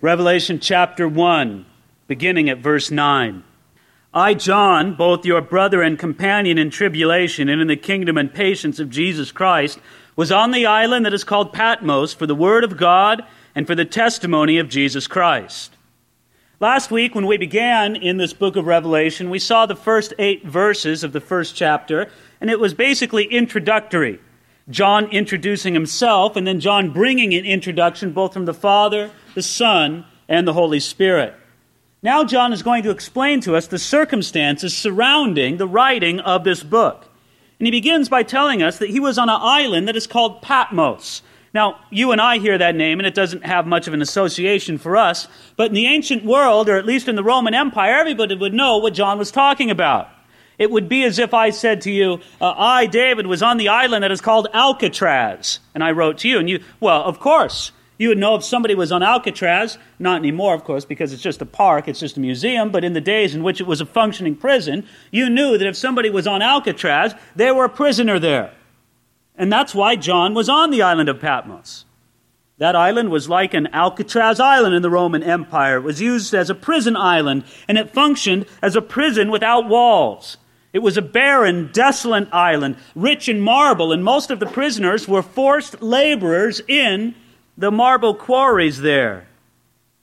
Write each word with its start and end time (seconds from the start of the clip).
Revelation 0.00 0.60
chapter 0.60 1.08
1, 1.08 1.66
beginning 2.06 2.48
at 2.48 2.58
verse 2.58 2.88
9. 2.88 3.42
I, 4.14 4.34
John, 4.34 4.94
both 4.94 5.26
your 5.26 5.40
brother 5.40 5.82
and 5.82 5.98
companion 5.98 6.56
in 6.56 6.70
tribulation 6.70 7.48
and 7.48 7.60
in 7.60 7.66
the 7.66 7.74
kingdom 7.74 8.16
and 8.16 8.32
patience 8.32 8.78
of 8.78 8.90
Jesus 8.90 9.32
Christ, 9.32 9.80
was 10.14 10.30
on 10.30 10.52
the 10.52 10.66
island 10.66 11.04
that 11.04 11.14
is 11.14 11.24
called 11.24 11.52
Patmos 11.52 12.14
for 12.14 12.26
the 12.26 12.34
word 12.36 12.62
of 12.62 12.76
God 12.76 13.24
and 13.56 13.66
for 13.66 13.74
the 13.74 13.84
testimony 13.84 14.58
of 14.58 14.68
Jesus 14.68 15.08
Christ. 15.08 15.74
Last 16.60 16.92
week, 16.92 17.16
when 17.16 17.26
we 17.26 17.36
began 17.36 17.96
in 17.96 18.18
this 18.18 18.32
book 18.32 18.54
of 18.54 18.66
Revelation, 18.66 19.30
we 19.30 19.40
saw 19.40 19.66
the 19.66 19.74
first 19.74 20.14
eight 20.20 20.46
verses 20.46 21.02
of 21.02 21.12
the 21.12 21.20
first 21.20 21.56
chapter, 21.56 22.08
and 22.40 22.50
it 22.50 22.60
was 22.60 22.72
basically 22.72 23.24
introductory. 23.24 24.20
John 24.70 25.06
introducing 25.06 25.74
himself, 25.74 26.36
and 26.36 26.46
then 26.46 26.60
John 26.60 26.90
bringing 26.90 27.32
an 27.34 27.44
introduction 27.44 28.12
both 28.12 28.34
from 28.34 28.44
the 28.44 28.54
Father, 28.54 29.10
the 29.34 29.42
Son, 29.42 30.04
and 30.28 30.46
the 30.46 30.52
Holy 30.52 30.80
Spirit. 30.80 31.34
Now, 32.02 32.22
John 32.22 32.52
is 32.52 32.62
going 32.62 32.82
to 32.84 32.90
explain 32.90 33.40
to 33.40 33.56
us 33.56 33.66
the 33.66 33.78
circumstances 33.78 34.76
surrounding 34.76 35.56
the 35.56 35.66
writing 35.66 36.20
of 36.20 36.44
this 36.44 36.62
book. 36.62 37.06
And 37.58 37.66
he 37.66 37.72
begins 37.72 38.08
by 38.08 38.22
telling 38.22 38.62
us 38.62 38.78
that 38.78 38.90
he 38.90 39.00
was 39.00 39.18
on 39.18 39.28
an 39.28 39.38
island 39.40 39.88
that 39.88 39.96
is 39.96 40.06
called 40.06 40.42
Patmos. 40.42 41.22
Now, 41.54 41.80
you 41.90 42.12
and 42.12 42.20
I 42.20 42.38
hear 42.38 42.58
that 42.58 42.76
name, 42.76 43.00
and 43.00 43.06
it 43.06 43.14
doesn't 43.14 43.44
have 43.44 43.66
much 43.66 43.88
of 43.88 43.94
an 43.94 44.02
association 44.02 44.78
for 44.78 44.96
us, 44.96 45.26
but 45.56 45.68
in 45.68 45.74
the 45.74 45.86
ancient 45.86 46.24
world, 46.24 46.68
or 46.68 46.76
at 46.76 46.86
least 46.86 47.08
in 47.08 47.16
the 47.16 47.24
Roman 47.24 47.54
Empire, 47.54 47.94
everybody 47.94 48.36
would 48.36 48.54
know 48.54 48.78
what 48.78 48.94
John 48.94 49.18
was 49.18 49.32
talking 49.32 49.70
about. 49.70 50.08
It 50.58 50.70
would 50.70 50.88
be 50.88 51.04
as 51.04 51.18
if 51.18 51.32
I 51.32 51.50
said 51.50 51.80
to 51.82 51.90
you, 51.90 52.20
uh, 52.40 52.52
I, 52.56 52.86
David, 52.86 53.26
was 53.26 53.42
on 53.42 53.56
the 53.56 53.68
island 53.68 54.02
that 54.02 54.10
is 54.10 54.20
called 54.20 54.48
Alcatraz. 54.52 55.60
And 55.74 55.84
I 55.84 55.92
wrote 55.92 56.18
to 56.18 56.28
you, 56.28 56.38
and 56.38 56.50
you, 56.50 56.62
well, 56.80 57.02
of 57.04 57.20
course. 57.20 57.72
You 57.96 58.08
would 58.10 58.18
know 58.18 58.36
if 58.36 58.44
somebody 58.44 58.76
was 58.76 58.92
on 58.92 59.02
Alcatraz, 59.02 59.76
not 59.98 60.18
anymore, 60.18 60.54
of 60.54 60.62
course, 60.62 60.84
because 60.84 61.12
it's 61.12 61.22
just 61.22 61.42
a 61.42 61.46
park, 61.46 61.88
it's 61.88 61.98
just 61.98 62.16
a 62.16 62.20
museum, 62.20 62.70
but 62.70 62.84
in 62.84 62.92
the 62.92 63.00
days 63.00 63.34
in 63.34 63.42
which 63.42 63.60
it 63.60 63.66
was 63.66 63.80
a 63.80 63.86
functioning 63.86 64.36
prison, 64.36 64.86
you 65.10 65.28
knew 65.28 65.58
that 65.58 65.66
if 65.66 65.76
somebody 65.76 66.08
was 66.08 66.24
on 66.24 66.40
Alcatraz, 66.40 67.14
they 67.34 67.50
were 67.50 67.64
a 67.64 67.68
prisoner 67.68 68.20
there. 68.20 68.52
And 69.34 69.52
that's 69.52 69.74
why 69.74 69.96
John 69.96 70.32
was 70.32 70.48
on 70.48 70.70
the 70.70 70.82
island 70.82 71.08
of 71.08 71.20
Patmos. 71.20 71.86
That 72.58 72.76
island 72.76 73.10
was 73.10 73.28
like 73.28 73.54
an 73.54 73.68
Alcatraz 73.72 74.38
island 74.38 74.76
in 74.76 74.82
the 74.82 74.90
Roman 74.90 75.22
Empire. 75.22 75.78
It 75.78 75.82
was 75.82 76.00
used 76.00 76.34
as 76.34 76.50
a 76.50 76.56
prison 76.56 76.96
island, 76.96 77.44
and 77.66 77.78
it 77.78 77.90
functioned 77.90 78.46
as 78.62 78.76
a 78.76 78.82
prison 78.82 79.30
without 79.30 79.68
walls. 79.68 80.36
It 80.72 80.80
was 80.80 80.96
a 80.96 81.02
barren, 81.02 81.70
desolate 81.72 82.28
island, 82.32 82.76
rich 82.94 83.28
in 83.28 83.40
marble, 83.40 83.92
and 83.92 84.04
most 84.04 84.30
of 84.30 84.38
the 84.38 84.46
prisoners 84.46 85.08
were 85.08 85.22
forced 85.22 85.80
laborers 85.80 86.60
in 86.68 87.14
the 87.56 87.70
marble 87.70 88.14
quarries 88.14 88.80
there. 88.80 89.28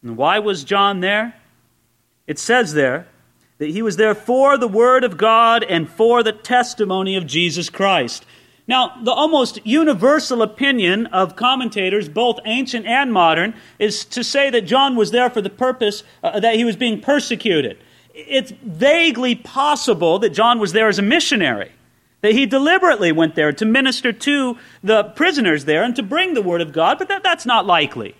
And 0.01 0.17
why 0.17 0.39
was 0.39 0.63
John 0.63 1.01
there? 1.01 1.35
It 2.27 2.39
says 2.39 2.73
there 2.73 3.07
that 3.57 3.69
he 3.69 3.81
was 3.81 3.95
there 3.95 4.15
for 4.15 4.57
the 4.57 4.67
Word 4.67 5.03
of 5.03 5.17
God 5.17 5.63
and 5.63 5.89
for 5.89 6.23
the 6.23 6.33
testimony 6.33 7.15
of 7.15 7.25
Jesus 7.25 7.69
Christ. 7.69 8.25
Now, 8.67 8.99
the 9.03 9.11
almost 9.11 9.65
universal 9.65 10.41
opinion 10.41 11.05
of 11.07 11.35
commentators, 11.35 12.09
both 12.09 12.39
ancient 12.45 12.87
and 12.87 13.13
modern, 13.13 13.53
is 13.77 14.03
to 14.05 14.23
say 14.23 14.49
that 14.49 14.61
John 14.61 14.95
was 14.95 15.11
there 15.11 15.29
for 15.29 15.41
the 15.41 15.51
purpose 15.51 16.03
uh, 16.23 16.39
that 16.39 16.55
he 16.55 16.65
was 16.65 16.75
being 16.75 16.99
persecuted 16.99 17.77
it's 18.15 18.51
vaguely 18.51 19.35
possible 19.35 20.19
that 20.19 20.29
John 20.29 20.57
was 20.57 20.71
there 20.71 20.87
as 20.87 20.97
a 20.97 21.03
missionary, 21.03 21.71
that 22.21 22.31
he 22.31 22.45
deliberately 22.45 23.11
went 23.11 23.35
there 23.35 23.51
to 23.51 23.65
minister 23.65 24.13
to 24.13 24.57
the 24.81 25.03
prisoners 25.03 25.65
there 25.65 25.83
and 25.83 25.95
to 25.97 26.03
bring 26.03 26.33
the 26.33 26.41
word 26.41 26.61
of 26.61 26.71
God, 26.71 26.97
but 26.97 27.09
that, 27.09 27.23
that's 27.23 27.45
not 27.45 27.65
likely. 27.65 28.15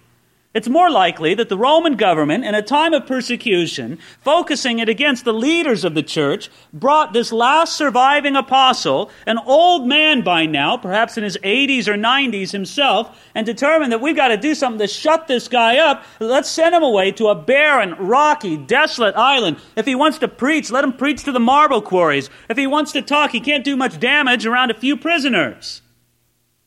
It's 0.56 0.70
more 0.70 0.90
likely 0.90 1.34
that 1.36 1.50
the 1.50 1.58
Roman 1.58 1.98
government, 1.98 2.46
in 2.46 2.56
a 2.56 2.62
time 2.62 2.94
of 2.94 3.06
persecution, 3.06 4.00
focusing 4.22 4.80
it 4.80 4.88
against 4.88 5.26
the 5.26 5.34
leaders 5.34 5.84
of 5.84 5.96
the 5.96 6.02
church, 6.02 6.50
brought 6.72 7.12
this 7.12 7.34
last 7.34 7.76
surviving 7.76 8.38
apostle, 8.38 9.12
an 9.28 9.38
old 9.38 9.86
man 9.86 10.22
by 10.22 10.46
now, 10.46 10.78
perhaps 10.78 11.18
in 11.18 11.26
his 11.26 11.38
80s 11.44 11.90
or 11.90 11.96
90s 11.96 12.54
himself, 12.54 13.22
and 13.36 13.46
determined 13.46 13.92
that 13.92 14.00
we've 14.00 14.16
got 14.16 14.30
to 14.30 14.38
do 14.38 14.56
something 14.56 14.80
to 14.80 14.88
shut 14.88 15.28
this 15.28 15.50
guy 15.50 15.78
up. 15.78 16.06
Let's 16.22 16.50
send 16.50 16.74
him 16.74 16.84
away 16.84 17.12
to 17.12 17.28
a 17.28 17.36
barren, 17.36 17.94
rocky, 17.96 18.56
desolate 18.56 19.16
island. 19.18 19.58
If 19.76 19.86
he 19.86 19.94
wants 19.94 20.20
to 20.20 20.30
preach, 20.30 20.72
let 20.72 20.86
him 20.86 20.94
preach 20.94 21.26
to 21.26 21.34
the 21.34 21.40
marble 21.42 21.82
quarries. 21.82 22.30
If 22.48 22.56
he 22.56 22.66
wants 22.66 22.94
to 22.94 23.02
talk, 23.02 23.32
he 23.32 23.42
can't 23.42 23.66
do 23.66 23.76
much 23.76 24.00
damage 24.00 24.46
around 24.46 24.72
a 24.72 24.80
few 24.80 24.96
prisoners. 24.96 25.82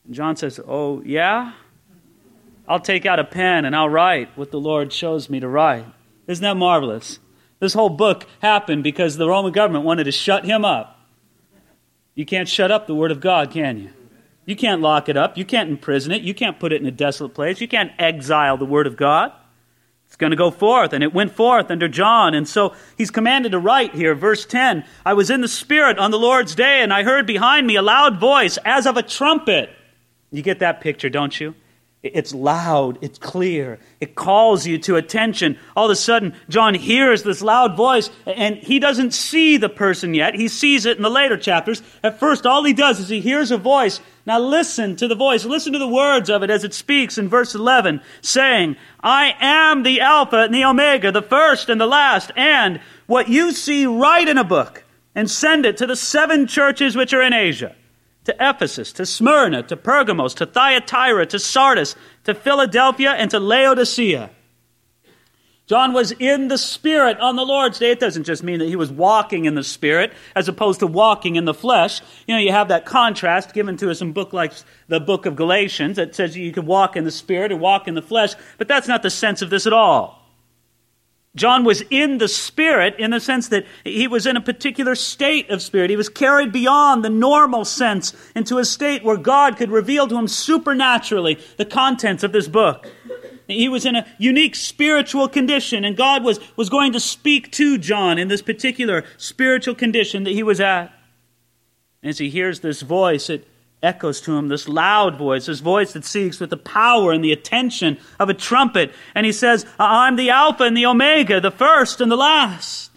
And 0.05 0.13
John 0.13 0.35
says, 0.35 0.59
Oh, 0.67 1.01
yeah? 1.03 1.53
I'll 2.69 2.79
take 2.79 3.07
out 3.07 3.19
a 3.19 3.23
pen 3.23 3.65
and 3.65 3.75
I'll 3.75 3.89
write 3.89 4.37
what 4.37 4.51
the 4.51 4.59
Lord 4.59 4.93
shows 4.93 5.27
me 5.27 5.39
to 5.39 5.47
write. 5.47 5.87
Isn't 6.27 6.43
that 6.43 6.55
marvelous? 6.55 7.17
This 7.59 7.73
whole 7.73 7.89
book 7.89 8.27
happened 8.43 8.83
because 8.83 9.17
the 9.17 9.27
Roman 9.27 9.51
government 9.51 9.83
wanted 9.83 10.03
to 10.03 10.11
shut 10.11 10.45
him 10.45 10.63
up. 10.63 10.99
You 12.13 12.27
can't 12.27 12.47
shut 12.47 12.71
up 12.71 12.85
the 12.85 12.93
Word 12.93 13.11
of 13.11 13.19
God, 13.19 13.49
can 13.49 13.79
you? 13.79 13.89
You 14.45 14.55
can't 14.55 14.81
lock 14.81 15.09
it 15.09 15.17
up. 15.17 15.37
You 15.37 15.45
can't 15.45 15.69
imprison 15.69 16.11
it. 16.11 16.21
You 16.21 16.33
can't 16.35 16.59
put 16.59 16.71
it 16.71 16.81
in 16.81 16.87
a 16.87 16.91
desolate 16.91 17.33
place. 17.33 17.59
You 17.59 17.67
can't 17.67 17.91
exile 17.97 18.57
the 18.57 18.65
Word 18.65 18.87
of 18.87 18.95
God. 18.95 19.31
It's 20.05 20.15
going 20.15 20.31
to 20.31 20.37
go 20.37 20.49
forth, 20.49 20.93
and 20.93 21.03
it 21.03 21.13
went 21.13 21.35
forth 21.35 21.69
under 21.69 21.87
John. 21.87 22.33
And 22.33 22.47
so 22.47 22.73
he's 22.97 23.11
commanded 23.11 23.51
to 23.51 23.59
write 23.59 23.93
here, 23.93 24.15
verse 24.15 24.45
10 24.45 24.83
I 25.05 25.13
was 25.13 25.29
in 25.29 25.41
the 25.41 25.47
Spirit 25.47 25.99
on 25.99 26.11
the 26.11 26.17
Lord's 26.17 26.55
day, 26.55 26.81
and 26.81 26.91
I 26.91 27.03
heard 27.03 27.27
behind 27.27 27.67
me 27.67 27.75
a 27.75 27.81
loud 27.81 28.19
voice 28.19 28.57
as 28.65 28.85
of 28.85 28.97
a 28.97 29.03
trumpet. 29.03 29.69
You 30.31 30.41
get 30.41 30.59
that 30.59 30.81
picture, 30.81 31.09
don't 31.09 31.39
you? 31.39 31.55
It's 32.01 32.33
loud, 32.33 32.97
it's 33.01 33.19
clear, 33.19 33.77
it 33.99 34.15
calls 34.15 34.65
you 34.65 34.77
to 34.79 34.95
attention. 34.95 35.57
All 35.75 35.85
of 35.85 35.91
a 35.91 35.97
sudden, 35.97 36.33
John 36.47 36.73
hears 36.73 37.23
this 37.23 37.41
loud 37.41 37.75
voice, 37.75 38.09
and 38.25 38.55
he 38.55 38.79
doesn't 38.79 39.13
see 39.13 39.57
the 39.57 39.67
person 39.67 40.13
yet. 40.13 40.33
He 40.33 40.47
sees 40.47 40.85
it 40.85 40.95
in 40.95 41.03
the 41.03 41.09
later 41.09 41.35
chapters. 41.35 41.81
At 42.01 42.17
first, 42.17 42.45
all 42.45 42.63
he 42.63 42.71
does 42.71 43.01
is 43.01 43.09
he 43.09 43.19
hears 43.19 43.51
a 43.51 43.57
voice. 43.57 43.99
Now, 44.25 44.39
listen 44.39 44.95
to 44.95 45.09
the 45.09 45.15
voice, 45.15 45.43
listen 45.43 45.73
to 45.73 45.79
the 45.79 45.89
words 45.89 46.29
of 46.29 46.41
it 46.41 46.49
as 46.49 46.63
it 46.63 46.73
speaks 46.73 47.17
in 47.17 47.27
verse 47.27 47.53
11, 47.53 47.99
saying, 48.21 48.77
I 49.01 49.35
am 49.37 49.83
the 49.83 49.99
Alpha 49.99 50.43
and 50.43 50.53
the 50.53 50.63
Omega, 50.63 51.11
the 51.11 51.21
first 51.21 51.67
and 51.67 51.81
the 51.81 51.85
last, 51.85 52.31
and 52.37 52.79
what 53.07 53.27
you 53.27 53.51
see, 53.51 53.85
write 53.85 54.29
in 54.29 54.37
a 54.37 54.45
book 54.45 54.85
and 55.15 55.29
send 55.29 55.65
it 55.65 55.75
to 55.75 55.85
the 55.85 55.97
seven 55.97 56.47
churches 56.47 56.95
which 56.95 57.11
are 57.11 57.21
in 57.21 57.33
Asia 57.33 57.75
to 58.29 58.35
Ephesus, 58.39 58.93
to 58.93 59.05
Smyrna, 59.07 59.63
to 59.63 59.75
Pergamos, 59.75 60.35
to 60.35 60.45
Thyatira, 60.45 61.25
to 61.25 61.39
Sardis, 61.39 61.95
to 62.25 62.35
Philadelphia, 62.35 63.11
and 63.11 63.31
to 63.31 63.39
Laodicea. 63.39 64.29
John 65.65 65.93
was 65.93 66.11
in 66.13 66.47
the 66.47 66.57
Spirit 66.57 67.19
on 67.19 67.35
the 67.35 67.45
Lord's 67.45 67.79
day. 67.79 67.91
It 67.91 67.99
doesn't 67.99 68.23
just 68.23 68.43
mean 68.43 68.59
that 68.59 68.67
he 68.67 68.75
was 68.75 68.91
walking 68.91 69.45
in 69.45 69.55
the 69.55 69.63
Spirit 69.63 70.13
as 70.35 70.47
opposed 70.47 70.79
to 70.79 70.87
walking 70.87 71.35
in 71.37 71.45
the 71.45 71.53
flesh. 71.53 72.01
You 72.27 72.35
know, 72.35 72.41
you 72.41 72.51
have 72.51 72.67
that 72.69 72.85
contrast 72.85 73.53
given 73.53 73.77
to 73.77 73.89
us 73.89 74.01
in 74.01 74.13
book 74.13 74.33
like 74.33 74.53
the 74.87 74.99
book 74.99 75.25
of 75.25 75.35
Galatians 75.35 75.95
that 75.97 76.15
says 76.15 76.37
you 76.37 76.51
can 76.51 76.65
walk 76.65 76.95
in 76.95 77.03
the 77.03 77.11
Spirit 77.11 77.51
or 77.51 77.57
walk 77.57 77.87
in 77.87 77.93
the 77.93 78.01
flesh, 78.01 78.33
but 78.57 78.67
that's 78.67 78.87
not 78.87 79.03
the 79.03 79.11
sense 79.11 79.41
of 79.41 79.49
this 79.49 79.67
at 79.67 79.73
all. 79.73 80.18
John 81.39 81.63
was 81.63 81.83
in 81.89 82.17
the 82.17 82.27
Spirit 82.27 82.95
in 82.99 83.11
the 83.11 83.19
sense 83.21 83.47
that 83.47 83.65
he 83.85 84.09
was 84.09 84.27
in 84.27 84.35
a 84.35 84.41
particular 84.41 84.93
state 84.93 85.49
of 85.49 85.61
spirit. 85.61 85.89
He 85.89 85.95
was 85.95 86.09
carried 86.09 86.51
beyond 86.51 87.03
the 87.03 87.09
normal 87.09 87.63
sense 87.63 88.13
into 88.35 88.57
a 88.57 88.65
state 88.65 89.05
where 89.05 89.15
God 89.15 89.55
could 89.55 89.71
reveal 89.71 90.05
to 90.07 90.17
him 90.17 90.27
supernaturally 90.27 91.39
the 91.55 91.63
contents 91.63 92.23
of 92.23 92.33
this 92.33 92.49
book. 92.49 92.87
He 93.47 93.69
was 93.69 93.85
in 93.85 93.95
a 93.95 94.05
unique 94.17 94.53
spiritual 94.53 95.29
condition, 95.29 95.85
and 95.85 95.95
God 95.95 96.25
was, 96.25 96.39
was 96.57 96.69
going 96.69 96.91
to 96.91 96.99
speak 96.99 97.51
to 97.53 97.77
John 97.77 98.19
in 98.19 98.27
this 98.27 98.41
particular 98.41 99.05
spiritual 99.17 99.75
condition 99.75 100.25
that 100.25 100.33
he 100.33 100.43
was 100.43 100.59
at. 100.59 100.91
And 102.03 102.09
as 102.09 102.17
he 102.17 102.29
hears 102.29 102.59
this 102.59 102.81
voice, 102.81 103.29
it 103.29 103.47
echoes 103.81 104.19
to 104.21 104.35
him 104.35 104.47
this 104.47 104.67
loud 104.67 105.17
voice, 105.17 105.45
this 105.45 105.59
voice 105.59 105.93
that 105.93 106.05
seeks 106.05 106.39
with 106.39 106.49
the 106.49 106.57
power 106.57 107.11
and 107.11 107.23
the 107.23 107.31
attention 107.31 107.97
of 108.19 108.29
a 108.29 108.33
trumpet. 108.33 108.91
And 109.15 109.25
he 109.25 109.31
says, 109.31 109.65
uh, 109.79 109.83
I'm 109.83 110.15
the 110.15 110.29
Alpha 110.29 110.63
and 110.63 110.75
the 110.75 110.85
Omega, 110.85 111.39
the 111.39 111.51
first 111.51 112.01
and 112.01 112.11
the 112.11 112.17
last. 112.17 112.91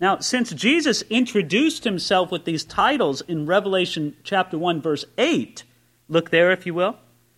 Now, 0.00 0.18
since 0.18 0.52
Jesus 0.52 1.02
introduced 1.08 1.84
himself 1.84 2.30
with 2.30 2.44
these 2.44 2.64
titles 2.64 3.22
in 3.22 3.46
Revelation 3.46 4.16
chapter 4.24 4.58
1, 4.58 4.82
verse 4.82 5.04
8, 5.16 5.64
look 6.08 6.30
there 6.30 6.50
if 6.50 6.66
you 6.66 6.74
will. 6.74 6.96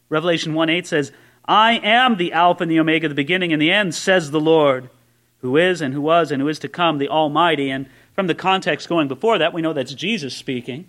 Revelation 0.08 0.55
1 0.55 0.69
8 0.69 0.87
says, 0.87 1.12
I 1.44 1.79
am 1.79 2.17
the 2.17 2.32
Alpha 2.32 2.62
and 2.62 2.70
the 2.70 2.81
Omega, 2.81 3.08
the 3.08 3.14
beginning 3.14 3.52
and 3.52 3.62
the 3.62 3.70
end, 3.70 3.94
says 3.94 4.31
the 4.31 4.41
Lord, 4.41 4.91
who 5.41 5.56
is 5.56 5.81
and 5.81 5.94
who 5.94 6.00
was 6.00 6.31
and 6.31 6.43
who 6.43 6.49
is 6.49 6.58
to 6.61 6.69
come, 6.69 6.99
the 6.99 7.08
Almighty. 7.08 7.70
And 7.70 7.87
from 8.12 8.26
the 8.26 8.34
context 8.34 8.88
going 8.88 9.08
before 9.08 9.38
that, 9.38 9.52
we 9.52 9.62
know 9.62 9.73
that's 9.73 9.94
Jesus 9.94 10.37
speaking. 10.37 10.88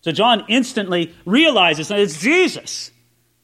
So 0.00 0.12
John 0.12 0.44
instantly 0.48 1.14
realizes 1.24 1.88
that 1.88 2.00
it's 2.00 2.20
Jesus. 2.20 2.92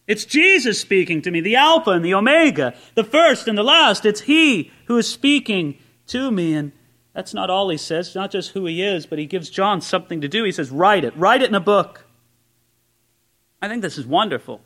It's 0.06 0.24
Jesus 0.24 0.80
speaking 0.80 1.22
to 1.22 1.30
me, 1.30 1.40
the 1.40 1.56
Alpha 1.56 1.90
and 1.90 2.04
the 2.04 2.14
Omega, 2.14 2.74
the 2.94 3.04
first 3.04 3.48
and 3.48 3.56
the 3.56 3.62
last. 3.62 4.04
It's 4.04 4.22
He 4.22 4.70
who 4.86 4.96
is 4.98 5.08
speaking 5.10 5.78
to 6.08 6.30
me. 6.30 6.54
And 6.54 6.72
that's 7.14 7.32
not 7.32 7.50
all 7.50 7.68
he 7.70 7.76
says, 7.76 8.14
not 8.14 8.30
just 8.30 8.50
who 8.50 8.66
he 8.66 8.82
is, 8.82 9.06
but 9.06 9.18
he 9.18 9.26
gives 9.26 9.48
John 9.48 9.80
something 9.80 10.20
to 10.20 10.28
do. 10.28 10.44
He 10.44 10.52
says, 10.52 10.70
Write 10.70 11.04
it, 11.04 11.16
write 11.16 11.42
it 11.42 11.48
in 11.48 11.54
a 11.54 11.60
book. 11.60 12.06
I 13.62 13.68
think 13.68 13.82
this 13.82 13.96
is 13.96 14.06
wonderful. 14.06 14.60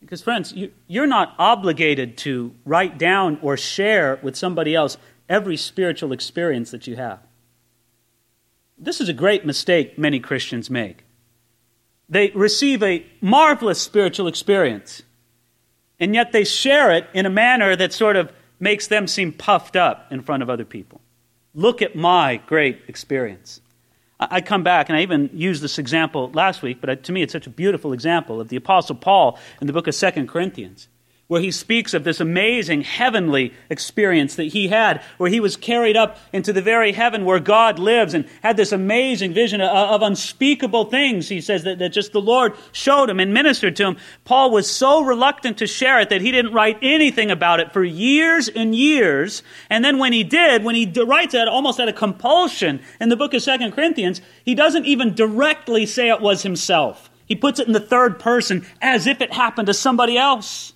Because, 0.00 0.20
friends, 0.20 0.52
you, 0.52 0.72
you're 0.86 1.06
not 1.06 1.34
obligated 1.38 2.18
to 2.18 2.54
write 2.64 2.98
down 2.98 3.38
or 3.40 3.56
share 3.56 4.20
with 4.22 4.36
somebody 4.36 4.74
else 4.74 4.98
every 5.28 5.56
spiritual 5.56 6.12
experience 6.12 6.70
that 6.70 6.86
you 6.86 6.96
have. 6.96 7.25
This 8.78 9.00
is 9.00 9.08
a 9.08 9.14
great 9.14 9.46
mistake 9.46 9.98
many 9.98 10.20
Christians 10.20 10.68
make. 10.68 11.04
They 12.08 12.30
receive 12.30 12.82
a 12.82 13.04
marvelous 13.20 13.80
spiritual 13.80 14.28
experience, 14.28 15.02
and 15.98 16.14
yet 16.14 16.32
they 16.32 16.44
share 16.44 16.92
it 16.92 17.08
in 17.14 17.26
a 17.26 17.30
manner 17.30 17.74
that 17.74 17.92
sort 17.92 18.16
of 18.16 18.32
makes 18.60 18.86
them 18.86 19.06
seem 19.06 19.32
puffed 19.32 19.76
up 19.76 20.06
in 20.10 20.22
front 20.22 20.42
of 20.42 20.50
other 20.50 20.64
people. 20.64 21.00
Look 21.54 21.80
at 21.80 21.96
my 21.96 22.36
great 22.46 22.82
experience. 22.86 23.60
I 24.20 24.40
come 24.40 24.62
back, 24.62 24.88
and 24.88 24.96
I 24.96 25.02
even 25.02 25.30
used 25.32 25.62
this 25.62 25.78
example 25.78 26.30
last 26.32 26.62
week, 26.62 26.78
but 26.80 27.02
to 27.04 27.12
me 27.12 27.22
it's 27.22 27.32
such 27.32 27.46
a 27.46 27.50
beautiful 27.50 27.92
example 27.92 28.40
of 28.40 28.48
the 28.48 28.56
Apostle 28.56 28.96
Paul 28.96 29.38
in 29.60 29.66
the 29.66 29.72
book 29.72 29.86
of 29.86 29.94
Second 29.94 30.28
Corinthians 30.28 30.88
where 31.28 31.40
he 31.40 31.50
speaks 31.50 31.92
of 31.92 32.04
this 32.04 32.20
amazing 32.20 32.82
heavenly 32.82 33.52
experience 33.68 34.36
that 34.36 34.44
he 34.44 34.68
had, 34.68 35.02
where 35.18 35.30
he 35.30 35.40
was 35.40 35.56
carried 35.56 35.96
up 35.96 36.16
into 36.32 36.52
the 36.52 36.62
very 36.62 36.92
heaven 36.92 37.24
where 37.24 37.40
God 37.40 37.80
lives 37.80 38.14
and 38.14 38.28
had 38.42 38.56
this 38.56 38.70
amazing 38.70 39.34
vision 39.34 39.60
of, 39.60 39.68
of, 39.68 40.02
unspeakable 40.02 40.84
things, 40.84 41.28
he 41.28 41.40
says, 41.40 41.64
that, 41.64 41.80
that 41.80 41.92
just 41.92 42.12
the 42.12 42.20
Lord 42.20 42.54
showed 42.70 43.10
him 43.10 43.18
and 43.18 43.34
ministered 43.34 43.74
to 43.76 43.86
him. 43.86 43.96
Paul 44.24 44.52
was 44.52 44.70
so 44.70 45.02
reluctant 45.02 45.58
to 45.58 45.66
share 45.66 46.00
it 46.00 46.10
that 46.10 46.20
he 46.20 46.30
didn't 46.30 46.52
write 46.52 46.78
anything 46.80 47.30
about 47.30 47.58
it 47.58 47.72
for 47.72 47.82
years 47.82 48.48
and 48.48 48.72
years. 48.74 49.42
And 49.68 49.84
then 49.84 49.98
when 49.98 50.12
he 50.12 50.22
did, 50.22 50.62
when 50.62 50.76
he 50.76 50.86
writes 51.02 51.34
it 51.34 51.48
almost 51.48 51.80
out 51.80 51.88
of 51.88 51.96
compulsion 51.96 52.80
in 53.00 53.08
the 53.08 53.16
book 53.16 53.34
of 53.34 53.42
Second 53.42 53.72
Corinthians, 53.72 54.20
he 54.44 54.54
doesn't 54.54 54.86
even 54.86 55.14
directly 55.14 55.86
say 55.86 56.08
it 56.08 56.20
was 56.20 56.42
himself. 56.42 57.10
He 57.26 57.34
puts 57.34 57.58
it 57.58 57.66
in 57.66 57.72
the 57.72 57.80
third 57.80 58.20
person 58.20 58.64
as 58.80 59.08
if 59.08 59.20
it 59.20 59.32
happened 59.32 59.66
to 59.66 59.74
somebody 59.74 60.16
else. 60.16 60.72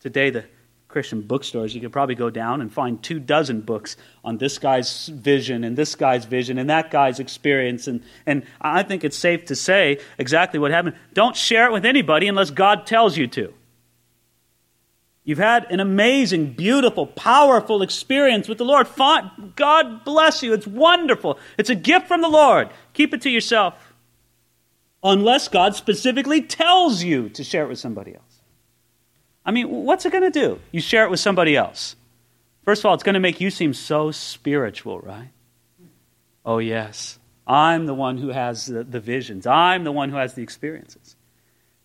Today, 0.00 0.30
the 0.30 0.44
Christian 0.88 1.20
bookstores, 1.20 1.74
you 1.74 1.82
could 1.82 1.92
probably 1.92 2.14
go 2.14 2.30
down 2.30 2.62
and 2.62 2.72
find 2.72 3.02
two 3.02 3.20
dozen 3.20 3.60
books 3.60 3.96
on 4.24 4.38
this 4.38 4.58
guy's 4.58 5.08
vision 5.08 5.62
and 5.62 5.76
this 5.76 5.94
guy's 5.94 6.24
vision 6.24 6.56
and 6.56 6.70
that 6.70 6.90
guy's 6.90 7.20
experience. 7.20 7.86
And, 7.86 8.02
and 8.24 8.44
I 8.60 8.82
think 8.82 9.04
it's 9.04 9.16
safe 9.16 9.44
to 9.46 9.56
say 9.56 10.00
exactly 10.16 10.58
what 10.58 10.70
happened. 10.70 10.96
Don't 11.12 11.36
share 11.36 11.66
it 11.66 11.72
with 11.72 11.84
anybody 11.84 12.26
unless 12.26 12.50
God 12.50 12.86
tells 12.86 13.18
you 13.18 13.26
to. 13.28 13.52
You've 15.24 15.36
had 15.36 15.70
an 15.70 15.78
amazing, 15.78 16.54
beautiful, 16.54 17.06
powerful 17.06 17.82
experience 17.82 18.48
with 18.48 18.56
the 18.56 18.64
Lord. 18.64 18.86
God 18.96 20.04
bless 20.04 20.42
you. 20.42 20.54
It's 20.54 20.66
wonderful. 20.66 21.38
It's 21.58 21.68
a 21.68 21.74
gift 21.74 22.08
from 22.08 22.22
the 22.22 22.30
Lord. 22.30 22.70
Keep 22.94 23.12
it 23.12 23.20
to 23.22 23.30
yourself. 23.30 23.74
Unless 25.02 25.48
God 25.48 25.74
specifically 25.74 26.40
tells 26.40 27.02
you 27.04 27.28
to 27.28 27.44
share 27.44 27.64
it 27.64 27.68
with 27.68 27.78
somebody 27.78 28.14
else. 28.14 28.27
I 29.48 29.50
mean, 29.50 29.70
what's 29.70 30.04
it 30.04 30.12
going 30.12 30.30
to 30.30 30.30
do? 30.30 30.60
You 30.72 30.82
share 30.82 31.04
it 31.04 31.10
with 31.10 31.20
somebody 31.20 31.56
else. 31.56 31.96
First 32.66 32.82
of 32.82 32.86
all, 32.86 32.92
it's 32.92 33.02
going 33.02 33.14
to 33.14 33.20
make 33.20 33.40
you 33.40 33.48
seem 33.48 33.72
so 33.72 34.10
spiritual, 34.10 35.00
right? 35.00 35.30
Oh, 36.44 36.58
yes. 36.58 37.18
I'm 37.46 37.86
the 37.86 37.94
one 37.94 38.18
who 38.18 38.28
has 38.28 38.66
the, 38.66 38.84
the 38.84 39.00
visions, 39.00 39.46
I'm 39.46 39.84
the 39.84 39.90
one 39.90 40.10
who 40.10 40.16
has 40.16 40.34
the 40.34 40.42
experiences. 40.42 41.16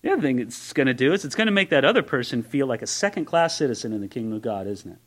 The 0.01 0.11
other 0.11 0.21
thing 0.21 0.39
it's 0.39 0.73
going 0.73 0.87
to 0.87 0.93
do 0.93 1.13
is 1.13 1.23
it's 1.23 1.35
going 1.35 1.47
to 1.47 1.53
make 1.53 1.69
that 1.69 1.85
other 1.85 2.03
person 2.03 2.43
feel 2.43 2.67
like 2.67 2.81
a 2.81 2.87
second 2.87 3.23
class 3.23 3.57
citizen 3.57 3.93
in 3.93 4.01
the 4.01 4.09
kingdom 4.09 4.33
of 4.33 4.41
God, 4.41 4.67
isn't 4.67 4.91
it? 4.91 4.99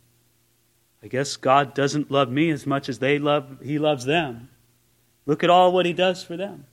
I 1.03 1.08
guess 1.08 1.37
God 1.37 1.75
doesn't 1.75 2.11
love 2.11 2.31
me 2.31 2.49
as 2.49 2.67
much 2.67 2.88
as 2.88 3.00
they 3.00 3.19
love 3.19 3.58
he 3.62 3.79
loves 3.79 4.06
them. 4.06 4.49
Look 5.26 5.44
at 5.44 5.50
all 5.50 5.73
what 5.73 5.85
he 5.85 5.93
does 5.93 6.25
for 6.25 6.38
them. 6.38 6.64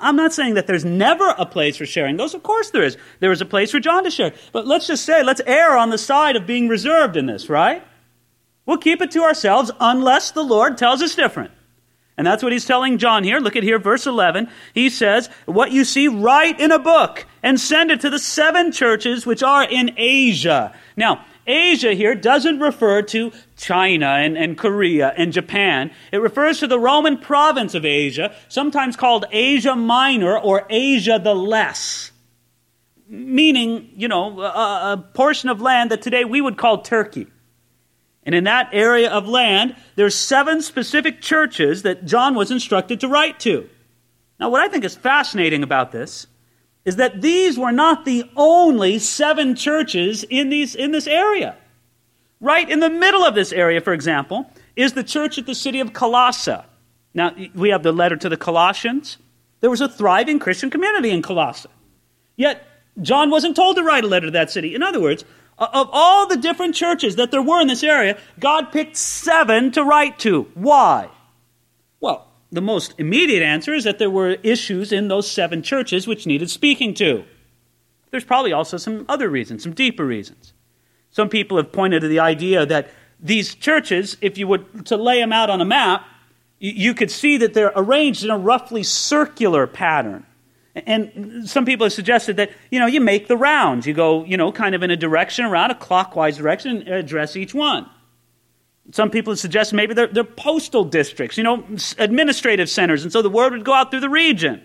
I'm 0.00 0.16
not 0.16 0.32
saying 0.32 0.54
that 0.54 0.66
there's 0.66 0.84
never 0.84 1.34
a 1.36 1.44
place 1.44 1.76
for 1.76 1.84
sharing 1.84 2.16
those. 2.16 2.34
Of 2.34 2.42
course 2.42 2.70
there 2.70 2.82
is. 2.82 2.96
There 3.20 3.32
is 3.32 3.40
a 3.40 3.46
place 3.46 3.70
for 3.70 3.80
John 3.80 4.04
to 4.04 4.10
share. 4.10 4.32
But 4.52 4.66
let's 4.66 4.86
just 4.86 5.04
say, 5.04 5.22
let's 5.22 5.42
err 5.46 5.76
on 5.76 5.90
the 5.90 5.98
side 5.98 6.36
of 6.36 6.46
being 6.46 6.68
reserved 6.68 7.16
in 7.16 7.26
this, 7.26 7.48
right? 7.48 7.84
We'll 8.64 8.78
keep 8.78 9.02
it 9.02 9.10
to 9.12 9.22
ourselves 9.22 9.70
unless 9.80 10.30
the 10.30 10.42
Lord 10.42 10.78
tells 10.78 11.02
us 11.02 11.14
different. 11.14 11.50
And 12.16 12.26
that's 12.26 12.42
what 12.42 12.52
he's 12.52 12.66
telling 12.66 12.98
John 12.98 13.24
here. 13.24 13.38
Look 13.38 13.56
at 13.56 13.62
here, 13.62 13.78
verse 13.78 14.06
11. 14.06 14.48
He 14.74 14.90
says, 14.90 15.28
What 15.46 15.72
you 15.72 15.84
see, 15.84 16.08
write 16.08 16.60
in 16.60 16.70
a 16.70 16.78
book 16.78 17.26
and 17.42 17.58
send 17.58 17.90
it 17.90 18.00
to 18.02 18.10
the 18.10 18.18
seven 18.18 18.70
churches 18.70 19.26
which 19.26 19.42
are 19.42 19.64
in 19.64 19.94
Asia. 19.96 20.74
Now, 20.96 21.24
Asia 21.46 21.92
here 21.94 22.14
doesn't 22.14 22.60
refer 22.60 23.02
to 23.02 23.32
China 23.56 24.06
and, 24.06 24.36
and 24.36 24.56
Korea 24.56 25.12
and 25.16 25.32
Japan. 25.32 25.90
It 26.12 26.18
refers 26.18 26.60
to 26.60 26.66
the 26.66 26.78
Roman 26.78 27.18
province 27.18 27.74
of 27.74 27.84
Asia, 27.84 28.34
sometimes 28.48 28.96
called 28.96 29.24
Asia 29.30 29.74
Minor 29.74 30.38
or 30.38 30.66
Asia 30.70 31.20
the 31.22 31.34
Less. 31.34 32.12
Meaning, 33.08 33.90
you 33.96 34.08
know, 34.08 34.40
a, 34.40 34.92
a 34.92 35.04
portion 35.14 35.48
of 35.48 35.60
land 35.60 35.90
that 35.90 36.02
today 36.02 36.24
we 36.24 36.40
would 36.40 36.56
call 36.56 36.82
Turkey. 36.82 37.26
And 38.24 38.34
in 38.34 38.44
that 38.44 38.70
area 38.72 39.10
of 39.10 39.26
land, 39.26 39.74
there's 39.96 40.14
seven 40.14 40.62
specific 40.62 41.20
churches 41.20 41.82
that 41.82 42.04
John 42.04 42.34
was 42.34 42.50
instructed 42.50 43.00
to 43.00 43.08
write 43.08 43.40
to. 43.40 43.68
Now, 44.38 44.48
what 44.48 44.62
I 44.62 44.68
think 44.68 44.84
is 44.84 44.94
fascinating 44.94 45.62
about 45.62 45.92
this 45.92 46.26
is 46.84 46.96
that 46.96 47.22
these 47.22 47.58
were 47.58 47.72
not 47.72 48.04
the 48.04 48.28
only 48.36 48.98
seven 48.98 49.54
churches 49.54 50.24
in, 50.28 50.48
these, 50.48 50.74
in 50.74 50.90
this 50.90 51.06
area. 51.06 51.56
Right 52.40 52.68
in 52.68 52.80
the 52.80 52.90
middle 52.90 53.24
of 53.24 53.34
this 53.34 53.52
area, 53.52 53.80
for 53.80 53.92
example, 53.92 54.50
is 54.74 54.94
the 54.94 55.04
church 55.04 55.38
at 55.38 55.46
the 55.46 55.54
city 55.54 55.80
of 55.80 55.92
Colossae. 55.92 56.56
Now, 57.14 57.34
we 57.54 57.70
have 57.70 57.82
the 57.82 57.92
letter 57.92 58.16
to 58.16 58.28
the 58.28 58.36
Colossians. 58.36 59.18
There 59.60 59.70
was 59.70 59.80
a 59.80 59.88
thriving 59.88 60.38
Christian 60.38 60.70
community 60.70 61.10
in 61.10 61.22
Colossae. 61.22 61.68
Yet, 62.36 62.66
John 63.00 63.30
wasn't 63.30 63.54
told 63.54 63.76
to 63.76 63.84
write 63.84 64.04
a 64.04 64.08
letter 64.08 64.26
to 64.26 64.32
that 64.32 64.50
city. 64.50 64.74
In 64.74 64.82
other 64.82 65.00
words, 65.00 65.24
of 65.58 65.88
all 65.92 66.26
the 66.26 66.36
different 66.36 66.74
churches 66.74 67.16
that 67.16 67.30
there 67.30 67.42
were 67.42 67.60
in 67.60 67.68
this 67.68 67.84
area, 67.84 68.18
God 68.40 68.72
picked 68.72 68.96
seven 68.96 69.70
to 69.72 69.84
write 69.84 70.18
to. 70.20 70.42
Why? 70.54 71.08
Well, 72.00 72.26
the 72.52 72.60
most 72.60 72.94
immediate 72.98 73.42
answer 73.42 73.72
is 73.72 73.84
that 73.84 73.98
there 73.98 74.10
were 74.10 74.36
issues 74.42 74.92
in 74.92 75.08
those 75.08 75.28
seven 75.28 75.62
churches 75.62 76.06
which 76.06 76.26
needed 76.26 76.50
speaking 76.50 76.92
to. 76.94 77.24
There's 78.10 78.24
probably 78.24 78.52
also 78.52 78.76
some 78.76 79.06
other 79.08 79.30
reasons, 79.30 79.62
some 79.62 79.72
deeper 79.72 80.04
reasons. 80.04 80.52
Some 81.10 81.30
people 81.30 81.56
have 81.56 81.72
pointed 81.72 82.00
to 82.00 82.08
the 82.08 82.20
idea 82.20 82.66
that 82.66 82.90
these 83.18 83.54
churches, 83.54 84.18
if 84.20 84.36
you 84.36 84.46
were 84.46 84.58
to 84.58 84.96
lay 84.96 85.18
them 85.18 85.32
out 85.32 85.48
on 85.48 85.62
a 85.62 85.64
map, 85.64 86.06
you 86.58 86.94
could 86.94 87.10
see 87.10 87.38
that 87.38 87.54
they're 87.54 87.72
arranged 87.74 88.22
in 88.22 88.30
a 88.30 88.38
roughly 88.38 88.82
circular 88.82 89.66
pattern. 89.66 90.26
And 90.74 91.48
some 91.48 91.64
people 91.64 91.86
have 91.86 91.92
suggested 91.92 92.36
that, 92.36 92.50
you 92.70 92.78
know, 92.78 92.86
you 92.86 93.00
make 93.00 93.28
the 93.28 93.36
rounds. 93.36 93.86
You 93.86 93.94
go, 93.94 94.24
you 94.24 94.36
know, 94.36 94.52
kind 94.52 94.74
of 94.74 94.82
in 94.82 94.90
a 94.90 94.96
direction 94.96 95.44
around 95.44 95.70
a 95.70 95.74
clockwise 95.74 96.36
direction 96.36 96.78
and 96.78 96.88
address 96.88 97.34
each 97.36 97.54
one. 97.54 97.88
Some 98.90 99.10
people 99.10 99.36
suggest 99.36 99.72
maybe 99.72 99.94
they're, 99.94 100.08
they're 100.08 100.24
postal 100.24 100.84
districts, 100.84 101.38
you 101.38 101.44
know, 101.44 101.64
administrative 101.98 102.68
centers, 102.68 103.04
and 103.04 103.12
so 103.12 103.22
the 103.22 103.30
word 103.30 103.52
would 103.52 103.64
go 103.64 103.72
out 103.72 103.90
through 103.90 104.00
the 104.00 104.10
region. 104.10 104.62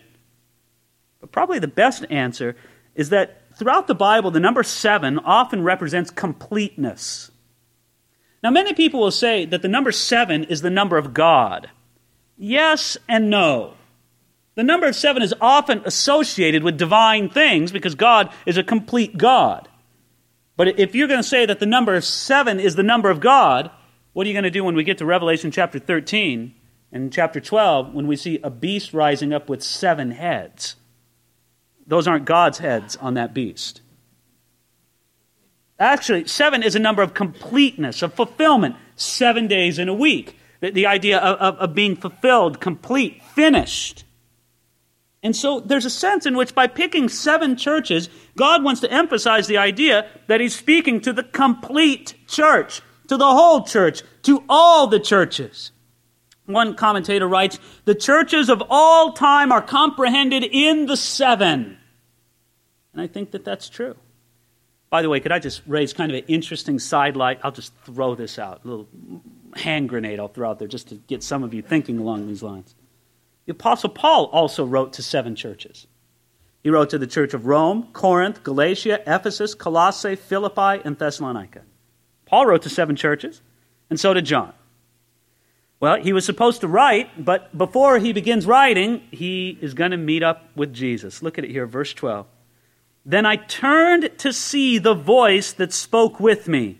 But 1.21 1.31
probably 1.31 1.59
the 1.59 1.67
best 1.67 2.05
answer 2.09 2.55
is 2.95 3.09
that 3.09 3.43
throughout 3.57 3.87
the 3.87 3.95
Bible, 3.95 4.31
the 4.31 4.39
number 4.39 4.63
seven 4.63 5.19
often 5.19 5.63
represents 5.63 6.09
completeness. 6.09 7.31
Now, 8.43 8.49
many 8.49 8.73
people 8.73 8.99
will 8.99 9.11
say 9.11 9.45
that 9.45 9.61
the 9.61 9.67
number 9.67 9.91
seven 9.91 10.43
is 10.45 10.61
the 10.61 10.69
number 10.69 10.97
of 10.97 11.13
God. 11.13 11.69
Yes 12.37 12.97
and 13.07 13.29
no. 13.29 13.73
The 14.55 14.63
number 14.63 14.87
of 14.87 14.95
seven 14.95 15.21
is 15.21 15.35
often 15.39 15.81
associated 15.85 16.63
with 16.63 16.77
divine 16.77 17.29
things 17.29 17.71
because 17.71 17.93
God 17.93 18.31
is 18.45 18.57
a 18.57 18.63
complete 18.63 19.17
God. 19.17 19.67
But 20.55 20.79
if 20.79 20.95
you're 20.95 21.07
going 21.07 21.21
to 21.21 21.27
say 21.27 21.45
that 21.45 21.59
the 21.59 21.67
number 21.67 21.99
seven 22.01 22.59
is 22.59 22.75
the 22.75 22.83
number 22.83 23.11
of 23.11 23.19
God, 23.19 23.69
what 24.17 24.25
are 24.25 24.29
you 24.29 24.33
going 24.33 24.45
to 24.45 24.49
do 24.49 24.63
when 24.63 24.73
we 24.73 24.83
get 24.83 24.97
to 24.97 25.05
Revelation 25.05 25.51
chapter 25.51 25.77
13 25.77 26.55
and 26.91 27.13
chapter 27.13 27.39
12 27.39 27.93
when 27.93 28.07
we 28.07 28.15
see 28.15 28.39
a 28.43 28.49
beast 28.49 28.91
rising 28.91 29.31
up 29.31 29.47
with 29.47 29.61
seven 29.61 30.09
heads? 30.09 30.75
Those 31.85 32.07
aren't 32.07 32.25
God's 32.25 32.57
heads 32.57 32.95
on 32.95 33.13
that 33.13 33.35
beast. 33.35 33.81
Actually, 35.77 36.25
seven 36.25 36.63
is 36.63 36.73
a 36.73 36.79
number 36.79 37.03
of 37.03 37.13
completeness, 37.13 38.01
of 38.01 38.11
fulfillment. 38.15 38.75
Seven 38.95 39.45
days 39.45 39.77
in 39.77 39.87
a 39.87 39.93
week. 39.93 40.35
The, 40.61 40.71
the 40.71 40.87
idea 40.87 41.19
of, 41.19 41.37
of, 41.37 41.59
of 41.59 41.75
being 41.75 41.95
fulfilled, 41.95 42.59
complete, 42.59 43.21
finished. 43.35 44.03
And 45.21 45.35
so 45.35 45.59
there's 45.59 45.85
a 45.85 45.91
sense 45.91 46.25
in 46.25 46.35
which 46.35 46.55
by 46.55 46.65
picking 46.65 47.07
seven 47.07 47.55
churches, 47.55 48.09
God 48.35 48.63
wants 48.63 48.81
to 48.81 48.91
emphasize 48.91 49.45
the 49.45 49.57
idea 49.57 50.09
that 50.25 50.41
He's 50.41 50.55
speaking 50.55 51.01
to 51.01 51.13
the 51.13 51.21
complete 51.21 52.15
church 52.27 52.81
to 53.07 53.17
the 53.17 53.25
whole 53.25 53.63
church, 53.63 54.03
to 54.23 54.43
all 54.47 54.87
the 54.87 54.99
churches. 54.99 55.71
One 56.45 56.75
commentator 56.75 57.27
writes, 57.27 57.59
The 57.85 57.95
churches 57.95 58.49
of 58.49 58.63
all 58.69 59.13
time 59.13 59.51
are 59.51 59.61
comprehended 59.61 60.43
in 60.43 60.85
the 60.85 60.97
seven. 60.97 61.77
And 62.93 63.01
I 63.01 63.07
think 63.07 63.31
that 63.31 63.43
that's 63.43 63.69
true. 63.69 63.95
By 64.89 65.01
the 65.01 65.09
way, 65.09 65.19
could 65.19 65.33
I 65.33 65.39
just 65.39 65.61
raise 65.67 65.91
kind 65.91 66.11
of 66.11 66.17
an 66.17 66.23
interesting 66.27 66.79
sidelight? 66.79 67.39
I'll 67.43 67.51
just 67.51 67.75
throw 67.85 68.15
this 68.15 68.39
out, 68.39 68.63
a 68.63 68.67
little 68.67 68.87
hand 69.55 69.89
grenade 69.89 70.19
I'll 70.19 70.29
throw 70.29 70.49
out 70.49 70.59
there 70.59 70.67
just 70.67 70.89
to 70.89 70.95
get 70.95 71.23
some 71.23 71.43
of 71.43 71.53
you 71.53 71.61
thinking 71.61 71.99
along 71.99 72.27
these 72.27 72.41
lines. 72.41 72.75
The 73.45 73.51
Apostle 73.51 73.89
Paul 73.89 74.25
also 74.25 74.65
wrote 74.65 74.93
to 74.93 75.03
seven 75.03 75.35
churches. 75.35 75.87
He 76.63 76.69
wrote 76.69 76.89
to 76.91 76.97
the 76.97 77.07
church 77.07 77.33
of 77.33 77.45
Rome, 77.45 77.87
Corinth, 77.93 78.43
Galatia, 78.43 79.01
Ephesus, 79.05 79.53
Colossae, 79.55 80.15
Philippi, 80.15 80.81
and 80.83 80.97
Thessalonica. 80.97 81.61
Paul 82.27 82.45
wrote 82.45 82.61
to 82.63 82.69
seven 82.69 82.95
churches, 82.95 83.41
and 83.89 83.99
so 83.99 84.13
did 84.13 84.25
John. 84.25 84.53
Well, 85.79 86.01
he 86.01 86.11
was 86.11 86.25
supposed 86.25 86.61
to 86.61 86.67
write, 86.67 87.23
but 87.23 87.55
before 87.57 87.99
he 87.99 88.11
begins 88.11 88.45
writing, 88.45 89.01
he 89.11 89.57
is 89.61 89.73
going 89.73 89.91
to 89.91 89.97
meet 89.97 90.23
up 90.23 90.49
with 90.55 90.73
Jesus. 90.73 91.21
Look 91.21 91.37
at 91.37 91.45
it 91.45 91.51
here, 91.51 91.67
verse 91.67 91.93
12. 91.93 92.25
Then 93.05 93.25
I 93.25 93.37
turned 93.37 94.11
to 94.19 94.33
see 94.33 94.79
the 94.79 94.95
voice 94.95 95.53
that 95.53 95.71
spoke 95.71 96.19
with 96.19 96.47
me. 96.47 96.79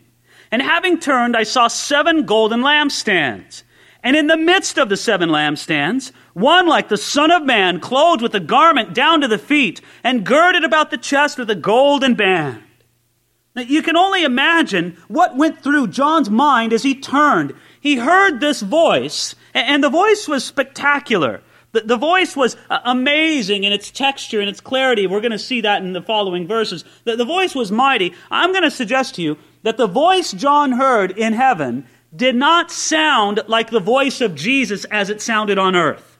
And 0.52 0.62
having 0.62 1.00
turned, 1.00 1.38
I 1.38 1.44
saw 1.44 1.68
seven 1.68 2.26
golden 2.26 2.62
lampstands. 2.62 3.64
And 4.04 4.16
in 4.16 4.28
the 4.28 4.38
midst 4.38 4.78
of 4.78 4.90
the 4.90 4.98
seven 4.98 5.30
lampstands, 5.30 6.12
one 6.34 6.68
like 6.68 6.90
the 6.90 6.98
Son 6.98 7.32
of 7.32 7.44
Man, 7.44 7.80
clothed 7.80 8.22
with 8.22 8.34
a 8.36 8.40
garment 8.40 8.94
down 8.94 9.22
to 9.22 9.28
the 9.28 9.38
feet, 9.38 9.82
and 10.04 10.26
girded 10.26 10.64
about 10.64 10.92
the 10.92 10.98
chest 10.98 11.38
with 11.38 11.50
a 11.50 11.56
golden 11.56 12.16
band. 12.16 12.64
Now, 13.58 13.64
you 13.64 13.82
can 13.82 13.98
only 13.98 14.24
imagine 14.24 14.98
what 15.08 15.36
went 15.36 15.64
through 15.64 15.88
John's 15.88 16.30
mind 16.30 16.72
as 16.74 16.84
he 16.84 16.94
turned. 16.94 17.56
He 17.82 17.96
heard 17.96 18.40
this 18.40 18.62
voice, 18.62 19.34
and 19.52 19.84
the 19.84 19.90
voice 19.90 20.28
was 20.28 20.46
spectacular. 20.46 21.42
The, 21.72 21.82
the 21.82 21.98
voice 21.98 22.36
was 22.36 22.56
uh, 22.70 22.82
amazing 22.86 23.64
in 23.64 23.74
its 23.74 23.90
texture 23.90 24.40
and 24.40 24.48
its 24.48 24.62
clarity. 24.62 25.08
We're 25.08 25.22
going 25.22 25.32
to 25.32 25.40
see 25.40 25.62
that 25.62 25.82
in 25.82 25.94
the 25.94 26.04
following 26.04 26.46
verses. 26.46 26.86
The, 27.06 27.16
the 27.16 27.26
voice 27.26 27.56
was 27.56 27.72
mighty. 27.72 28.14
I'm 28.30 28.52
going 28.52 28.64
to 28.64 28.70
suggest 28.70 29.16
to 29.16 29.24
you 29.24 29.40
that 29.64 29.78
the 29.78 29.88
voice 29.88 30.34
John 30.34 30.74
heard 30.74 31.18
in 31.18 31.34
heaven 31.34 31.88
did 32.16 32.36
not 32.36 32.70
sound 32.70 33.42
like 33.48 33.72
the 33.72 33.80
voice 33.80 34.22
of 34.22 34.36
Jesus 34.36 34.86
as 34.86 35.10
it 35.10 35.20
sounded 35.20 35.58
on 35.58 35.76
earth. 35.76 36.17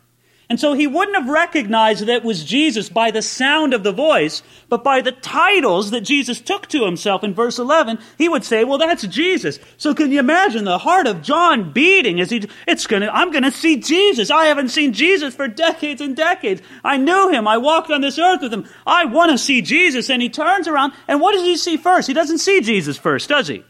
And 0.50 0.62
so 0.62 0.74
he 0.74 0.88
wouldn't 0.88 1.18
have 1.18 1.28
recognized 1.28 2.06
that 2.06 2.10
it 2.10 2.24
was 2.24 2.46
Jesus 2.46 2.88
by 2.88 3.12
the 3.12 3.22
sound 3.22 3.74
of 3.74 3.84
the 3.84 3.92
voice, 3.92 4.44
but 4.70 4.82
by 4.82 5.02
the 5.02 5.12
titles 5.12 5.92
that 5.92 6.02
Jesus 6.02 6.40
took 6.40 6.68
to 6.68 6.86
himself 6.86 7.22
in 7.22 7.34
verse 7.34 7.60
11, 7.60 8.00
he 8.18 8.30
would 8.30 8.46
say, 8.46 8.64
well, 8.64 8.78
that's 8.78 9.06
Jesus. 9.08 9.60
So 9.76 9.94
can 9.94 10.10
you 10.10 10.20
imagine 10.20 10.64
the 10.64 10.78
heart 10.78 11.06
of 11.06 11.22
John 11.22 11.74
beating 11.74 12.22
as 12.22 12.30
he, 12.30 12.48
it's 12.66 12.88
gonna, 12.88 13.10
I'm 13.12 13.32
gonna 13.32 13.52
see 13.52 13.82
Jesus. 13.82 14.32
I 14.32 14.46
haven't 14.46 14.70
seen 14.70 14.94
Jesus 14.94 15.36
for 15.36 15.50
decades 15.50 16.00
and 16.00 16.16
decades. 16.16 16.62
I 16.82 16.96
knew 16.96 17.30
him. 17.30 17.46
I 17.46 17.58
walked 17.58 17.92
on 17.92 18.00
this 18.00 18.18
earth 18.18 18.42
with 18.42 18.54
him. 18.54 18.70
I 18.86 19.04
want 19.04 19.32
to 19.32 19.38
see 19.38 19.62
Jesus. 19.62 20.10
And 20.10 20.22
he 20.22 20.30
turns 20.30 20.70
around, 20.70 20.94
and 21.10 21.20
what 21.20 21.34
does 21.34 21.44
he 21.44 21.58
see 21.58 21.76
first? 21.76 22.08
He 22.08 22.14
doesn't 22.14 22.38
see 22.38 22.62
Jesus 22.62 22.98
first, 22.98 23.28
does 23.28 23.50
he? 23.50 23.66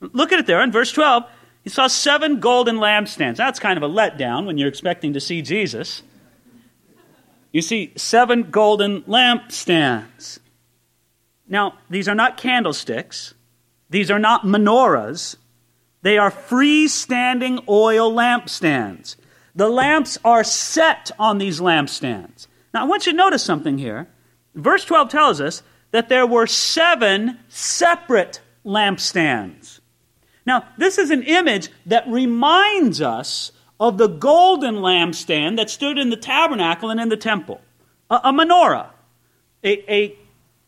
Look 0.00 0.30
at 0.30 0.38
it 0.38 0.46
there 0.46 0.60
in 0.60 0.72
verse 0.72 0.92
12. 0.92 1.24
He 1.66 1.70
saw 1.70 1.88
seven 1.88 2.38
golden 2.38 2.76
lampstands. 2.76 3.34
That's 3.34 3.58
kind 3.58 3.76
of 3.76 3.82
a 3.82 3.92
letdown 3.92 4.46
when 4.46 4.56
you're 4.56 4.68
expecting 4.68 5.14
to 5.14 5.20
see 5.20 5.42
Jesus. 5.42 6.04
You 7.50 7.60
see 7.60 7.92
seven 7.96 8.52
golden 8.52 9.02
lampstands. 9.02 10.38
Now, 11.48 11.76
these 11.90 12.06
are 12.06 12.14
not 12.14 12.36
candlesticks, 12.36 13.34
these 13.90 14.12
are 14.12 14.20
not 14.20 14.44
menorahs. 14.44 15.34
They 16.02 16.18
are 16.18 16.30
freestanding 16.30 17.64
oil 17.68 18.12
lampstands. 18.12 19.16
The 19.56 19.68
lamps 19.68 20.18
are 20.24 20.44
set 20.44 21.10
on 21.18 21.38
these 21.38 21.58
lampstands. 21.58 22.46
Now, 22.72 22.82
I 22.82 22.86
want 22.86 23.06
you 23.06 23.12
to 23.12 23.18
notice 23.18 23.42
something 23.42 23.76
here. 23.76 24.06
Verse 24.54 24.84
12 24.84 25.08
tells 25.08 25.40
us 25.40 25.64
that 25.90 26.08
there 26.08 26.28
were 26.28 26.46
seven 26.46 27.40
separate 27.48 28.40
lampstands. 28.64 29.75
Now, 30.46 30.64
this 30.78 30.96
is 30.96 31.10
an 31.10 31.24
image 31.24 31.68
that 31.86 32.06
reminds 32.08 33.00
us 33.00 33.52
of 33.78 33.98
the 33.98 34.06
golden 34.06 34.76
lampstand 34.76 35.56
that 35.56 35.68
stood 35.68 35.98
in 35.98 36.08
the 36.10 36.16
tabernacle 36.16 36.88
and 36.88 37.00
in 37.00 37.08
the 37.08 37.16
temple 37.16 37.60
a, 38.10 38.14
a 38.24 38.32
menorah, 38.32 38.88
a, 39.64 39.92
a 39.92 40.18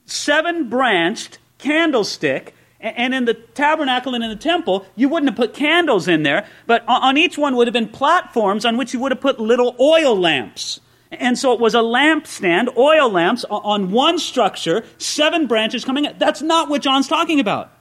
seven 0.06 0.68
branched 0.68 1.38
candlestick. 1.58 2.54
And 2.80 3.12
in 3.12 3.25
the 3.25 3.35
tabernacle 3.35 4.14
and 4.14 4.23
in 4.23 4.30
the 4.30 4.37
temple, 4.37 4.87
you 4.94 5.08
wouldn't 5.08 5.30
have 5.30 5.37
put 5.37 5.52
candles 5.52 6.06
in 6.06 6.23
there, 6.23 6.47
but 6.68 6.85
on 6.87 7.16
each 7.16 7.37
one 7.37 7.56
would 7.56 7.66
have 7.66 7.75
been 7.75 7.88
platforms 7.88 8.64
on 8.64 8.76
which 8.76 8.94
you 8.94 9.00
would 9.00 9.11
have 9.11 9.20
put 9.20 9.40
little 9.40 9.75
oil 9.80 10.16
lamps. 10.16 10.78
And 11.11 11.37
so 11.37 11.52
it 11.52 11.58
was 11.58 11.75
a 11.75 11.78
lampstand, 11.78 12.76
oil 12.76 13.11
lamps 13.11 13.44
on 13.50 13.90
one 13.90 14.20
structure, 14.20 14.85
seven 14.99 15.49
branches 15.49 15.85
coming. 15.85 16.06
That's 16.18 16.40
not 16.40 16.68
what 16.68 16.80
John's 16.80 17.08
talking 17.08 17.40
about. 17.40 17.73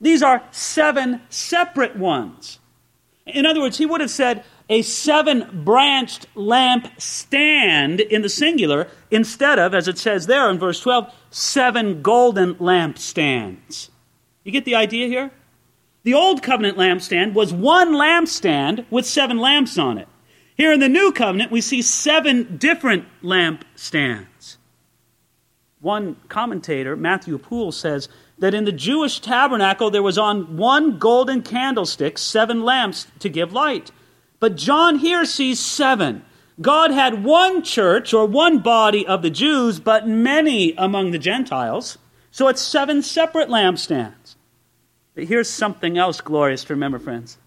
These 0.00 0.22
are 0.22 0.42
seven 0.50 1.22
separate 1.28 1.96
ones. 1.96 2.58
In 3.26 3.44
other 3.44 3.60
words, 3.60 3.78
he 3.78 3.86
would 3.86 4.00
have 4.00 4.10
said 4.10 4.44
a 4.68 4.82
seven 4.82 5.62
branched 5.64 6.26
lamp 6.34 6.88
stand 6.98 8.00
in 8.00 8.22
the 8.22 8.28
singular 8.28 8.88
instead 9.10 9.58
of, 9.58 9.74
as 9.74 9.88
it 9.88 9.98
says 9.98 10.26
there 10.26 10.50
in 10.50 10.58
verse 10.58 10.80
12, 10.80 11.12
seven 11.30 12.02
golden 12.02 12.54
lampstands. 12.56 13.90
You 14.44 14.52
get 14.52 14.64
the 14.64 14.74
idea 14.74 15.08
here? 15.08 15.30
The 16.04 16.14
old 16.14 16.42
covenant 16.42 16.78
lampstand 16.78 17.34
was 17.34 17.52
one 17.52 17.92
lampstand 17.92 18.86
with 18.90 19.04
seven 19.04 19.38
lamps 19.38 19.76
on 19.78 19.98
it. 19.98 20.08
Here 20.56 20.72
in 20.72 20.80
the 20.80 20.88
new 20.88 21.12
covenant, 21.12 21.50
we 21.50 21.60
see 21.60 21.82
seven 21.82 22.56
different 22.56 23.04
lampstands. 23.22 24.56
One 25.80 26.16
commentator, 26.28 26.96
Matthew 26.96 27.38
Poole, 27.38 27.72
says 27.72 28.08
that 28.38 28.54
in 28.54 28.64
the 28.64 28.72
Jewish 28.72 29.20
tabernacle 29.20 29.90
there 29.90 30.02
was 30.02 30.18
on 30.18 30.56
one 30.56 30.98
golden 30.98 31.42
candlestick 31.42 32.18
seven 32.18 32.62
lamps 32.62 33.06
to 33.20 33.28
give 33.28 33.52
light. 33.52 33.90
But 34.40 34.56
John 34.56 34.98
here 34.98 35.24
sees 35.24 35.60
seven. 35.60 36.24
God 36.60 36.90
had 36.90 37.24
one 37.24 37.62
church 37.62 38.12
or 38.12 38.26
one 38.26 38.58
body 38.58 39.06
of 39.06 39.22
the 39.22 39.30
Jews, 39.30 39.78
but 39.78 40.08
many 40.08 40.74
among 40.76 41.12
the 41.12 41.18
Gentiles. 41.18 41.98
So 42.30 42.48
it's 42.48 42.62
seven 42.62 43.02
separate 43.02 43.48
lampstands. 43.48 44.36
But 45.14 45.24
here's 45.24 45.48
something 45.48 45.96
else 45.98 46.20
glorious 46.20 46.64
to 46.64 46.74
remember, 46.74 46.98
friends. 46.98 47.38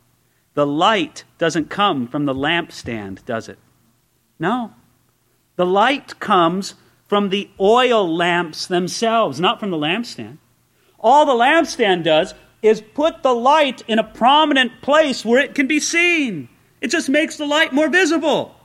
The 0.54 0.68
light 0.68 1.24
doesn't 1.38 1.70
come 1.70 2.08
from 2.08 2.26
the 2.26 2.34
lampstand, 2.34 3.24
does 3.26 3.48
it? 3.48 3.58
No. 4.40 4.74
The 5.56 5.66
light 5.66 6.20
comes 6.20 6.76
from 7.12 7.28
the 7.28 7.50
oil 7.60 8.16
lamps 8.16 8.68
themselves, 8.68 9.38
not 9.38 9.60
from 9.60 9.70
the 9.70 9.76
lampstand. 9.76 10.38
All 10.98 11.26
the 11.26 11.34
lampstand 11.34 12.06
does 12.06 12.34
is 12.62 12.80
put 12.80 13.22
the 13.22 13.34
light 13.34 13.82
in 13.86 14.00
a 14.00 14.04
prominent 14.06 14.82
place 14.82 15.26
where 15.26 15.42
it 15.42 15.54
can 15.54 15.68
be 15.68 15.82
seen. 15.82 16.48
It 16.80 16.88
just 16.88 17.10
makes 17.10 17.36
the 17.36 17.46
light 17.46 17.74
more 17.74 17.90
visible. 17.90 18.56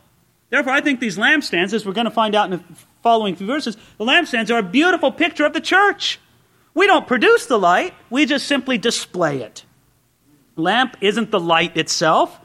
Therefore, 0.48 0.74
I 0.74 0.80
think 0.80 1.00
these 1.00 1.18
lampstands, 1.18 1.72
as 1.72 1.84
we're 1.84 1.92
going 1.92 2.04
to 2.04 2.10
find 2.12 2.36
out 2.36 2.44
in 2.44 2.60
the 2.60 2.64
following 3.02 3.34
few 3.34 3.48
verses, 3.48 3.76
the 3.98 4.04
lampstands 4.04 4.48
are 4.54 4.58
a 4.58 4.62
beautiful 4.62 5.10
picture 5.10 5.44
of 5.44 5.52
the 5.52 5.60
church. 5.60 6.20
We 6.72 6.86
don't 6.86 7.08
produce 7.08 7.46
the 7.46 7.58
light, 7.58 7.94
we 8.10 8.26
just 8.26 8.46
simply 8.46 8.78
display 8.78 9.42
it. 9.42 9.64
Lamp 10.54 10.96
isn't 11.00 11.32
the 11.32 11.40
light 11.40 11.76
itself. 11.76 12.38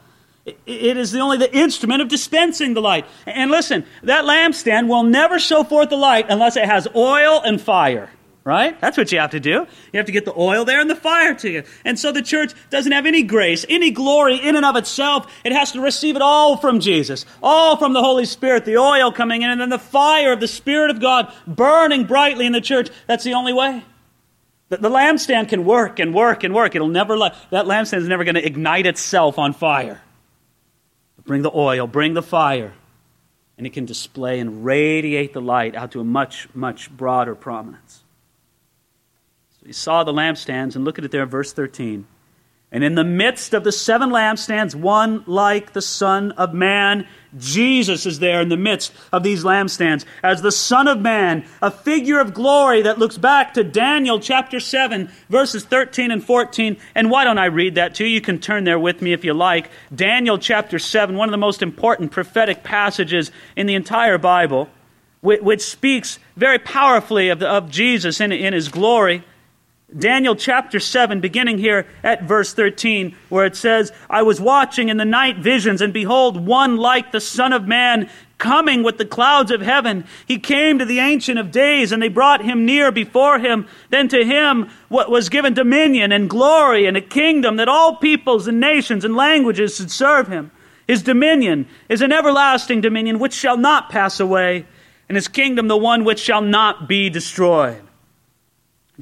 It 0.44 0.96
is 0.96 1.12
the 1.12 1.20
only 1.20 1.38
the 1.38 1.54
instrument 1.56 2.02
of 2.02 2.08
dispensing 2.08 2.74
the 2.74 2.80
light. 2.80 3.06
And 3.26 3.50
listen, 3.50 3.84
that 4.02 4.24
lampstand 4.24 4.88
will 4.88 5.04
never 5.04 5.38
show 5.38 5.62
forth 5.62 5.90
the 5.90 5.96
light 5.96 6.26
unless 6.28 6.56
it 6.56 6.64
has 6.64 6.88
oil 6.94 7.40
and 7.44 7.60
fire 7.60 8.10
right? 8.44 8.80
That's 8.80 8.96
what 8.96 9.12
you 9.12 9.20
have 9.20 9.30
to 9.30 9.40
do. 9.40 9.66
You 9.92 9.98
have 9.98 10.06
to 10.06 10.12
get 10.12 10.24
the 10.24 10.36
oil 10.36 10.64
there 10.64 10.80
and 10.80 10.90
the 10.90 10.96
fire 10.96 11.34
to 11.34 11.50
you. 11.50 11.62
And 11.84 11.98
so 11.98 12.12
the 12.12 12.22
church 12.22 12.52
doesn't 12.70 12.90
have 12.90 13.06
any 13.06 13.22
grace, 13.22 13.64
any 13.68 13.90
glory 13.90 14.36
in 14.36 14.56
and 14.56 14.64
of 14.64 14.76
itself. 14.76 15.32
It 15.44 15.52
has 15.52 15.72
to 15.72 15.80
receive 15.80 16.16
it 16.16 16.22
all 16.22 16.56
from 16.56 16.80
Jesus, 16.80 17.24
all 17.42 17.76
from 17.76 17.92
the 17.92 18.02
Holy 18.02 18.24
Spirit, 18.24 18.64
the 18.64 18.78
oil 18.78 19.12
coming 19.12 19.42
in, 19.42 19.50
and 19.50 19.60
then 19.60 19.68
the 19.68 19.78
fire 19.78 20.32
of 20.32 20.40
the 20.40 20.48
Spirit 20.48 20.90
of 20.90 21.00
God 21.00 21.32
burning 21.46 22.04
brightly 22.04 22.46
in 22.46 22.52
the 22.52 22.60
church. 22.60 22.90
That's 23.06 23.24
the 23.24 23.34
only 23.34 23.52
way. 23.52 23.84
The, 24.70 24.78
the 24.78 24.90
lampstand 24.90 25.48
can 25.48 25.64
work 25.64 25.98
and 25.98 26.14
work 26.14 26.44
and 26.44 26.54
work. 26.54 26.74
It'll 26.74 26.88
never 26.88 27.16
that 27.18 27.66
lampstand 27.66 27.98
is 27.98 28.08
never 28.08 28.24
going 28.24 28.34
to 28.36 28.44
ignite 28.44 28.86
itself 28.86 29.38
on 29.38 29.52
fire. 29.52 30.00
Bring 31.24 31.42
the 31.42 31.52
oil, 31.54 31.86
bring 31.86 32.14
the 32.14 32.22
fire, 32.22 32.74
and 33.56 33.66
it 33.66 33.70
can 33.70 33.84
display 33.84 34.40
and 34.40 34.64
radiate 34.64 35.32
the 35.32 35.40
light 35.40 35.74
out 35.74 35.92
to 35.92 36.00
a 36.00 36.04
much, 36.04 36.48
much 36.54 36.90
broader 36.90 37.34
prominence. 37.34 38.02
So 39.60 39.66
he 39.66 39.72
saw 39.72 40.02
the 40.02 40.12
lampstands, 40.12 40.74
and 40.74 40.84
look 40.84 40.98
at 40.98 41.04
it 41.04 41.10
there, 41.10 41.26
verse 41.26 41.52
13. 41.52 42.06
And 42.74 42.82
in 42.82 42.94
the 42.94 43.04
midst 43.04 43.52
of 43.52 43.64
the 43.64 43.70
seven 43.70 44.08
lampstands, 44.08 44.74
one 44.74 45.24
like 45.26 45.74
the 45.74 45.82
Son 45.82 46.32
of 46.32 46.54
Man, 46.54 47.06
Jesus 47.36 48.06
is 48.06 48.18
there 48.18 48.40
in 48.40 48.48
the 48.48 48.56
midst 48.56 48.94
of 49.12 49.22
these 49.22 49.44
lampstands 49.44 50.06
as 50.22 50.40
the 50.40 50.50
Son 50.50 50.88
of 50.88 50.98
Man, 50.98 51.44
a 51.60 51.70
figure 51.70 52.18
of 52.18 52.32
glory 52.32 52.80
that 52.80 52.98
looks 52.98 53.18
back 53.18 53.52
to 53.54 53.62
Daniel 53.62 54.18
chapter 54.18 54.58
7, 54.58 55.10
verses 55.28 55.64
13 55.64 56.10
and 56.10 56.24
14. 56.24 56.78
And 56.94 57.10
why 57.10 57.24
don't 57.24 57.36
I 57.36 57.46
read 57.46 57.74
that 57.74 57.94
to 57.96 58.06
you? 58.06 58.14
You 58.14 58.20
can 58.22 58.38
turn 58.38 58.64
there 58.64 58.78
with 58.78 59.02
me 59.02 59.12
if 59.12 59.22
you 59.22 59.34
like. 59.34 59.70
Daniel 59.94 60.38
chapter 60.38 60.78
7, 60.78 61.14
one 61.14 61.28
of 61.28 61.32
the 61.32 61.36
most 61.36 61.60
important 61.60 62.10
prophetic 62.10 62.64
passages 62.64 63.30
in 63.54 63.66
the 63.66 63.74
entire 63.74 64.16
Bible, 64.16 64.70
which, 65.20 65.62
speaks 65.62 66.18
very 66.36 66.58
powerfully 66.58 67.28
of, 67.28 67.38
the, 67.38 67.48
of 67.48 67.70
Jesus 67.70 68.18
in, 68.18 68.32
in 68.32 68.54
his 68.54 68.70
glory. 68.70 69.24
Daniel 69.98 70.34
chapter 70.34 70.80
7, 70.80 71.20
beginning 71.20 71.58
here 71.58 71.86
at 72.02 72.22
verse 72.22 72.54
13, 72.54 73.14
where 73.28 73.44
it 73.44 73.56
says, 73.56 73.92
I 74.08 74.22
was 74.22 74.40
watching 74.40 74.88
in 74.88 74.96
the 74.96 75.04
night 75.04 75.38
visions, 75.38 75.82
and 75.82 75.92
behold, 75.92 76.46
one 76.46 76.76
like 76.76 77.12
the 77.12 77.20
Son 77.20 77.52
of 77.52 77.68
Man 77.68 78.08
coming 78.38 78.82
with 78.82 78.98
the 78.98 79.04
clouds 79.04 79.50
of 79.50 79.60
heaven. 79.60 80.04
He 80.26 80.38
came 80.38 80.78
to 80.78 80.84
the 80.84 80.98
Ancient 80.98 81.38
of 81.38 81.50
Days, 81.50 81.92
and 81.92 82.02
they 82.02 82.08
brought 82.08 82.44
him 82.44 82.64
near 82.64 82.90
before 82.90 83.38
him. 83.38 83.68
Then 83.90 84.08
to 84.08 84.24
him 84.24 84.68
what 84.88 85.10
was 85.10 85.28
given 85.28 85.54
dominion 85.54 86.10
and 86.10 86.28
glory 86.28 86.86
and 86.86 86.96
a 86.96 87.02
kingdom 87.02 87.56
that 87.56 87.68
all 87.68 87.96
peoples 87.96 88.48
and 88.48 88.58
nations 88.58 89.04
and 89.04 89.14
languages 89.14 89.76
should 89.76 89.90
serve 89.90 90.26
him. 90.26 90.50
His 90.88 91.02
dominion 91.02 91.68
is 91.88 92.02
an 92.02 92.12
everlasting 92.12 92.80
dominion 92.80 93.18
which 93.18 93.34
shall 93.34 93.56
not 93.56 93.90
pass 93.90 94.18
away, 94.18 94.66
and 95.08 95.16
his 95.16 95.28
kingdom 95.28 95.68
the 95.68 95.76
one 95.76 96.02
which 96.02 96.18
shall 96.18 96.42
not 96.42 96.88
be 96.88 97.10
destroyed. 97.10 97.82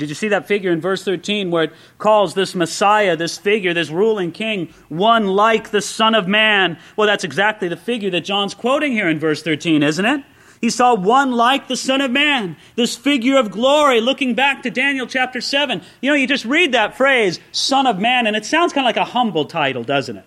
Did 0.01 0.09
you 0.09 0.15
see 0.15 0.29
that 0.29 0.49
figure 0.49 0.73
in 0.73 0.81
verse 0.81 1.05
13 1.05 1.51
where 1.51 1.65
it 1.65 1.73
calls 1.99 2.33
this 2.33 2.55
Messiah, 2.55 3.17
this 3.17 3.37
figure, 3.37 3.75
this 3.75 3.91
ruling 3.91 4.33
king, 4.33 4.73
one 4.89 5.27
like 5.27 5.73
the 5.73 5.83
Son 5.83 6.15
of 6.15 6.27
Man? 6.27 6.79
Well, 6.97 7.07
that's 7.07 7.23
exactly 7.23 7.69
the 7.69 7.77
figure 7.77 8.09
that 8.11 8.23
John's 8.23 8.55
quoting 8.55 8.93
here 8.93 9.11
in 9.11 9.19
verse 9.19 9.43
13, 9.43 9.83
isn't 9.83 10.05
it? 10.07 10.25
He 10.63 10.71
saw 10.71 10.95
one 10.95 11.33
like 11.33 11.69
the 11.69 11.77
Son 11.77 12.01
of 12.01 12.11
Man, 12.11 12.57
this 12.77 12.97
figure 12.97 13.39
of 13.39 13.51
glory, 13.51 14.01
looking 14.01 14.35
back 14.35 14.63
to 14.63 14.71
Daniel 14.71 15.07
chapter 15.07 15.43
7. 15.43 15.83
You 16.01 16.11
know, 16.11 16.17
you 16.17 16.27
just 16.27 16.47
read 16.47 16.73
that 16.73 16.97
phrase, 16.97 17.39
Son 17.53 17.87
of 17.87 17.99
Man, 17.99 18.27
and 18.27 18.35
it 18.35 18.47
sounds 18.47 18.73
kind 18.73 18.87
of 18.87 18.89
like 18.89 18.97
a 18.97 19.11
humble 19.11 19.45
title, 19.45 19.85
doesn't 19.85 20.17
it? 20.17 20.27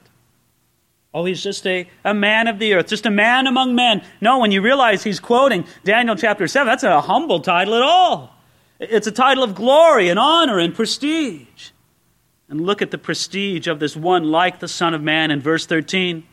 Oh, 1.16 1.26
he's 1.26 1.42
just 1.42 1.66
a, 1.66 1.88
a 2.06 2.14
man 2.14 2.48
of 2.48 2.60
the 2.60 2.76
earth, 2.76 2.88
just 2.88 3.08
a 3.08 3.12
man 3.12 3.48
among 3.48 3.74
men. 3.74 4.04
No, 4.22 4.38
when 4.38 4.52
you 4.52 4.62
realize 4.62 5.04
he's 5.04 5.20
quoting 5.20 5.66
Daniel 5.84 6.16
chapter 6.16 6.48
7, 6.48 6.68
that's 6.68 6.84
a 6.84 7.02
humble 7.02 7.40
title 7.40 7.74
at 7.74 7.82
all. 7.82 8.33
It's 8.80 9.08
a 9.08 9.12
title 9.12 9.44
of 9.44 9.56
glory 9.56 10.10
and 10.10 10.20
honor 10.20 10.60
and 10.60 10.74
prestige. 10.76 11.70
And 12.50 12.62
look 12.62 12.82
at 12.82 12.92
the 12.92 12.98
prestige 12.98 13.68
of 13.68 13.80
this 13.80 13.96
one 13.96 14.26
like 14.26 14.60
the 14.60 14.68
Son 14.68 14.94
of 14.94 15.02
Man 15.02 15.32
in 15.32 15.40
verse 15.40 15.66
13. 15.66 16.24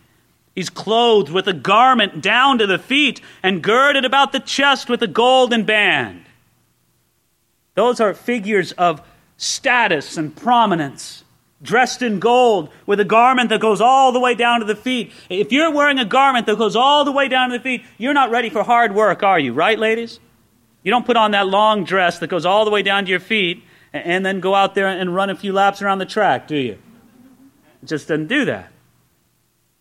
He's 0.54 0.68
clothed 0.68 1.30
with 1.30 1.46
a 1.46 1.52
garment 1.52 2.20
down 2.20 2.58
to 2.58 2.66
the 2.66 2.78
feet 2.78 3.20
and 3.42 3.62
girded 3.62 4.04
about 4.04 4.32
the 4.32 4.40
chest 4.40 4.88
with 4.88 5.02
a 5.02 5.06
golden 5.06 5.64
band. 5.64 6.24
Those 7.74 8.00
are 8.00 8.12
figures 8.12 8.72
of 8.72 9.00
status 9.36 10.16
and 10.16 10.36
prominence, 10.36 11.24
dressed 11.62 12.02
in 12.02 12.18
gold 12.18 12.68
with 12.84 13.00
a 13.00 13.04
garment 13.04 13.48
that 13.50 13.60
goes 13.60 13.80
all 13.80 14.12
the 14.12 14.20
way 14.20 14.34
down 14.34 14.60
to 14.60 14.66
the 14.66 14.76
feet. 14.76 15.12
If 15.30 15.52
you're 15.52 15.70
wearing 15.70 15.98
a 15.98 16.04
garment 16.04 16.46
that 16.46 16.58
goes 16.58 16.76
all 16.76 17.04
the 17.04 17.12
way 17.12 17.28
down 17.28 17.50
to 17.50 17.58
the 17.58 17.62
feet, 17.62 17.84
you're 17.96 18.12
not 18.12 18.30
ready 18.30 18.50
for 18.50 18.64
hard 18.64 18.94
work, 18.94 19.22
are 19.22 19.38
you? 19.38 19.54
Right, 19.54 19.78
ladies? 19.78 20.18
You 20.82 20.90
don't 20.90 21.04
put 21.04 21.16
on 21.16 21.32
that 21.32 21.46
long 21.46 21.84
dress 21.84 22.18
that 22.20 22.28
goes 22.28 22.46
all 22.46 22.64
the 22.64 22.70
way 22.70 22.82
down 22.82 23.04
to 23.04 23.10
your 23.10 23.20
feet 23.20 23.62
and 23.92 24.24
then 24.24 24.40
go 24.40 24.54
out 24.54 24.74
there 24.74 24.88
and 24.88 25.14
run 25.14 25.30
a 25.30 25.36
few 25.36 25.52
laps 25.52 25.82
around 25.82 25.98
the 25.98 26.06
track, 26.06 26.48
do 26.48 26.56
you? 26.56 26.78
It 27.82 27.86
just 27.86 28.08
doesn't 28.08 28.28
do 28.28 28.44
that. 28.46 28.72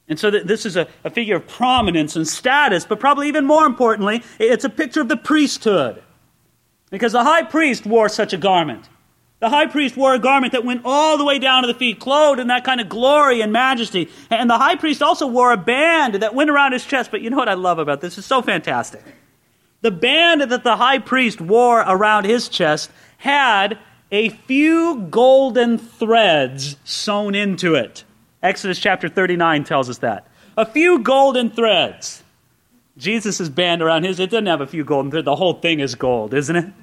And 0.07 0.19
so 0.19 0.31
this 0.31 0.65
is 0.65 0.75
a, 0.75 0.87
a 1.03 1.11
figure 1.11 1.35
of 1.35 1.47
prominence 1.47 2.15
and 2.15 2.27
status, 2.27 2.83
but 2.83 2.99
probably 2.99 3.27
even 3.27 3.45
more 3.45 3.65
importantly, 3.65 4.23
it's 4.39 4.63
a 4.63 4.69
picture 4.69 5.01
of 5.01 5.07
the 5.07 5.17
priesthood. 5.17 6.01
Because 6.89 7.11
the 7.11 7.23
high 7.23 7.43
priest 7.43 7.85
wore 7.85 8.09
such 8.09 8.33
a 8.33 8.37
garment. 8.37 8.89
The 9.39 9.49
high 9.49 9.67
priest 9.67 9.95
wore 9.95 10.15
a 10.15 10.19
garment 10.19 10.51
that 10.53 10.65
went 10.65 10.81
all 10.83 11.17
the 11.17 11.23
way 11.23 11.37
down 11.37 11.61
to 11.61 11.67
the 11.67 11.77
feet, 11.77 11.99
clothed 11.99 12.39
in 12.39 12.47
that 12.47 12.63
kind 12.63 12.81
of 12.81 12.89
glory 12.89 13.41
and 13.41 13.53
majesty. 13.53 14.09
And 14.31 14.49
the 14.49 14.57
high 14.57 14.75
priest 14.75 15.03
also 15.03 15.27
wore 15.27 15.53
a 15.53 15.57
band 15.57 16.15
that 16.15 16.33
went 16.33 16.49
around 16.49 16.73
his 16.73 16.83
chest. 16.83 17.11
But 17.11 17.21
you 17.21 17.29
know 17.29 17.37
what 17.37 17.47
I 17.47 17.53
love 17.53 17.77
about 17.77 18.01
this? 18.01 18.17
It's 18.17 18.27
so 18.27 18.41
fantastic. 18.41 19.03
The 19.81 19.91
band 19.91 20.41
that 20.41 20.63
the 20.63 20.75
high 20.75 20.99
priest 20.99 21.39
wore 21.39 21.79
around 21.79 22.25
his 22.25 22.49
chest 22.49 22.91
had 23.17 23.77
a 24.11 24.29
few 24.29 25.07
golden 25.09 25.77
threads 25.77 26.75
sewn 26.83 27.35
into 27.35 27.75
it. 27.75 28.03
Exodus 28.41 28.79
chapter 28.79 29.07
39 29.07 29.63
tells 29.63 29.89
us 29.89 29.99
that. 29.99 30.27
A 30.57 30.65
few 30.65 30.99
golden 30.99 31.49
threads. 31.49 32.23
Jesus' 32.97 33.47
band 33.47 33.81
around 33.81 34.03
his, 34.03 34.19
it 34.19 34.29
doesn't 34.29 34.47
have 34.47 34.61
a 34.61 34.67
few 34.67 34.83
golden 34.83 35.11
threads. 35.11 35.25
The 35.25 35.35
whole 35.35 35.53
thing 35.53 35.79
is 35.79 35.95
gold, 35.95 36.33
isn't 36.33 36.55
it? 36.55 36.73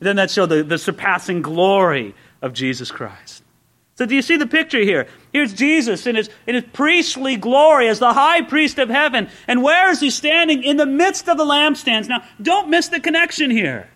Doesn't 0.00 0.16
that 0.16 0.30
show 0.30 0.46
the, 0.46 0.64
the 0.64 0.78
surpassing 0.78 1.42
glory 1.42 2.14
of 2.40 2.52
Jesus 2.52 2.90
Christ? 2.90 3.44
So, 3.94 4.06
do 4.06 4.14
you 4.14 4.22
see 4.22 4.36
the 4.36 4.46
picture 4.46 4.80
here? 4.80 5.06
Here's 5.32 5.52
Jesus 5.52 6.06
in 6.06 6.16
his, 6.16 6.30
in 6.46 6.54
his 6.54 6.64
priestly 6.72 7.36
glory 7.36 7.88
as 7.88 7.98
the 7.98 8.14
high 8.14 8.40
priest 8.40 8.78
of 8.78 8.88
heaven. 8.88 9.28
And 9.46 9.62
where 9.62 9.90
is 9.90 10.00
he 10.00 10.10
standing? 10.10 10.62
In 10.62 10.78
the 10.78 10.86
midst 10.86 11.28
of 11.28 11.36
the 11.36 11.44
lampstands. 11.44 12.08
Now, 12.08 12.24
don't 12.40 12.70
miss 12.70 12.88
the 12.88 13.00
connection 13.00 13.50
here. 13.50 13.90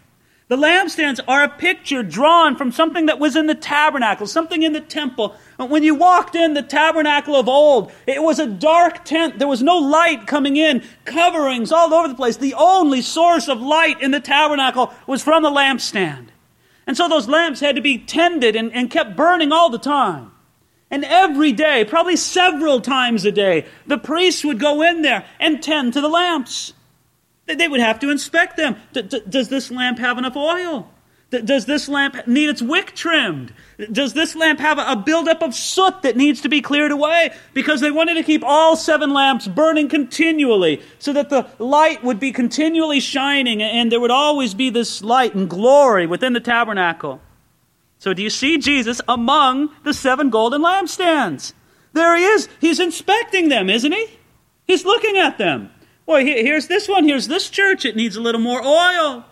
The 0.49 0.57
lampstands 0.57 1.19
are 1.27 1.43
a 1.43 1.49
picture 1.49 2.05
drawn 2.05 2.55
from 2.55 2.71
something 2.71 3.07
that 3.07 3.19
was 3.19 3.35
in 3.35 3.47
the 3.47 3.55
tabernacle, 3.55 4.29
something 4.29 4.63
in 4.63 4.75
the 4.75 4.81
temple. 4.81 5.35
When 5.57 5.83
you 5.83 5.97
walked 5.97 6.37
in 6.37 6.55
the 6.55 6.63
tabernacle 6.63 7.35
of 7.35 7.49
old, 7.49 7.91
it 8.07 8.23
was 8.23 8.39
a 8.39 8.47
dark 8.47 9.05
tent. 9.05 9.41
There 9.41 9.49
was 9.49 9.63
no 9.63 9.77
light 9.77 10.29
coming 10.29 10.57
in, 10.57 10.85
coverings 11.05 11.73
all 11.73 11.93
over 11.93 12.07
the 12.07 12.15
place. 12.15 12.37
The 12.37 12.55
only 12.55 13.03
source 13.03 13.49
of 13.49 13.61
light 13.61 14.01
in 14.01 14.13
the 14.13 14.21
tabernacle 14.21 14.93
was 15.09 15.21
from 15.21 15.43
the 15.43 15.51
lampstand. 15.51 16.29
And 16.87 16.97
so 16.97 17.09
those 17.09 17.29
lamps 17.29 17.61
had 17.61 17.77
to 17.77 17.83
be 17.83 17.99
tended 17.99 18.55
and, 18.55 18.73
and 18.73 18.91
kept 18.91 19.17
burning 19.17 19.53
all 19.53 19.71
the 19.71 19.79
time. 19.79 20.33
And 20.91 21.05
every 21.05 21.53
day, 21.53 21.85
probably 21.85 22.17
several 22.17 22.81
times 22.81 23.25
a 23.25 23.33
day, 23.33 23.67
the 23.87 23.99
priests 23.99 24.45
would 24.45 24.61
go 24.61 24.83
in 24.83 25.03
there 25.03 25.25
and 25.41 25.63
tend 25.63 25.95
to 25.95 26.01
the 26.01 26.09
lamps. 26.09 26.73
They 27.47 27.69
would 27.69 27.81
have 27.81 27.99
to 28.01 28.11
inspect 28.11 28.57
them. 28.57 28.77
Does 28.93 29.49
this 29.49 29.71
lamp 29.71 29.99
have 29.99 30.19
enough 30.19 30.37
oil? 30.37 30.91
Does 31.31 31.67
this 31.67 31.89
lamp 31.89 32.29
need 32.29 32.49
its 32.49 32.63
wick 32.63 32.95
trimmed? 32.95 33.53
Does 33.91 34.13
this 34.13 34.37
lamp 34.37 34.61
have 34.61 34.79
a 34.79 34.95
buildup 34.95 35.43
of 35.43 35.55
soot 35.55 36.03
that 36.03 36.17
needs 36.17 36.41
to 36.43 36.49
be 36.49 36.63
cleared 36.63 36.93
away? 36.93 37.35
Because 37.53 37.81
they 37.81 37.91
wanted 37.91 38.15
to 38.15 38.23
keep 38.23 38.45
all 38.45 38.77
seven 38.77 39.13
lamps 39.13 39.49
burning 39.49 39.89
continually 39.89 40.81
so 41.01 41.13
that 41.13 41.29
the 41.29 41.49
light 41.59 42.05
would 42.05 42.21
be 42.21 42.31
continually 42.31 43.01
shining 43.01 43.61
and 43.61 43.91
there 43.91 43.99
would 43.99 44.13
always 44.13 44.55
be 44.55 44.71
this 44.71 45.03
light 45.03 45.35
and 45.35 45.51
glory 45.51 46.07
within 46.07 46.33
the 46.33 46.41
tabernacle. 46.41 47.21
So, 47.99 48.15
do 48.15 48.23
you 48.23 48.31
see 48.31 48.59
Jesus 48.59 49.01
among 49.09 49.71
the 49.83 49.95
seven 49.95 50.31
golden 50.31 50.63
lampstands? 50.63 51.55
There 51.93 52.17
he 52.17 52.25
is. 52.25 52.49
He's 52.61 52.79
inspecting 52.79 53.49
them, 53.49 53.69
isn't 53.69 53.93
he? 53.93 54.07
He's 54.67 54.85
looking 54.85 55.17
at 55.17 55.39
them. 55.39 55.71
Well, 56.05 56.25
here's 56.25 56.69
this 56.69 56.89
one. 56.89 57.05
Here's 57.05 57.27
this 57.27 57.51
church. 57.51 57.85
It 57.85 57.97
needs 57.97 58.15
a 58.15 58.21
little 58.21 58.41
more 58.41 58.63
oil. 58.63 59.25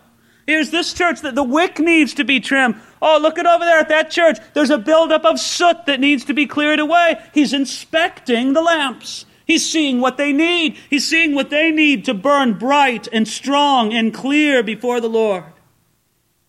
Here's 0.45 0.69
this 0.69 0.93
church 0.93 1.21
that 1.21 1.35
the 1.35 1.43
wick 1.43 1.79
needs 1.79 2.13
to 2.15 2.23
be 2.23 2.39
trimmed. 2.39 2.75
Oh, 3.01 3.17
look 3.19 3.39
at 3.39 3.47
over 3.47 3.65
there 3.65 3.79
at 3.79 3.89
that 3.89 4.11
church. 4.11 4.37
There's 4.53 4.69
a 4.69 4.77
buildup 4.77 5.25
of 5.25 5.39
soot 5.39 5.85
that 5.87 5.99
needs 5.99 6.25
to 6.25 6.33
be 6.33 6.45
cleared 6.45 6.79
away. 6.79 7.19
He's 7.33 7.53
inspecting 7.53 8.53
the 8.53 8.61
lamps. 8.61 9.25
He's 9.45 9.69
seeing 9.69 10.01
what 10.01 10.17
they 10.17 10.31
need. 10.33 10.77
He's 10.89 11.07
seeing 11.07 11.35
what 11.35 11.49
they 11.49 11.71
need 11.71 12.05
to 12.05 12.13
burn 12.13 12.57
bright 12.57 13.07
and 13.11 13.27
strong 13.27 13.93
and 13.93 14.13
clear 14.13 14.63
before 14.63 14.99
the 14.99 15.09
Lord. 15.09 15.45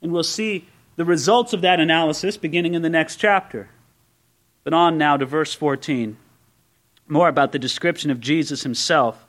And 0.02 0.12
we'll 0.12 0.22
see 0.22 0.66
the 0.96 1.04
results 1.04 1.52
of 1.52 1.62
that 1.62 1.80
analysis 1.80 2.37
beginning 2.37 2.74
in 2.74 2.82
the 2.82 2.90
next 2.90 3.16
chapter. 3.16 3.68
But 4.64 4.72
on 4.72 4.98
now 4.98 5.16
to 5.16 5.26
verse 5.26 5.54
14. 5.54 6.16
More 7.09 7.28
about 7.28 7.52
the 7.52 7.59
description 7.59 8.11
of 8.11 8.20
Jesus 8.20 8.62
himself. 8.62 9.25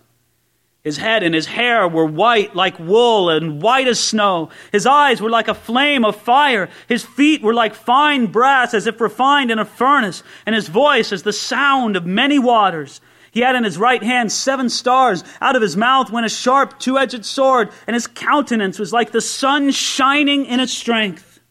His 0.87 0.95
head 0.95 1.21
and 1.21 1.35
his 1.35 1.47
hair 1.47 1.85
were 1.85 2.05
white 2.05 2.55
like 2.55 2.79
wool 2.79 3.29
and 3.29 3.61
white 3.61 3.89
as 3.89 3.99
snow. 3.99 4.51
His 4.71 4.85
eyes 4.85 5.19
were 5.19 5.29
like 5.29 5.49
a 5.49 5.53
flame 5.53 6.05
of 6.05 6.15
fire. 6.15 6.69
His 6.87 7.03
feet 7.03 7.41
were 7.41 7.53
like 7.53 7.75
fine 7.75 8.27
brass 8.27 8.73
as 8.73 8.87
if 8.87 9.01
refined 9.01 9.51
in 9.51 9.59
a 9.59 9.65
furnace. 9.65 10.23
And 10.45 10.55
his 10.55 10.69
voice 10.69 11.11
as 11.11 11.23
the 11.23 11.33
sound 11.33 11.97
of 11.97 12.05
many 12.05 12.39
waters. 12.39 13.01
He 13.31 13.41
had 13.41 13.57
in 13.57 13.65
his 13.65 13.77
right 13.77 14.01
hand 14.01 14.31
seven 14.31 14.69
stars. 14.69 15.25
Out 15.41 15.57
of 15.57 15.61
his 15.61 15.75
mouth 15.75 16.09
went 16.09 16.25
a 16.25 16.29
sharp 16.29 16.79
two 16.79 16.97
edged 16.97 17.25
sword. 17.25 17.69
And 17.85 17.93
his 17.93 18.07
countenance 18.07 18.79
was 18.79 18.93
like 18.93 19.11
the 19.11 19.19
sun 19.19 19.71
shining 19.71 20.45
in 20.45 20.61
its 20.61 20.71
strength. 20.71 21.41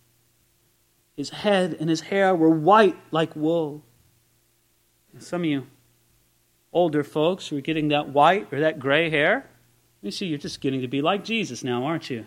His 1.15 1.29
head 1.29 1.77
and 1.79 1.91
his 1.91 2.01
hair 2.01 2.35
were 2.35 2.49
white 2.49 2.97
like 3.11 3.37
wool. 3.37 3.85
Some 5.19 5.43
of 5.43 5.47
you 5.47 5.67
older 6.77 7.03
folks 7.03 7.49
who 7.49 7.57
are 7.57 7.63
getting 7.63 7.89
that 7.89 8.11
white 8.11 8.53
or 8.53 8.61
that 8.61 8.79
gray 8.79 9.09
hair, 9.09 9.49
you 10.03 10.11
see, 10.11 10.27
you're 10.27 10.39
just 10.39 10.61
getting 10.61 10.83
to 10.83 10.89
be 10.89 11.01
like 11.01 11.25
Jesus 11.25 11.65
now, 11.65 11.85
aren't 11.85 12.11
you? 12.11 12.27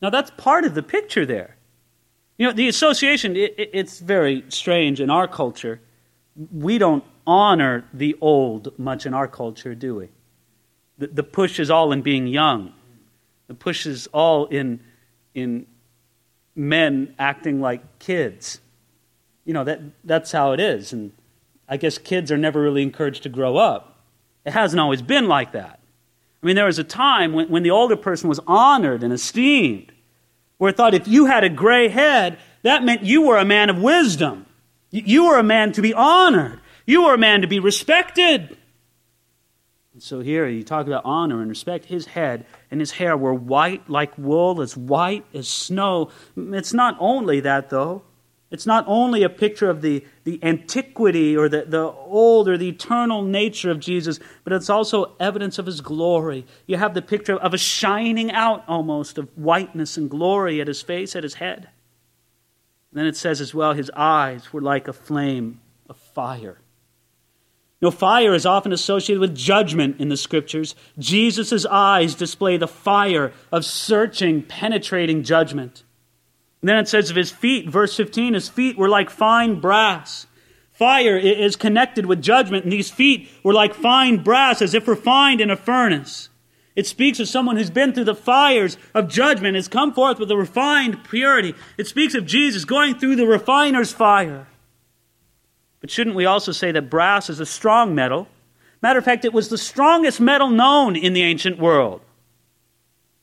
now, 0.00 0.08
that's 0.08 0.30
part 0.36 0.64
of 0.64 0.74
the 0.76 0.82
picture 0.82 1.26
there. 1.26 1.56
You 2.38 2.46
know, 2.46 2.52
the 2.52 2.68
association, 2.68 3.34
it, 3.34 3.54
it, 3.58 3.70
it's 3.72 3.98
very 3.98 4.44
strange 4.48 5.00
in 5.00 5.10
our 5.10 5.26
culture. 5.26 5.80
We 6.52 6.78
don't 6.78 7.02
honor 7.26 7.84
the 7.92 8.16
old 8.20 8.78
much 8.78 9.04
in 9.04 9.14
our 9.14 9.26
culture, 9.26 9.74
do 9.74 9.96
we? 9.96 10.08
The, 10.98 11.08
the 11.08 11.22
push 11.24 11.58
is 11.58 11.72
all 11.72 11.90
in 11.90 12.02
being 12.02 12.28
young, 12.28 12.72
the 13.48 13.54
push 13.54 13.84
is 13.84 14.06
all 14.12 14.46
in, 14.46 14.78
in 15.34 15.66
men 16.54 17.16
acting 17.18 17.60
like 17.60 17.98
kids. 17.98 18.60
You 19.44 19.54
know, 19.54 19.64
that, 19.64 19.80
that's 20.04 20.30
how 20.30 20.52
it 20.52 20.60
is. 20.60 20.92
And 20.92 21.10
I 21.70 21.76
guess 21.76 21.96
kids 21.96 22.32
are 22.32 22.36
never 22.36 22.60
really 22.60 22.82
encouraged 22.82 23.22
to 23.22 23.28
grow 23.28 23.56
up. 23.56 24.02
It 24.44 24.52
hasn't 24.52 24.80
always 24.80 25.00
been 25.02 25.28
like 25.28 25.52
that. 25.52 25.80
I 26.42 26.46
mean, 26.46 26.56
there 26.56 26.66
was 26.66 26.80
a 26.80 26.84
time 26.84 27.32
when, 27.32 27.48
when 27.48 27.62
the 27.62 27.70
older 27.70 27.96
person 27.96 28.28
was 28.28 28.40
honored 28.46 29.02
and 29.02 29.12
esteemed. 29.12 29.92
where 30.58 30.70
it 30.70 30.76
thought 30.76 30.92
if 30.94 31.08
you 31.08 31.26
had 31.26 31.44
a 31.44 31.48
gray 31.48 31.88
head, 31.88 32.38
that 32.62 32.84
meant 32.84 33.04
you 33.04 33.22
were 33.22 33.38
a 33.38 33.44
man 33.46 33.70
of 33.70 33.80
wisdom. 33.80 34.44
You 34.90 35.28
were 35.28 35.38
a 35.38 35.42
man 35.42 35.72
to 35.72 35.80
be 35.80 35.94
honored. 35.94 36.60
You 36.84 37.04
were 37.04 37.14
a 37.14 37.18
man 37.18 37.42
to 37.42 37.46
be 37.46 37.60
respected. 37.60 38.58
And 39.92 40.02
so 40.02 40.20
here 40.20 40.46
you 40.48 40.62
talk 40.62 40.86
about 40.86 41.04
honor 41.04 41.40
and 41.40 41.48
respect. 41.48 41.84
His 41.86 42.06
head 42.06 42.46
and 42.70 42.80
his 42.80 42.90
hair 42.90 43.16
were 43.16 43.32
white 43.32 43.88
like 43.88 44.16
wool, 44.18 44.60
as 44.60 44.76
white 44.76 45.24
as 45.32 45.48
snow. 45.48 46.10
It's 46.36 46.74
not 46.74 46.96
only 46.98 47.40
that, 47.40 47.70
though. 47.70 48.02
It's 48.50 48.66
not 48.66 48.84
only 48.88 49.22
a 49.22 49.28
picture 49.28 49.70
of 49.70 49.80
the, 49.80 50.04
the 50.24 50.40
antiquity 50.42 51.36
or 51.36 51.48
the, 51.48 51.64
the 51.66 51.84
old 51.84 52.48
or 52.48 52.58
the 52.58 52.68
eternal 52.68 53.22
nature 53.22 53.70
of 53.70 53.78
Jesus, 53.78 54.18
but 54.42 54.52
it's 54.52 54.68
also 54.68 55.14
evidence 55.20 55.58
of 55.60 55.66
his 55.66 55.80
glory. 55.80 56.44
You 56.66 56.76
have 56.76 56.94
the 56.94 57.02
picture 57.02 57.36
of 57.36 57.54
a 57.54 57.58
shining 57.58 58.32
out 58.32 58.64
almost 58.66 59.18
of 59.18 59.28
whiteness 59.36 59.96
and 59.96 60.10
glory 60.10 60.60
at 60.60 60.66
his 60.66 60.82
face, 60.82 61.14
at 61.14 61.22
his 61.22 61.34
head. 61.34 61.68
And 62.90 62.98
then 62.98 63.06
it 63.06 63.16
says 63.16 63.40
as 63.40 63.54
well, 63.54 63.72
his 63.72 63.90
eyes 63.94 64.52
were 64.52 64.60
like 64.60 64.88
a 64.88 64.92
flame 64.92 65.60
of 65.88 65.96
fire. 65.96 66.58
Now, 67.80 67.90
fire 67.90 68.34
is 68.34 68.44
often 68.44 68.72
associated 68.72 69.20
with 69.20 69.34
judgment 69.34 70.00
in 70.00 70.08
the 70.08 70.16
scriptures. 70.16 70.74
Jesus' 70.98 71.64
eyes 71.66 72.16
display 72.16 72.56
the 72.56 72.68
fire 72.68 73.32
of 73.52 73.64
searching, 73.64 74.42
penetrating 74.42 75.22
judgment. 75.22 75.84
Then 76.62 76.78
it 76.78 76.88
says 76.88 77.10
of 77.10 77.16
his 77.16 77.30
feet, 77.30 77.68
verse 77.68 77.96
15, 77.96 78.34
his 78.34 78.48
feet 78.48 78.76
were 78.76 78.88
like 78.88 79.08
fine 79.08 79.60
brass. 79.60 80.26
Fire 80.72 81.16
is 81.16 81.56
connected 81.56 82.06
with 82.06 82.22
judgment, 82.22 82.64
and 82.64 82.72
these 82.72 82.90
feet 82.90 83.28
were 83.42 83.52
like 83.52 83.74
fine 83.74 84.22
brass, 84.22 84.62
as 84.62 84.74
if 84.74 84.88
refined 84.88 85.40
in 85.40 85.50
a 85.50 85.56
furnace. 85.56 86.28
It 86.76 86.86
speaks 86.86 87.20
of 87.20 87.28
someone 87.28 87.56
who's 87.56 87.70
been 87.70 87.92
through 87.92 88.04
the 88.04 88.14
fires 88.14 88.76
of 88.94 89.08
judgment, 89.08 89.56
has 89.56 89.68
come 89.68 89.92
forth 89.92 90.18
with 90.18 90.30
a 90.30 90.36
refined 90.36 91.04
purity. 91.04 91.54
It 91.76 91.86
speaks 91.86 92.14
of 92.14 92.26
Jesus 92.26 92.64
going 92.64 92.98
through 92.98 93.16
the 93.16 93.26
refiner's 93.26 93.92
fire. 93.92 94.46
But 95.80 95.90
shouldn't 95.90 96.16
we 96.16 96.26
also 96.26 96.52
say 96.52 96.72
that 96.72 96.90
brass 96.90 97.28
is 97.28 97.40
a 97.40 97.46
strong 97.46 97.94
metal? 97.94 98.28
Matter 98.82 98.98
of 98.98 99.04
fact, 99.04 99.24
it 99.24 99.32
was 99.32 99.48
the 99.48 99.58
strongest 99.58 100.20
metal 100.20 100.48
known 100.48 100.96
in 100.96 101.12
the 101.12 101.22
ancient 101.22 101.58
world. 101.58 102.00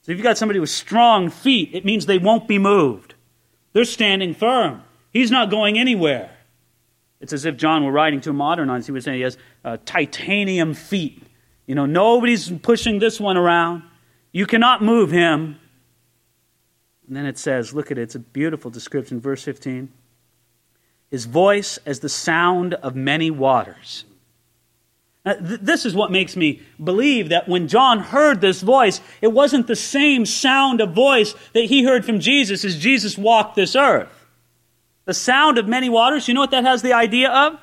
So 0.01 0.11
if 0.11 0.17
you've 0.17 0.23
got 0.23 0.37
somebody 0.37 0.59
with 0.59 0.69
strong 0.69 1.29
feet, 1.29 1.71
it 1.73 1.85
means 1.85 2.05
they 2.05 2.17
won't 2.17 2.47
be 2.47 2.59
moved. 2.59 3.06
They're 3.77 3.85
standing 3.85 4.33
firm. 4.33 4.81
He's 5.13 5.29
not 5.29 5.51
going 5.51 5.77
anywhere. 5.77 6.35
It's 7.21 7.31
as 7.31 7.45
if 7.45 7.57
John 7.57 7.85
were 7.85 7.91
writing 7.91 8.19
to 8.21 8.31
a 8.31 8.33
modern 8.33 8.71
audience. 8.71 8.87
He 8.87 8.91
was 8.91 9.03
saying 9.03 9.17
he 9.17 9.21
has 9.21 9.37
uh, 9.63 9.77
titanium 9.85 10.73
feet. 10.73 11.21
You 11.67 11.75
know, 11.75 11.85
nobody's 11.85 12.49
pushing 12.49 12.97
this 12.97 13.19
one 13.19 13.37
around. 13.37 13.83
You 14.31 14.47
cannot 14.47 14.81
move 14.81 15.11
him. 15.11 15.59
And 17.05 17.15
then 17.15 17.27
it 17.27 17.37
says, 17.37 17.71
look 17.71 17.91
at 17.91 17.99
it, 17.99 18.01
it's 18.01 18.15
a 18.15 18.19
beautiful 18.19 18.71
description, 18.71 19.21
verse 19.21 19.43
15. 19.43 19.93
His 21.11 21.25
voice 21.25 21.77
as 21.85 21.99
the 21.99 22.09
sound 22.09 22.73
of 22.73 22.95
many 22.95 23.29
waters. 23.29 24.05
Uh, 25.27 25.35
th- 25.35 25.59
this 25.59 25.85
is 25.85 25.93
what 25.93 26.09
makes 26.09 26.37
me 26.37 26.61
believe 26.81 27.27
that 27.29 27.49
when 27.49 27.67
John 27.67 27.99
heard 27.99 28.39
this 28.39 28.61
voice, 28.61 29.01
it 29.21 29.27
wasn't 29.27 29.67
the 29.67 29.75
same 29.75 30.25
sound 30.25 30.79
of 30.79 30.93
voice 30.93 31.35
that 31.51 31.65
he 31.65 31.83
heard 31.83 32.05
from 32.05 32.21
Jesus 32.21 32.63
as 32.63 32.77
Jesus 32.77 33.17
walked 33.17 33.55
this 33.55 33.75
earth. 33.75 34.25
The 35.03 35.13
sound 35.13 35.57
of 35.57 35.67
many 35.67 35.89
waters, 35.89 36.29
you 36.29 36.33
know 36.33 36.39
what 36.39 36.51
that 36.51 36.63
has 36.63 36.81
the 36.81 36.93
idea 36.93 37.29
of? 37.29 37.59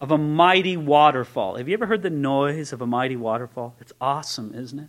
Of 0.00 0.10
a 0.10 0.16
mighty 0.16 0.78
waterfall. 0.78 1.56
Have 1.56 1.68
you 1.68 1.74
ever 1.74 1.84
heard 1.84 2.02
the 2.02 2.08
noise 2.08 2.72
of 2.72 2.80
a 2.80 2.86
mighty 2.86 3.16
waterfall? 3.16 3.76
It's 3.78 3.92
awesome, 4.00 4.54
isn't 4.54 4.78
it? 4.78 4.88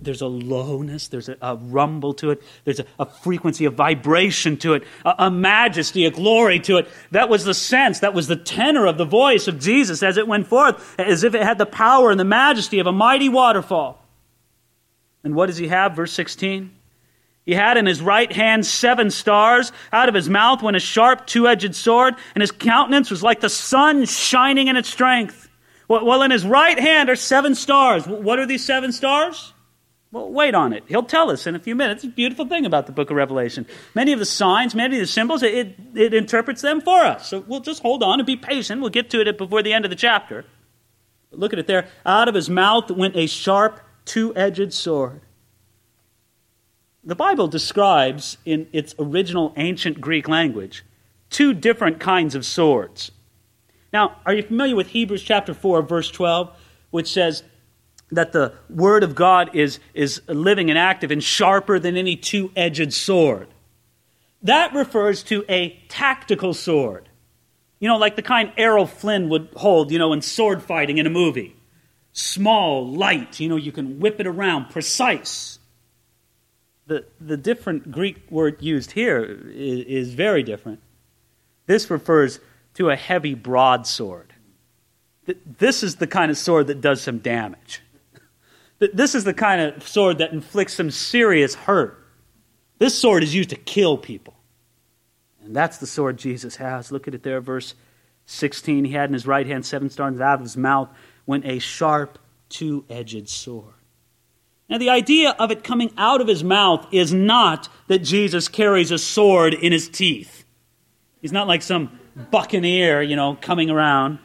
There's 0.00 0.22
a 0.22 0.26
lowness, 0.26 1.08
there's 1.08 1.28
a, 1.28 1.36
a 1.42 1.56
rumble 1.56 2.14
to 2.14 2.30
it, 2.30 2.42
there's 2.64 2.80
a, 2.80 2.86
a, 2.98 3.06
frequency, 3.06 3.64
a 3.64 3.70
vibration 3.70 4.56
to 4.58 4.74
it, 4.74 4.84
a, 5.04 5.26
a 5.26 5.30
majesty, 5.30 6.06
a 6.06 6.10
glory 6.10 6.60
to 6.60 6.78
it. 6.78 6.88
That 7.10 7.28
was 7.28 7.44
the 7.44 7.54
sense, 7.54 8.00
that 8.00 8.14
was 8.14 8.26
the 8.26 8.36
tenor 8.36 8.86
of 8.86 8.98
the 8.98 9.04
voice 9.04 9.48
of 9.48 9.58
Jesus 9.58 10.02
as 10.02 10.16
it 10.16 10.26
went 10.26 10.46
forth, 10.46 10.98
as 10.98 11.24
if 11.24 11.34
it 11.34 11.42
had 11.42 11.58
the 11.58 11.66
power 11.66 12.10
and 12.10 12.18
the 12.18 12.24
majesty 12.24 12.78
of 12.78 12.86
a 12.86 12.92
mighty 12.92 13.28
waterfall. 13.28 14.02
And 15.24 15.34
what 15.34 15.46
does 15.46 15.56
he 15.56 15.68
have? 15.68 15.94
Verse 15.94 16.12
16. 16.12 16.70
He 17.44 17.54
had 17.54 17.76
in 17.76 17.86
his 17.86 18.00
right 18.00 18.30
hand 18.30 18.64
seven 18.64 19.10
stars. 19.10 19.72
Out 19.92 20.08
of 20.08 20.14
his 20.14 20.28
mouth 20.28 20.62
went 20.62 20.76
a 20.76 20.80
sharp 20.80 21.26
two 21.26 21.48
edged 21.48 21.74
sword, 21.74 22.14
and 22.34 22.40
his 22.40 22.52
countenance 22.52 23.10
was 23.10 23.22
like 23.22 23.40
the 23.40 23.48
sun 23.48 24.04
shining 24.06 24.68
in 24.68 24.76
its 24.76 24.88
strength. 24.88 25.48
Well, 25.88 26.22
in 26.22 26.30
his 26.30 26.46
right 26.46 26.78
hand 26.78 27.10
are 27.10 27.16
seven 27.16 27.54
stars. 27.54 28.06
What 28.06 28.38
are 28.38 28.46
these 28.46 28.64
seven 28.64 28.92
stars? 28.92 29.51
Well, 30.12 30.30
wait 30.30 30.54
on 30.54 30.74
it. 30.74 30.84
He'll 30.88 31.02
tell 31.02 31.30
us 31.30 31.46
in 31.46 31.56
a 31.56 31.58
few 31.58 31.74
minutes. 31.74 32.04
It's 32.04 32.12
a 32.12 32.14
beautiful 32.14 32.46
thing 32.46 32.66
about 32.66 32.84
the 32.84 32.92
book 32.92 33.10
of 33.10 33.16
Revelation. 33.16 33.66
Many 33.94 34.12
of 34.12 34.18
the 34.18 34.26
signs, 34.26 34.74
many 34.74 34.96
of 34.96 35.00
the 35.00 35.06
symbols, 35.06 35.42
it, 35.42 35.74
it 35.94 36.12
interprets 36.12 36.60
them 36.60 36.82
for 36.82 37.00
us. 37.00 37.30
So 37.30 37.40
we'll 37.48 37.60
just 37.60 37.80
hold 37.80 38.02
on 38.02 38.20
and 38.20 38.26
be 38.26 38.36
patient. 38.36 38.82
We'll 38.82 38.90
get 38.90 39.08
to 39.10 39.22
it 39.22 39.38
before 39.38 39.62
the 39.62 39.72
end 39.72 39.86
of 39.86 39.90
the 39.90 39.96
chapter. 39.96 40.44
But 41.30 41.40
look 41.40 41.54
at 41.54 41.58
it 41.58 41.66
there. 41.66 41.88
Out 42.04 42.28
of 42.28 42.34
his 42.34 42.50
mouth 42.50 42.90
went 42.90 43.16
a 43.16 43.26
sharp, 43.26 43.80
two 44.04 44.36
edged 44.36 44.74
sword. 44.74 45.22
The 47.02 47.16
Bible 47.16 47.48
describes, 47.48 48.36
in 48.44 48.68
its 48.70 48.94
original 48.98 49.54
ancient 49.56 49.98
Greek 50.00 50.28
language, 50.28 50.84
two 51.30 51.54
different 51.54 52.00
kinds 52.00 52.34
of 52.34 52.44
swords. 52.44 53.10
Now, 53.94 54.18
are 54.26 54.34
you 54.34 54.42
familiar 54.42 54.76
with 54.76 54.88
Hebrews 54.88 55.22
chapter 55.22 55.54
4, 55.54 55.82
verse 55.82 56.10
12, 56.10 56.54
which 56.90 57.10
says, 57.10 57.42
that 58.12 58.32
the 58.32 58.52
Word 58.70 59.02
of 59.02 59.14
God 59.14 59.56
is, 59.56 59.80
is 59.94 60.22
living 60.28 60.70
and 60.70 60.78
active 60.78 61.10
and 61.10 61.22
sharper 61.22 61.78
than 61.78 61.96
any 61.96 62.14
two 62.14 62.52
edged 62.54 62.92
sword. 62.92 63.48
That 64.42 64.74
refers 64.74 65.22
to 65.24 65.44
a 65.48 65.80
tactical 65.88 66.54
sword. 66.54 67.08
You 67.80 67.88
know, 67.88 67.96
like 67.96 68.16
the 68.16 68.22
kind 68.22 68.52
Errol 68.56 68.86
Flynn 68.86 69.28
would 69.30 69.48
hold, 69.56 69.90
you 69.90 69.98
know, 69.98 70.12
in 70.12 70.22
sword 70.22 70.62
fighting 70.62 70.98
in 70.98 71.06
a 71.06 71.10
movie. 71.10 71.56
Small, 72.12 72.86
light, 72.86 73.40
you 73.40 73.48
know, 73.48 73.56
you 73.56 73.72
can 73.72 73.98
whip 73.98 74.20
it 74.20 74.26
around, 74.26 74.70
precise. 74.70 75.58
The, 76.86 77.06
the 77.20 77.36
different 77.36 77.90
Greek 77.90 78.30
word 78.30 78.60
used 78.60 78.92
here 78.92 79.24
is, 79.24 80.08
is 80.08 80.14
very 80.14 80.42
different. 80.42 80.80
This 81.66 81.90
refers 81.90 82.40
to 82.74 82.90
a 82.90 82.96
heavy 82.96 83.34
broadsword. 83.34 84.34
This 85.58 85.82
is 85.82 85.96
the 85.96 86.06
kind 86.06 86.30
of 86.30 86.36
sword 86.36 86.66
that 86.66 86.80
does 86.80 87.00
some 87.00 87.18
damage. 87.18 87.80
This 88.92 89.14
is 89.14 89.24
the 89.24 89.34
kind 89.34 89.60
of 89.60 89.86
sword 89.86 90.18
that 90.18 90.32
inflicts 90.32 90.74
some 90.74 90.90
serious 90.90 91.54
hurt. 91.54 91.98
This 92.78 92.98
sword 92.98 93.22
is 93.22 93.34
used 93.34 93.50
to 93.50 93.56
kill 93.56 93.96
people. 93.96 94.34
And 95.44 95.54
that's 95.54 95.78
the 95.78 95.86
sword 95.86 96.18
Jesus 96.18 96.56
has. 96.56 96.90
Look 96.90 97.08
at 97.08 97.14
it 97.14 97.22
there, 97.22 97.40
verse 97.40 97.74
16. 98.26 98.84
He 98.84 98.92
had 98.92 99.10
in 99.10 99.14
his 99.14 99.26
right 99.26 99.46
hand 99.46 99.64
seven 99.64 99.90
stars, 99.90 100.20
out 100.20 100.34
of 100.34 100.40
his 100.40 100.56
mouth 100.56 100.88
went 101.26 101.44
a 101.44 101.58
sharp, 101.58 102.18
two 102.48 102.84
edged 102.88 103.28
sword. 103.28 103.74
Now, 104.68 104.78
the 104.78 104.90
idea 104.90 105.34
of 105.38 105.50
it 105.50 105.64
coming 105.64 105.92
out 105.98 106.20
of 106.20 106.28
his 106.28 106.42
mouth 106.42 106.86
is 106.92 107.12
not 107.12 107.68
that 107.88 107.98
Jesus 107.98 108.48
carries 108.48 108.90
a 108.90 108.98
sword 108.98 109.54
in 109.54 109.70
his 109.70 109.88
teeth. 109.88 110.44
He's 111.20 111.32
not 111.32 111.46
like 111.46 111.62
some 111.62 111.98
buccaneer, 112.30 113.02
you 113.02 113.16
know, 113.16 113.36
coming 113.40 113.70
around. 113.70 114.18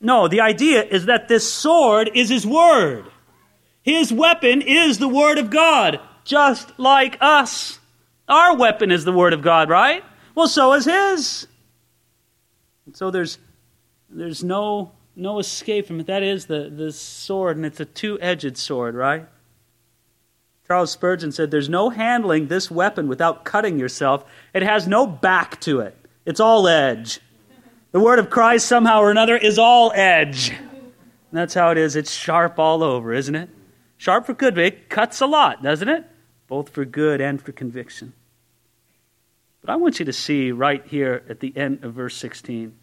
No, 0.00 0.28
the 0.28 0.40
idea 0.40 0.82
is 0.82 1.06
that 1.06 1.28
this 1.28 1.52
sword 1.52 2.10
is 2.14 2.28
his 2.28 2.46
word. 2.46 3.06
His 3.82 4.12
weapon 4.12 4.62
is 4.62 4.98
the 4.98 5.08
Word 5.08 5.38
of 5.38 5.50
God, 5.50 6.00
just 6.24 6.78
like 6.78 7.16
us. 7.20 7.78
Our 8.28 8.56
weapon 8.56 8.90
is 8.90 9.04
the 9.04 9.12
Word 9.12 9.32
of 9.32 9.42
God, 9.42 9.68
right? 9.68 10.04
Well, 10.34 10.48
so 10.48 10.74
is 10.74 10.84
His. 10.84 11.46
And 12.86 12.96
so 12.96 13.10
there's, 13.10 13.38
there's 14.08 14.44
no, 14.44 14.92
no 15.16 15.38
escape 15.38 15.86
from 15.86 16.00
it. 16.00 16.06
That 16.06 16.22
is 16.22 16.46
the, 16.46 16.70
the 16.70 16.92
sword, 16.92 17.56
and 17.56 17.66
it's 17.66 17.80
a 17.80 17.84
two 17.84 18.20
edged 18.20 18.56
sword, 18.56 18.94
right? 18.94 19.26
Charles 20.66 20.92
Spurgeon 20.92 21.32
said, 21.32 21.50
There's 21.50 21.68
no 21.68 21.90
handling 21.90 22.46
this 22.46 22.70
weapon 22.70 23.08
without 23.08 23.44
cutting 23.44 23.78
yourself. 23.78 24.24
It 24.54 24.62
has 24.62 24.86
no 24.86 25.06
back 25.06 25.60
to 25.62 25.80
it, 25.80 25.96
it's 26.24 26.40
all 26.40 26.68
edge. 26.68 27.20
The 27.92 27.98
word 27.98 28.20
of 28.20 28.30
Christ, 28.30 28.66
somehow 28.66 29.00
or 29.00 29.10
another, 29.10 29.36
is 29.36 29.58
all 29.58 29.90
edge. 29.92 30.50
And 30.50 30.60
that's 31.32 31.54
how 31.54 31.70
it 31.70 31.78
is. 31.78 31.96
It's 31.96 32.12
sharp 32.12 32.60
all 32.60 32.84
over, 32.84 33.12
isn't 33.12 33.34
it? 33.34 33.50
Sharp 34.00 34.24
for 34.24 34.32
good, 34.32 34.56
it 34.56 34.88
cuts 34.88 35.20
a 35.20 35.26
lot, 35.26 35.62
doesn't 35.62 35.90
it? 35.90 36.06
Both 36.48 36.70
for 36.70 36.86
good 36.86 37.20
and 37.20 37.38
for 37.38 37.52
conviction. 37.52 38.14
But 39.60 39.68
I 39.68 39.76
want 39.76 39.98
you 39.98 40.06
to 40.06 40.12
see 40.14 40.52
right 40.52 40.82
here 40.86 41.22
at 41.28 41.40
the 41.40 41.54
end 41.54 41.84
of 41.84 41.92
verse 41.92 42.16
16. 42.16 42.74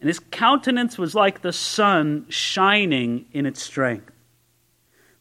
And 0.00 0.08
his 0.08 0.18
countenance 0.18 0.98
was 0.98 1.14
like 1.14 1.42
the 1.42 1.52
sun 1.52 2.26
shining 2.28 3.26
in 3.32 3.46
its 3.46 3.62
strength. 3.62 4.10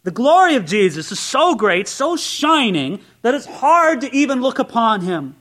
The 0.02 0.10
glory 0.10 0.56
of 0.56 0.66
Jesus 0.66 1.12
is 1.12 1.20
so 1.20 1.54
great, 1.54 1.88
so 1.88 2.18
shining, 2.18 3.00
that 3.22 3.36
it's 3.36 3.46
hard 3.46 4.02
to 4.02 4.12
even 4.12 4.42
look 4.42 4.58
upon 4.58 5.02
him. 5.02 5.36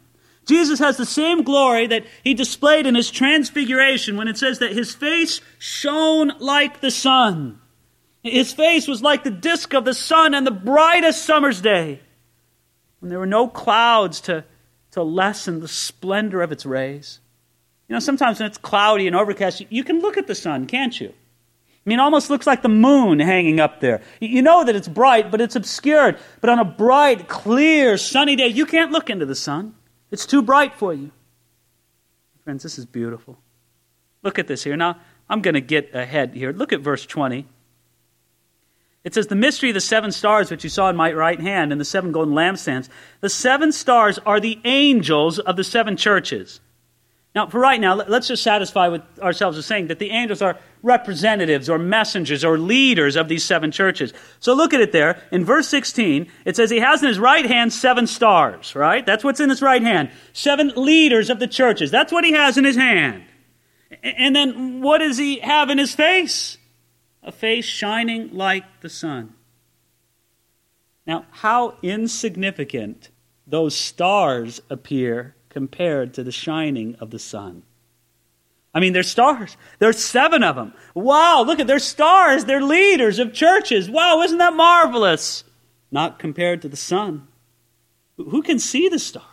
Jesus 0.44 0.78
has 0.78 0.98
the 0.98 1.06
same 1.06 1.42
glory 1.42 1.86
that 1.86 2.04
he 2.22 2.34
displayed 2.34 2.84
in 2.84 2.96
his 2.96 3.10
transfiguration 3.10 4.18
when 4.18 4.28
it 4.28 4.36
says 4.36 4.58
that 4.58 4.72
his 4.72 4.94
face 4.94 5.40
shone 5.58 6.32
like 6.38 6.82
the 6.82 6.90
sun. 6.90 7.60
His 8.24 8.54
face 8.54 8.88
was 8.88 9.02
like 9.02 9.22
the 9.22 9.30
disk 9.30 9.74
of 9.74 9.84
the 9.84 9.92
sun 9.92 10.34
on 10.34 10.44
the 10.44 10.50
brightest 10.50 11.24
summer's 11.24 11.60
day. 11.60 12.00
when 13.00 13.10
there 13.10 13.18
were 13.18 13.26
no 13.26 13.46
clouds 13.48 14.22
to, 14.22 14.44
to 14.92 15.02
lessen 15.02 15.60
the 15.60 15.68
splendor 15.68 16.40
of 16.40 16.50
its 16.50 16.64
rays. 16.64 17.20
You 17.86 17.92
know, 17.92 18.00
sometimes 18.00 18.40
when 18.40 18.46
it's 18.46 18.56
cloudy 18.56 19.06
and 19.06 19.14
overcast, 19.14 19.62
you 19.68 19.84
can 19.84 20.00
look 20.00 20.16
at 20.16 20.26
the 20.26 20.34
sun, 20.34 20.66
can't 20.66 20.98
you? 20.98 21.08
I 21.08 21.90
mean, 21.90 21.98
it 21.98 22.02
almost 22.02 22.30
looks 22.30 22.46
like 22.46 22.62
the 22.62 22.70
moon 22.70 23.20
hanging 23.20 23.60
up 23.60 23.80
there. 23.80 24.00
You 24.20 24.40
know 24.40 24.64
that 24.64 24.74
it's 24.74 24.88
bright, 24.88 25.30
but 25.30 25.42
it's 25.42 25.54
obscured. 25.54 26.16
But 26.40 26.48
on 26.48 26.58
a 26.58 26.64
bright, 26.64 27.28
clear, 27.28 27.98
sunny 27.98 28.36
day, 28.36 28.48
you 28.48 28.64
can't 28.64 28.90
look 28.90 29.10
into 29.10 29.26
the 29.26 29.34
sun. 29.34 29.74
It's 30.10 30.24
too 30.24 30.40
bright 30.40 30.74
for 30.76 30.94
you. 30.94 31.10
Friends, 32.42 32.62
this 32.62 32.78
is 32.78 32.86
beautiful. 32.86 33.38
Look 34.22 34.38
at 34.38 34.46
this 34.46 34.64
here. 34.64 34.76
Now, 34.76 34.98
I'm 35.28 35.42
going 35.42 35.54
to 35.54 35.60
get 35.60 35.94
ahead 35.94 36.32
here. 36.32 36.52
Look 36.52 36.72
at 36.72 36.80
verse 36.80 37.04
20. 37.04 37.46
It 39.04 39.14
says, 39.14 39.26
The 39.26 39.36
mystery 39.36 39.70
of 39.70 39.74
the 39.74 39.80
seven 39.80 40.10
stars, 40.10 40.50
which 40.50 40.64
you 40.64 40.70
saw 40.70 40.88
in 40.88 40.96
my 40.96 41.12
right 41.12 41.40
hand, 41.40 41.70
and 41.72 41.80
the 41.80 41.84
seven 41.84 42.10
golden 42.10 42.34
lampstands. 42.34 42.88
The 43.20 43.28
seven 43.28 43.70
stars 43.70 44.18
are 44.24 44.40
the 44.40 44.58
angels 44.64 45.38
of 45.38 45.56
the 45.56 45.64
seven 45.64 45.96
churches. 45.96 46.60
Now, 47.34 47.48
for 47.48 47.58
right 47.58 47.80
now, 47.80 47.94
let's 47.94 48.28
just 48.28 48.44
satisfy 48.44 48.86
with 48.86 49.02
ourselves 49.18 49.56
with 49.56 49.66
saying 49.66 49.88
that 49.88 49.98
the 49.98 50.10
angels 50.10 50.40
are 50.40 50.56
representatives 50.84 51.68
or 51.68 51.78
messengers 51.78 52.44
or 52.44 52.58
leaders 52.58 53.16
of 53.16 53.28
these 53.28 53.42
seven 53.42 53.72
churches. 53.72 54.12
So 54.38 54.54
look 54.54 54.72
at 54.72 54.80
it 54.80 54.92
there. 54.92 55.20
In 55.32 55.44
verse 55.44 55.66
16, 55.66 56.30
it 56.44 56.54
says 56.54 56.70
he 56.70 56.78
has 56.78 57.02
in 57.02 57.08
his 57.08 57.18
right 57.18 57.44
hand 57.44 57.72
seven 57.72 58.06
stars, 58.06 58.76
right? 58.76 59.04
That's 59.04 59.24
what's 59.24 59.40
in 59.40 59.50
his 59.50 59.62
right 59.62 59.82
hand. 59.82 60.10
Seven 60.32 60.72
leaders 60.76 61.28
of 61.28 61.40
the 61.40 61.48
churches. 61.48 61.90
That's 61.90 62.12
what 62.12 62.22
he 62.22 62.32
has 62.32 62.56
in 62.56 62.64
his 62.64 62.76
hand. 62.76 63.24
And 64.04 64.34
then 64.34 64.80
what 64.80 64.98
does 64.98 65.18
he 65.18 65.40
have 65.40 65.70
in 65.70 65.78
his 65.78 65.92
face? 65.92 66.56
A 67.24 67.32
face 67.32 67.64
shining 67.64 68.32
like 68.32 68.64
the 68.80 68.88
sun. 68.88 69.34
Now, 71.06 71.26
how 71.30 71.76
insignificant 71.82 73.10
those 73.46 73.74
stars 73.74 74.60
appear 74.70 75.34
compared 75.48 76.14
to 76.14 76.24
the 76.24 76.32
shining 76.32 76.94
of 76.96 77.10
the 77.10 77.18
sun. 77.18 77.62
I 78.74 78.80
mean, 78.80 78.92
they're 78.92 79.04
stars. 79.04 79.56
There's 79.78 80.02
seven 80.02 80.42
of 80.42 80.56
them. 80.56 80.74
Wow, 80.94 81.44
look 81.46 81.60
at 81.60 81.66
they're 81.68 81.78
stars. 81.78 82.44
They're 82.44 82.62
leaders 82.62 83.20
of 83.20 83.32
churches. 83.32 83.88
Wow, 83.88 84.20
isn't 84.22 84.38
that 84.38 84.54
marvelous? 84.54 85.44
Not 85.92 86.18
compared 86.18 86.62
to 86.62 86.68
the 86.68 86.76
sun. 86.76 87.28
Who 88.16 88.42
can 88.42 88.58
see 88.58 88.88
the 88.88 88.98
stars? 88.98 89.24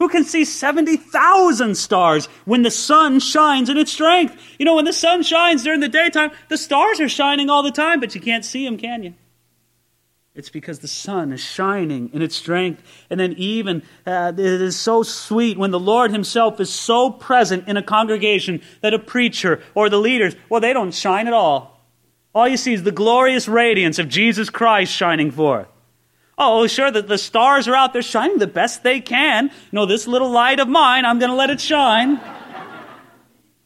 Who 0.00 0.08
can 0.08 0.24
see 0.24 0.46
70,000 0.46 1.76
stars 1.76 2.26
when 2.46 2.62
the 2.62 2.70
sun 2.70 3.20
shines 3.20 3.68
in 3.68 3.76
its 3.76 3.92
strength? 3.92 4.34
You 4.58 4.64
know, 4.64 4.76
when 4.76 4.86
the 4.86 4.94
sun 4.94 5.22
shines 5.22 5.62
during 5.62 5.80
the 5.80 5.90
daytime, 5.90 6.30
the 6.48 6.56
stars 6.56 7.00
are 7.00 7.08
shining 7.08 7.50
all 7.50 7.62
the 7.62 7.70
time, 7.70 8.00
but 8.00 8.14
you 8.14 8.20
can't 8.20 8.44
see 8.44 8.64
them, 8.64 8.78
can 8.78 9.02
you? 9.02 9.14
It's 10.34 10.48
because 10.48 10.78
the 10.78 10.88
sun 10.88 11.32
is 11.32 11.40
shining 11.40 12.08
in 12.14 12.22
its 12.22 12.34
strength. 12.34 12.82
And 13.10 13.20
then, 13.20 13.34
even 13.34 13.82
uh, 14.06 14.32
it 14.34 14.38
is 14.38 14.78
so 14.78 15.02
sweet 15.02 15.58
when 15.58 15.70
the 15.70 15.78
Lord 15.78 16.12
Himself 16.12 16.60
is 16.60 16.70
so 16.70 17.10
present 17.10 17.68
in 17.68 17.76
a 17.76 17.82
congregation 17.82 18.62
that 18.80 18.94
a 18.94 18.98
preacher 18.98 19.60
or 19.74 19.90
the 19.90 19.98
leaders, 19.98 20.34
well, 20.48 20.62
they 20.62 20.72
don't 20.72 20.94
shine 20.94 21.26
at 21.26 21.34
all. 21.34 21.78
All 22.34 22.48
you 22.48 22.56
see 22.56 22.72
is 22.72 22.84
the 22.84 22.92
glorious 22.92 23.48
radiance 23.48 23.98
of 23.98 24.08
Jesus 24.08 24.48
Christ 24.48 24.94
shining 24.94 25.30
forth. 25.30 25.66
Oh, 26.42 26.66
sure, 26.66 26.90
that 26.90 27.06
the 27.06 27.18
stars 27.18 27.68
are 27.68 27.74
out 27.74 27.92
there 27.92 28.00
shining 28.00 28.38
the 28.38 28.46
best 28.46 28.82
they 28.82 28.98
can. 28.98 29.50
No, 29.72 29.84
this 29.84 30.06
little 30.06 30.30
light 30.30 30.58
of 30.58 30.68
mine, 30.68 31.04
I'm 31.04 31.18
going 31.18 31.28
to 31.28 31.36
let 31.36 31.50
it 31.50 31.60
shine. 31.60 32.18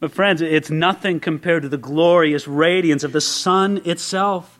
but, 0.01 0.11
friends, 0.11 0.43
it's 0.43 0.71
nothing 0.71 1.21
compared 1.21 1.63
to 1.63 1.69
the 1.69 1.79
glorious 1.79 2.49
radiance 2.49 3.05
of 3.05 3.13
the 3.13 3.21
sun 3.21 3.81
itself. 3.85 4.59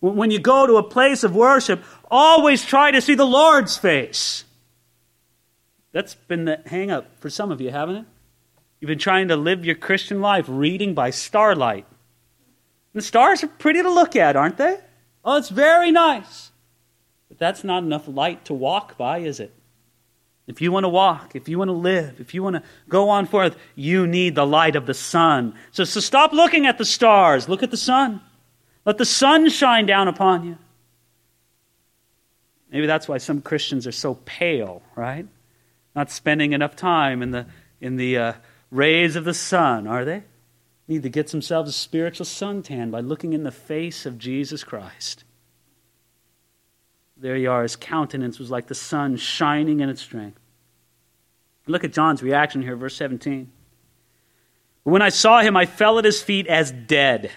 When 0.00 0.32
you 0.32 0.40
go 0.40 0.66
to 0.66 0.78
a 0.78 0.82
place 0.82 1.22
of 1.22 1.36
worship, 1.36 1.84
always 2.10 2.64
try 2.64 2.90
to 2.90 3.00
see 3.00 3.14
the 3.14 3.24
Lord's 3.24 3.78
face. 3.78 4.44
That's 5.92 6.16
been 6.16 6.46
the 6.46 6.60
hang 6.66 6.90
up 6.90 7.06
for 7.20 7.30
some 7.30 7.52
of 7.52 7.60
you, 7.60 7.70
haven't 7.70 7.96
it? 7.96 8.04
You've 8.80 8.88
been 8.88 8.98
trying 8.98 9.28
to 9.28 9.36
live 9.36 9.64
your 9.64 9.76
Christian 9.76 10.20
life 10.20 10.46
reading 10.48 10.92
by 10.92 11.10
starlight. 11.10 11.86
The 12.94 13.00
stars 13.00 13.44
are 13.44 13.46
pretty 13.46 13.80
to 13.80 13.90
look 13.90 14.16
at, 14.16 14.34
aren't 14.34 14.56
they? 14.56 14.80
Oh, 15.24 15.36
it's 15.36 15.50
very 15.50 15.92
nice. 15.92 16.50
But 17.34 17.40
that's 17.40 17.64
not 17.64 17.82
enough 17.82 18.06
light 18.06 18.44
to 18.44 18.54
walk 18.54 18.96
by, 18.96 19.18
is 19.18 19.40
it? 19.40 19.52
If 20.46 20.60
you 20.60 20.70
want 20.70 20.84
to 20.84 20.88
walk, 20.88 21.34
if 21.34 21.48
you 21.48 21.58
want 21.58 21.68
to 21.68 21.72
live, 21.72 22.20
if 22.20 22.32
you 22.32 22.44
want 22.44 22.54
to 22.54 22.62
go 22.88 23.08
on 23.08 23.26
forth, 23.26 23.56
you 23.74 24.06
need 24.06 24.36
the 24.36 24.46
light 24.46 24.76
of 24.76 24.86
the 24.86 24.94
sun. 24.94 25.54
So, 25.72 25.82
so 25.82 25.98
stop 25.98 26.32
looking 26.32 26.64
at 26.64 26.78
the 26.78 26.84
stars, 26.84 27.48
look 27.48 27.64
at 27.64 27.72
the 27.72 27.76
sun. 27.76 28.20
Let 28.84 28.98
the 28.98 29.04
sun 29.04 29.48
shine 29.48 29.86
down 29.86 30.06
upon 30.06 30.46
you. 30.46 30.58
Maybe 32.70 32.86
that's 32.86 33.08
why 33.08 33.18
some 33.18 33.42
Christians 33.42 33.84
are 33.84 33.92
so 33.92 34.14
pale, 34.26 34.82
right? 34.94 35.26
Not 35.96 36.12
spending 36.12 36.52
enough 36.52 36.76
time 36.76 37.20
in 37.20 37.32
the, 37.32 37.46
in 37.80 37.96
the 37.96 38.16
uh, 38.16 38.32
rays 38.70 39.16
of 39.16 39.24
the 39.24 39.34
sun, 39.34 39.88
are 39.88 40.04
they? 40.04 40.22
Need 40.86 41.02
to 41.02 41.08
get 41.08 41.28
themselves 41.28 41.70
a 41.70 41.72
spiritual 41.72 42.26
suntan 42.26 42.92
by 42.92 43.00
looking 43.00 43.32
in 43.32 43.42
the 43.42 43.50
face 43.50 44.06
of 44.06 44.18
Jesus 44.18 44.62
Christ. 44.62 45.24
There 47.24 47.38
you 47.38 47.50
are. 47.50 47.62
His 47.62 47.74
countenance 47.74 48.38
was 48.38 48.50
like 48.50 48.66
the 48.66 48.74
sun 48.74 49.16
shining 49.16 49.80
in 49.80 49.88
its 49.88 50.02
strength. 50.02 50.38
Look 51.66 51.82
at 51.82 51.94
John's 51.94 52.22
reaction 52.22 52.60
here, 52.60 52.76
verse 52.76 52.94
17. 52.96 53.50
When 54.82 55.00
I 55.00 55.08
saw 55.08 55.40
him, 55.40 55.56
I 55.56 55.64
fell 55.64 55.98
at 55.98 56.04
his 56.04 56.22
feet 56.22 56.46
as 56.48 56.70
dead. 56.70 57.30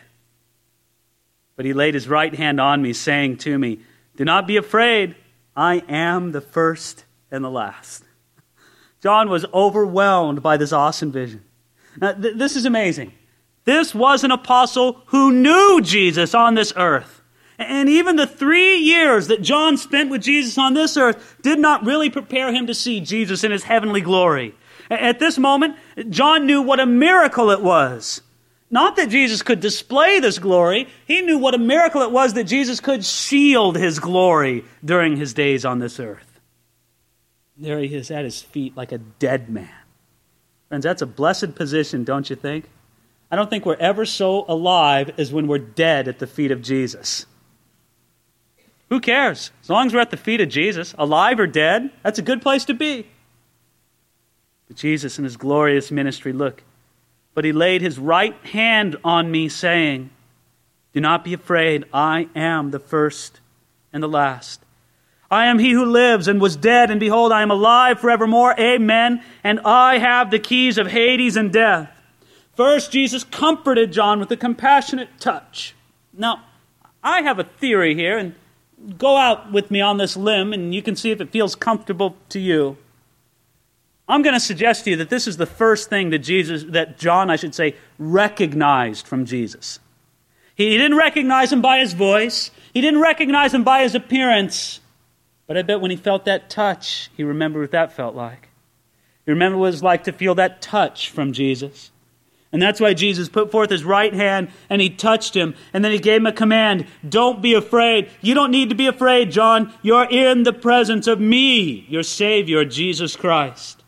But 1.56 1.64
he 1.64 1.72
laid 1.72 1.94
his 1.94 2.10
right 2.10 2.36
hand 2.36 2.60
on 2.60 2.82
me, 2.82 2.92
saying 2.92 3.38
to 3.38 3.58
me, 3.58 3.80
Do 4.18 4.26
not 4.26 4.46
be 4.46 4.58
afraid. 4.58 5.16
I 5.56 5.82
am 5.88 6.34
the 6.34 6.42
first 6.42 7.06
and 7.32 7.42
the 7.42 7.50
last. 7.50 8.04
John 9.02 9.30
was 9.30 9.46
overwhelmed 9.54 10.44
by 10.44 10.58
this 10.58 10.74
awesome 10.74 11.14
vision. 11.14 11.46
Now, 11.96 12.12
th- 12.12 12.36
this 12.36 12.58
is 12.58 12.66
amazing. 12.66 13.14
This 13.64 13.96
was 13.96 14.26
an 14.26 14.32
apostle 14.32 15.02
who 15.06 15.32
knew 15.32 15.80
Jesus 15.82 16.36
on 16.36 16.56
this 16.56 16.74
earth. 16.76 17.17
And 17.60 17.90
even 17.90 18.16
the 18.16 18.28
three 18.28 18.78
years 18.78 19.28
that 19.28 19.42
John 19.42 19.78
spent 19.78 20.10
with 20.10 20.22
Jesus 20.22 20.58
on 20.58 20.74
this 20.74 20.96
earth 20.96 21.38
did 21.42 21.60
not 21.60 21.86
really 21.86 22.10
prepare 22.10 22.54
him 22.54 22.68
to 22.68 22.74
see 22.74 23.00
Jesus 23.00 23.44
in 23.44 23.52
his 23.52 23.64
heavenly 23.64 24.02
glory. 24.02 24.54
At 24.92 25.20
this 25.20 25.38
moment, 25.38 25.76
John 26.10 26.46
knew 26.46 26.62
what 26.62 26.80
a 26.80 26.86
miracle 26.86 27.50
it 27.50 27.62
was 27.62 28.22
not 28.70 28.98
that 28.98 29.10
Jesus 29.10 29.42
could 29.42 29.60
display 29.60 30.20
this 30.20 30.40
glory. 30.40 30.88
He 31.06 31.22
knew 31.22 31.38
what 31.38 31.54
a 31.54 31.60
miracle 31.60 32.02
it 32.02 32.12
was 32.12 32.34
that 32.34 32.46
Jesus 32.46 32.80
could 32.80 33.06
shield 33.06 33.78
his 33.78 34.00
glory 34.00 34.66
during 34.84 35.16
his 35.16 35.34
days 35.34 35.64
on 35.64 35.80
this 35.80 36.00
earth. 36.00 36.40
There 37.56 37.80
he 37.80 37.96
is 37.96 38.12
at 38.12 38.26
his 38.26 38.42
feet 38.42 38.76
like 38.76 38.92
a 38.92 38.98
dead 38.98 39.50
man. 39.50 39.70
Friends, 40.68 40.84
that's 40.84 41.02
a 41.02 41.08
blessed 41.08 41.56
position, 41.56 42.04
don't 42.04 42.30
you 42.30 42.36
think? 42.36 42.66
I 43.32 43.36
don't 43.36 43.50
think 43.50 43.66
we're 43.66 43.76
ever 43.76 44.06
so 44.06 44.46
alive 44.48 45.12
as 45.18 45.32
when 45.32 45.48
we're 45.48 45.58
dead 45.60 46.08
at 46.08 46.20
the 46.20 46.28
feet 46.28 46.52
of 46.52 46.62
Jesus. 46.62 47.26
Who 48.90 49.00
cares? 49.00 49.52
As 49.62 49.70
long 49.70 49.88
as 49.88 49.94
we're 49.94 50.00
at 50.00 50.12
the 50.12 50.18
feet 50.18 50.42
of 50.42 50.50
Jesus, 50.50 50.96
alive 50.98 51.40
or 51.40 51.48
dead, 51.48 51.92
that's 52.04 52.20
a 52.20 52.24
good 52.24 52.42
place 52.42 52.66
to 52.66 52.74
be. 52.74 53.06
But 54.68 54.78
Jesus 54.78 55.18
in 55.18 55.24
his 55.24 55.38
glorious 55.38 55.92
ministry, 55.92 56.34
look, 56.34 56.64
but 57.34 57.46
he 57.46 57.52
laid 57.52 57.82
his 57.82 58.00
right 58.00 58.36
hand 58.46 58.96
on 59.04 59.30
me, 59.30 59.50
saying, 59.50 60.10
Do 60.94 61.02
not 61.02 61.24
be 61.24 61.34
afraid, 61.34 61.86
I 61.94 62.30
am 62.36 62.72
the 62.72 62.80
first 62.80 63.40
and 63.94 64.02
the 64.02 64.08
last. 64.08 64.62
I 65.30 65.48
am 65.48 65.60
he 65.60 65.72
who 65.72 65.86
lives 65.86 66.28
and 66.28 66.40
was 66.40 66.56
dead, 66.56 66.90
and 66.90 67.00
behold, 67.00 67.34
I 67.34 67.42
am 67.42 67.52
alive 67.52 68.00
forevermore. 68.00 68.58
Amen. 68.58 69.22
And 69.44 69.60
I 69.66 69.98
have 69.98 70.32
the 70.32 70.40
keys 70.40 70.78
of 70.78 70.88
Hades 70.88 71.36
and 71.36 71.52
death. 71.52 71.92
First, 72.56 72.92
Jesus 72.92 73.24
comforted 73.26 73.92
John 73.92 74.20
with 74.20 74.32
a 74.32 74.38
compassionate 74.38 75.10
touch. 75.20 75.76
Now, 76.14 76.46
I 77.04 77.22
have 77.22 77.40
a 77.40 77.44
theory 77.44 77.94
here, 77.94 78.18
and 78.18 78.36
go 78.98 79.18
out 79.18 79.52
with 79.52 79.72
me 79.72 79.82
on 79.82 79.98
this 79.98 80.16
limb, 80.16 80.54
and 80.54 80.74
you 80.74 80.82
can 80.82 80.96
see 80.96 81.12
if 81.12 81.22
it 81.22 81.32
feels 81.32 81.56
comfortable 81.56 82.16
to 82.30 82.40
you. 82.40 82.78
I'm 84.08 84.22
going 84.22 84.36
to 84.36 84.40
suggest 84.40 84.86
to 84.86 84.92
you 84.92 84.96
that 84.98 85.10
this 85.10 85.28
is 85.28 85.38
the 85.38 85.46
first 85.46 85.90
thing 85.90 86.12
that 86.12 86.20
Jesus, 86.20 86.64
that 86.70 86.98
John, 86.98 87.30
I 87.30 87.36
should 87.36 87.54
say, 87.54 87.76
recognized 88.00 89.06
from 89.06 89.26
Jesus. 89.26 89.80
He 90.56 90.78
didn't 90.78 90.98
recognize 90.98 91.52
him 91.52 91.62
by 91.62 91.80
his 91.80 91.94
voice. 91.94 92.52
He 92.74 92.82
didn't 92.82 93.02
recognize 93.02 93.54
him 93.54 93.64
by 93.64 93.84
his 93.84 93.96
appearance. 93.96 94.80
But 95.46 95.58
I 95.58 95.62
bet 95.62 95.82
when 95.82 95.92
he 95.92 95.98
felt 95.98 96.26
that 96.26 96.50
touch, 96.50 97.10
he 97.16 97.24
remembered 97.24 97.62
what 97.62 97.72
that 97.72 97.92
felt 97.92 98.16
like. 98.16 98.50
He 99.26 99.32
remembered 99.32 99.60
what 99.60 99.68
it 99.68 99.72
was 99.72 99.84
like 99.84 100.06
to 100.06 100.14
feel 100.14 100.36
that 100.36 100.62
touch 100.62 101.10
from 101.10 101.34
Jesus. 101.34 101.92
And 102.58 102.62
that's 102.64 102.80
why 102.80 102.96
Jesus 102.96 103.30
put 103.30 103.52
forth 103.52 103.70
his 103.70 103.84
right 103.84 104.12
hand 104.12 104.50
and 104.68 104.82
he 104.82 104.90
touched 104.90 105.36
him. 105.36 105.54
And 105.74 105.86
then 105.86 105.92
he 105.92 106.00
gave 106.00 106.22
him 106.22 106.26
a 106.26 106.32
command 106.32 106.88
Don't 107.08 107.40
be 107.40 107.54
afraid. 107.54 108.10
You 108.20 108.34
don't 108.34 108.50
need 108.50 108.70
to 108.70 108.76
be 108.76 108.88
afraid, 108.88 109.32
John. 109.32 109.72
You're 109.84 110.10
in 110.10 110.42
the 110.42 110.54
presence 110.54 111.06
of 111.06 111.20
me, 111.20 111.86
your 111.88 112.02
Savior, 112.02 112.66
Jesus 112.66 113.16
Christ. 113.16 113.84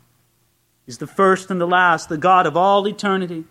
He's 0.85 0.99
the 0.99 1.07
first 1.07 1.49
and 1.49 1.59
the 1.59 1.65
last, 1.65 2.09
the 2.09 2.17
God 2.19 2.45
of 2.45 2.55
all 2.55 2.87
eternity. 2.87 3.45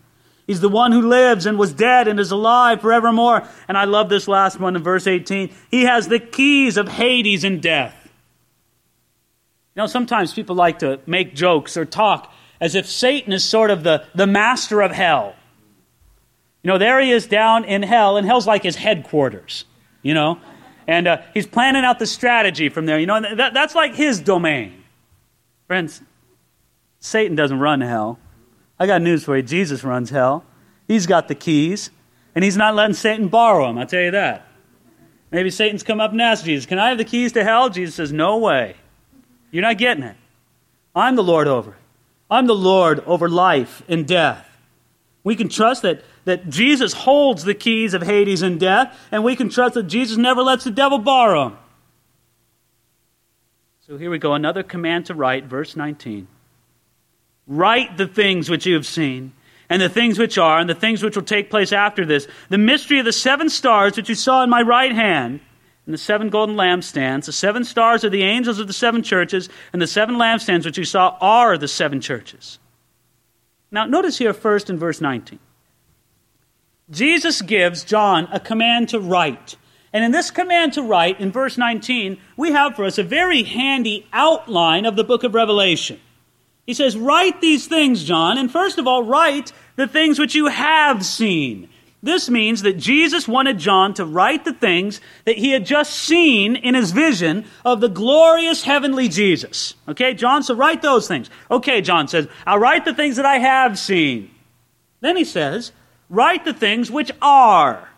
He's 0.47 0.61
the 0.61 0.69
one 0.69 0.93
who 0.93 1.09
lives 1.09 1.45
and 1.45 1.59
was 1.59 1.73
dead 1.73 2.07
and 2.07 2.21
is 2.21 2.31
alive 2.31 2.81
forevermore. 2.81 3.43
And 3.67 3.77
I 3.77 3.87
love 3.87 4.09
this 4.09 4.29
last 4.29 4.61
one 4.61 4.77
in 4.77 4.85
verse 4.85 5.09
18. 5.09 5.53
He 5.69 5.83
has 5.83 6.07
the 6.07 6.21
keys 6.21 6.77
of 6.77 6.87
Hades 6.87 7.43
and 7.43 7.61
death. 7.61 8.09
You 9.75 9.83
know, 9.83 9.87
sometimes 9.89 10.33
people 10.33 10.55
like 10.55 10.79
to 10.79 11.01
make 11.07 11.35
jokes 11.35 11.77
or 11.77 11.85
talk 11.85 12.33
as 12.61 12.75
if 12.75 12.87
Satan 12.87 13.33
is 13.33 13.45
sort 13.45 13.71
of 13.71 13.83
the, 13.83 14.05
the 14.15 14.27
master 14.27 14.81
of 14.81 14.93
hell. 14.93 15.35
You 16.63 16.69
know, 16.69 16.79
there 16.79 17.01
he 17.01 17.11
is 17.11 17.27
down 17.27 17.65
in 17.65 17.83
hell, 17.83 18.17
and 18.17 18.27
hell's 18.27 18.47
like 18.47 18.63
his 18.63 18.77
headquarters, 18.77 19.65
you 20.03 20.15
know? 20.15 20.41
And 20.87 21.07
uh, 21.07 21.23
he's 21.35 21.47
planning 21.47 21.85
out 21.85 21.99
the 21.99 22.07
strategy 22.07 22.69
from 22.69 22.87
there. 22.87 22.99
You 22.99 23.07
know, 23.07 23.37
that, 23.37 23.55
that's 23.55 23.75
like 23.75 23.95
his 23.95 24.21
domain. 24.21 24.83
Friends, 25.67 26.03
Satan 26.99 27.37
doesn't 27.37 27.59
run 27.59 27.81
hell. 27.81 28.19
I 28.79 28.87
got 28.87 29.03
news 29.03 29.25
for 29.25 29.37
you. 29.37 29.43
Jesus 29.43 29.85
runs 29.85 30.11
hell. 30.11 30.45
He's 30.89 31.07
got 31.07 31.29
the 31.29 31.35
keys, 31.35 31.91
and 32.35 32.43
he's 32.43 32.57
not 32.57 32.75
letting 32.75 32.95
Satan 32.95 33.29
borrow 33.29 33.67
them, 33.67 33.79
I'll 33.79 33.87
tell 33.87 34.03
you 34.03 34.13
that. 34.13 34.47
Maybe 35.31 35.51
Satan's 35.51 35.83
come 35.83 36.01
up 36.01 36.13
and 36.13 36.23
asked 36.23 36.45
Jesus, 36.45 36.67
Can 36.67 36.79
I 36.79 36.89
have 36.89 36.99
the 36.99 37.05
keys 37.05 37.33
to 37.33 37.45
hell? 37.45 37.69
Jesus 37.69 37.95
says, 37.95 38.13
No 38.13 38.39
way. 38.39 38.77
You're 39.51 39.63
not 39.63 39.79
getting 39.79 40.05
it. 40.05 40.17
I'm 40.95 41.17
the 41.17 41.23
Lord 41.23 41.47
over 41.47 41.73
it. 41.73 41.77
I'm 42.31 42.47
the 42.47 42.55
Lord 42.55 43.01
over 43.01 43.29
life 43.29 43.83
and 43.89 44.07
death. 44.07 44.45
We 45.25 45.37
can 45.37 45.49
trust 45.49 45.83
that, 45.83 46.05
that 46.25 46.49
Jesus 46.49 46.93
holds 46.93 47.45
the 47.45 47.55
keys 47.55 47.95
of 47.95 48.03
Hades 48.03 48.43
and 48.43 48.61
death, 48.61 48.99
and 49.11 49.25
we 49.25 49.37
can 49.37 49.49
trust 49.49 49.75
that 49.75 49.85
Jesus 49.85 50.17
never 50.17 50.43
lets 50.43 50.65
the 50.65 50.71
devil 50.71 50.99
borrow 50.99 51.51
them. 51.51 51.59
So 53.87 53.97
here 53.97 54.11
we 54.11 54.19
go, 54.19 54.35
another 54.35 54.63
command 54.63 55.07
to 55.07 55.15
write, 55.15 55.45
verse 55.45 55.75
19. 55.75 56.29
Write 57.47 57.97
the 57.97 58.07
things 58.07 58.51
which 58.51 58.67
you 58.67 58.75
have 58.75 58.87
seen, 58.87 59.33
and 59.71 59.81
the 59.81 59.89
things 59.89 60.19
which 60.19 60.37
are, 60.37 60.59
and 60.59 60.69
the 60.69 60.75
things 60.75 61.03
which 61.03 61.17
will 61.17 61.23
take 61.23 61.49
place 61.49 61.73
after 61.73 62.05
this. 62.05 62.29
The 62.51 62.59
mystery 62.59 62.99
of 62.99 63.07
the 63.07 63.13
seven 63.13 63.49
stars 63.49 63.97
which 63.97 64.11
you 64.11 64.15
saw 64.15 64.43
in 64.43 64.51
my 64.51 64.61
right 64.61 64.93
hand, 64.93 65.41
and 65.89 65.95
the 65.95 65.99
seven 65.99 66.29
golden 66.29 66.55
lampstands. 66.55 67.25
The 67.25 67.33
seven 67.33 67.65
stars 67.65 68.05
are 68.05 68.11
the 68.11 68.23
angels 68.23 68.59
of 68.59 68.67
the 68.67 68.75
seven 68.75 69.03
churches, 69.03 69.49
and 69.73 69.81
the 69.81 69.87
seven 69.87 70.17
lampstands 70.17 70.67
which 70.67 70.77
you 70.77 70.85
saw 70.85 71.17
are 71.19 71.57
the 71.57 71.67
seven 71.67 72.03
churches. 72.03 72.59
Now, 73.71 73.87
notice 73.87 74.19
here 74.19 74.35
first 74.35 74.69
in 74.69 74.79
verse 74.79 75.01
19. 75.01 75.39
Jesus 76.91 77.41
gives 77.41 77.85
John 77.85 78.29
a 78.31 78.39
command 78.39 78.91
to 78.91 79.01
write. 79.01 79.57
And 79.91 80.05
in 80.05 80.13
this 80.13 80.31
command 80.31 80.75
to 80.75 80.83
write, 80.83 81.21
in 81.21 81.33
verse 81.33 81.57
19, 81.57 82.21
we 82.37 82.53
have 82.53 82.77
for 82.77 82.85
us 82.85 82.99
a 82.99 83.03
very 83.03 83.43
handy 83.45 84.07
outline 84.13 84.85
of 84.85 84.95
the 84.95 85.05
book 85.05 85.25
of 85.25 85.35
Revelation. 85.35 85.99
He 86.67 86.75
says, 86.75 86.99
Write 86.99 87.41
these 87.41 87.67
things, 87.67 88.05
John, 88.05 88.37
and 88.37 88.53
first 88.53 88.77
of 88.77 88.87
all, 88.87 89.05
write 89.05 89.53
the 89.77 89.87
things 89.87 90.19
which 90.19 90.35
you 90.35 90.49
have 90.49 91.03
seen. 91.03 91.71
This 92.03 92.31
means 92.31 92.63
that 92.63 92.79
Jesus 92.79 93.27
wanted 93.27 93.59
John 93.59 93.93
to 93.95 94.05
write 94.05 94.45
the 94.45 94.53
things 94.53 95.01
that 95.25 95.37
he 95.37 95.51
had 95.51 95.67
just 95.67 95.93
seen 95.95 96.55
in 96.55 96.77
his 96.77 96.93
vision 96.93 97.45
of 97.65 97.81
the 97.81 97.89
glorious 97.89 98.63
heavenly 98.63 99.09
Jesus. 99.09 99.75
Okay, 99.89 100.15
John, 100.15 100.45
so 100.45 100.55
write 100.55 100.81
those 100.81 101.09
things. 101.09 101.29
Okay, 101.51 101.81
John 101.81 102.07
says, 102.07 102.29
I'll 102.47 102.61
write 102.61 102.85
the 102.85 102.95
things 102.95 103.17
that 103.17 103.27
I 103.27 103.39
have 103.39 103.79
seen. 103.79 104.31
Then 105.01 105.17
he 105.17 105.25
says, 105.25 105.73
Write 106.09 106.45
the 106.45 106.55
things 106.55 106.91
which 106.91 107.11
are. 107.21 107.89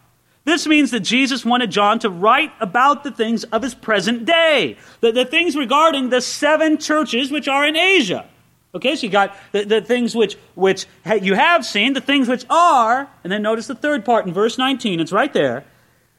This 0.45 0.67
means 0.67 0.91
that 0.91 1.01
Jesus 1.01 1.45
wanted 1.45 1.71
John 1.71 1.99
to 2.01 2.11
write 2.11 2.53
about 2.59 3.05
the 3.05 3.11
things 3.11 3.45
of 3.45 3.63
his 3.63 3.75
present 3.75 4.25
day, 4.25 4.79
the, 5.01 5.13
the 5.13 5.25
things 5.27 5.55
regarding 5.55 6.09
the 6.09 6.21
seven 6.21 6.79
churches 6.79 7.31
which 7.31 7.47
are 7.47 7.67
in 7.67 7.77
Asia. 7.77 8.27
Okay, 8.75 8.95
so 8.95 9.07
you 9.07 9.13
got 9.13 9.37
the, 9.53 9.65
the 9.65 9.81
things 9.81 10.15
which, 10.15 10.37
which 10.55 10.87
you 11.21 11.35
have 11.35 11.67
seen, 11.67 11.93
the 11.93 12.01
things 12.01 12.29
which 12.29 12.45
are, 12.49 13.09
and 13.25 13.33
then 13.33 13.43
notice 13.43 13.67
the 13.67 13.75
third 13.75 14.05
part 14.05 14.27
in 14.27 14.33
verse 14.33 14.59
19, 14.59 15.01
it's 15.01 15.13
right 15.13 15.33
there. 15.33 15.65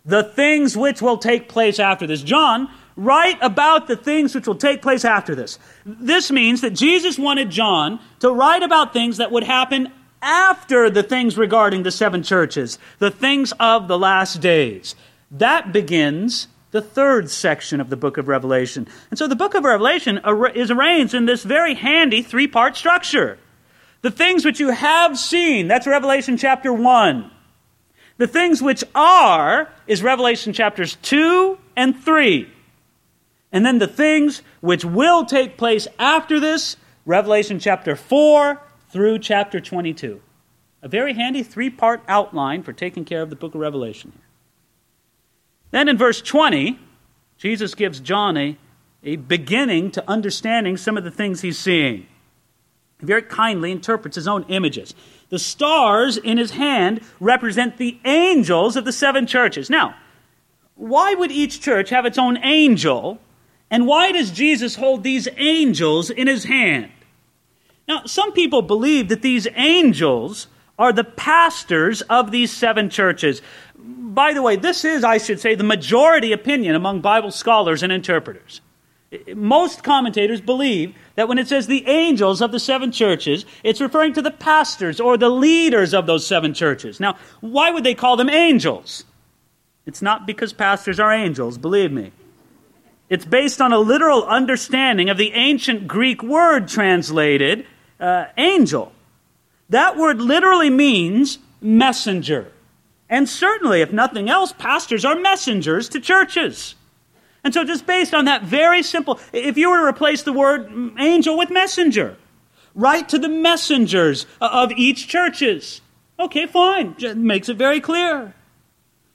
The 0.06 0.24
things 0.24 0.76
which 0.76 1.02
will 1.02 1.18
take 1.18 1.48
place 1.48 1.80
after 1.80 2.06
this. 2.06 2.22
John, 2.22 2.70
write 2.98 3.38
about 3.42 3.88
the 3.88 3.96
things 3.96 4.36
which 4.36 4.48
will 4.48 4.56
take 4.56 4.82
place 4.82 5.06
after 5.06 5.34
this. 5.34 5.60
This 5.86 6.30
means 6.30 6.62
that 6.62 6.72
Jesus 6.72 7.18
wanted 7.18 7.50
John 7.50 8.00
to 8.20 8.32
write 8.32 8.64
about 8.64 8.92
things 8.92 9.18
that 9.18 9.32
would 9.32 9.44
happen 9.44 9.92
after 10.22 10.90
the 10.90 11.04
things 11.04 11.38
regarding 11.38 11.84
the 11.84 11.92
seven 11.92 12.22
churches, 12.22 12.78
the 13.00 13.12
things 13.12 13.54
of 13.60 13.88
the 13.88 13.98
last 13.98 14.42
days. 14.42 14.96
That 15.32 15.72
begins 15.72 16.48
the 16.72 16.82
third 16.82 17.30
section 17.30 17.80
of 17.80 17.90
the 17.90 17.98
book 17.98 18.18
of 18.18 18.28
Revelation. 18.28 18.88
And 19.10 19.20
so 19.20 19.28
the 19.28 19.36
book 19.36 19.54
of 19.54 19.64
Revelation 19.64 20.20
is 20.56 20.72
arranged 20.72 21.14
in 21.14 21.26
this 21.26 21.44
very 21.44 21.76
handy 21.76 22.22
three 22.22 22.48
part 22.48 22.76
structure. 22.76 23.38
The 24.02 24.12
things 24.12 24.44
which 24.44 24.60
you 24.60 24.70
have 24.70 25.20
seen, 25.20 25.68
that's 25.68 25.86
Revelation 25.86 26.38
chapter 26.38 26.74
1. 26.74 27.30
The 28.18 28.28
things 28.28 28.62
which 28.62 28.84
are 28.96 29.70
is 29.86 30.02
Revelation 30.02 30.54
chapters 30.54 30.96
2 31.04 31.58
and 31.76 32.00
3. 32.04 32.50
And 33.52 33.66
then 33.66 33.80
the 33.80 33.88
things 33.88 34.42
which 34.62 34.86
will 34.86 35.26
take 35.26 35.58
place 35.58 35.88
after 36.00 36.40
this, 36.40 36.78
Revelation 37.06 37.60
chapter 37.60 37.96
4 37.96 38.62
through 38.90 39.20
chapter 39.20 39.60
22. 39.60 40.22
A 40.82 40.88
very 40.88 41.14
handy 41.14 41.44
three 41.44 41.70
part 41.70 42.02
outline 42.08 42.64
for 42.64 42.74
taking 42.74 43.06
care 43.06 43.22
of 43.22 43.30
the 43.30 43.36
book 43.36 43.54
of 43.54 43.62
Revelation. 43.62 44.14
Then 45.72 45.88
in 45.88 45.98
verse 45.98 46.22
20, 46.22 46.80
Jesus 47.38 47.74
gives 47.74 48.00
John 48.00 48.38
a, 48.38 48.58
a 49.04 49.16
beginning 49.16 49.92
to 49.92 50.10
understanding 50.10 50.78
some 50.78 50.98
of 50.98 51.04
the 51.04 51.12
things 51.12 51.42
he's 51.42 51.58
seeing. 51.58 52.06
He 53.00 53.06
very 53.06 53.24
kindly 53.24 53.72
interprets 53.72 54.16
his 54.16 54.28
own 54.28 54.46
images. 54.48 54.94
The 55.30 55.40
stars 55.40 56.18
in 56.18 56.38
his 56.38 56.52
hand 56.52 57.02
represent 57.20 57.78
the 57.78 58.00
angels 58.06 58.76
of 58.76 58.86
the 58.86 58.92
seven 58.92 59.26
churches. 59.26 59.70
Now, 59.70 59.96
why 60.76 61.14
would 61.14 61.32
each 61.32 61.62
church 61.62 61.90
have 61.90 62.06
its 62.06 62.18
own 62.18 62.38
angel? 62.44 63.20
And 63.70 63.88
why 63.88 64.12
does 64.12 64.32
Jesus 64.32 64.76
hold 64.76 65.04
these 65.04 65.28
angels 65.38 66.10
in 66.10 66.28
his 66.28 66.44
hand? 66.44 66.92
Now, 67.88 68.04
some 68.06 68.34
people 68.34 68.62
believe 68.62 69.10
that 69.10 69.22
these 69.22 69.48
angels 69.56 70.48
are 70.78 70.92
the 70.92 71.04
pastors 71.04 72.02
of 72.04 72.32
these 72.32 72.52
seven 72.52 72.90
churches 72.90 73.42
by 73.84 74.34
the 74.34 74.42
way, 74.42 74.56
this 74.56 74.84
is, 74.84 75.04
I 75.04 75.18
should 75.18 75.40
say, 75.40 75.56
the 75.56 75.64
majority 75.64 76.32
opinion 76.32 76.76
among 76.76 77.02
Bible 77.02 77.32
scholars 77.32 77.84
and 77.84 77.92
interpreters. 77.92 78.62
Most 79.36 79.84
commentators 79.84 80.40
believe 80.40 80.96
that 81.16 81.28
when 81.28 81.38
it 81.38 81.48
says 81.48 81.68
the 81.68 81.86
angels 81.88 82.42
of 82.42 82.52
the 82.52 82.60
seven 82.60 82.92
churches, 82.92 83.46
it's 83.64 83.82
referring 83.82 84.14
to 84.14 84.22
the 84.22 84.32
pastors 84.32 85.00
or 85.00 85.18
the 85.18 85.30
leaders 85.30 85.94
of 85.94 86.06
those 86.06 86.26
seven 86.26 86.54
churches. 86.54 87.00
Now, 87.00 87.18
why 87.42 87.72
would 87.72 87.84
they 87.84 87.96
call 87.96 88.16
them 88.16 88.30
angels? 88.30 89.04
It's 89.86 90.02
not 90.02 90.26
because 90.26 90.54
pastors 90.54 91.00
are 91.00 91.12
angels, 91.12 91.58
believe 91.58 91.92
me. 91.92 92.12
It's 93.10 93.26
based 93.26 93.60
on 93.60 93.74
a 93.74 93.80
literal 93.80 94.24
understanding 94.24 95.10
of 95.10 95.18
the 95.18 95.34
ancient 95.34 95.88
Greek 95.88 96.24
word 96.24 96.70
translated 96.70 97.66
uh, 98.00 98.28
angel. 98.38 98.94
That 99.70 99.98
word 99.98 100.22
literally 100.22 100.70
means 100.70 101.40
messenger. 101.60 102.52
And 103.12 103.28
certainly, 103.28 103.82
if 103.82 103.92
nothing 103.92 104.30
else, 104.30 104.54
pastors 104.54 105.04
are 105.04 105.16
messengers 105.16 105.90
to 105.90 106.00
churches. 106.00 106.76
And 107.44 107.54
so, 107.54 107.66
just 107.66 107.86
based 107.86 108.14
on 108.14 108.26
that 108.26 108.44
very 108.44 108.82
simple, 108.82 109.20
if 109.34 109.58
you 109.58 109.70
were 109.70 109.80
to 109.80 109.86
replace 109.86 110.24
the 110.24 110.32
word 110.32 110.72
angel 110.98 111.38
with 111.38 111.50
messenger, 111.50 112.16
write 112.74 113.10
to 113.10 113.20
the 113.20 113.28
messengers 113.28 114.26
uh, 114.40 114.50
of 114.52 114.72
each 114.72 115.10
churches. 115.10 115.82
Okay, 116.20 116.46
fine. 116.46 116.96
makes 117.18 117.50
it 117.50 117.58
very 117.58 117.82
clear. 117.82 118.34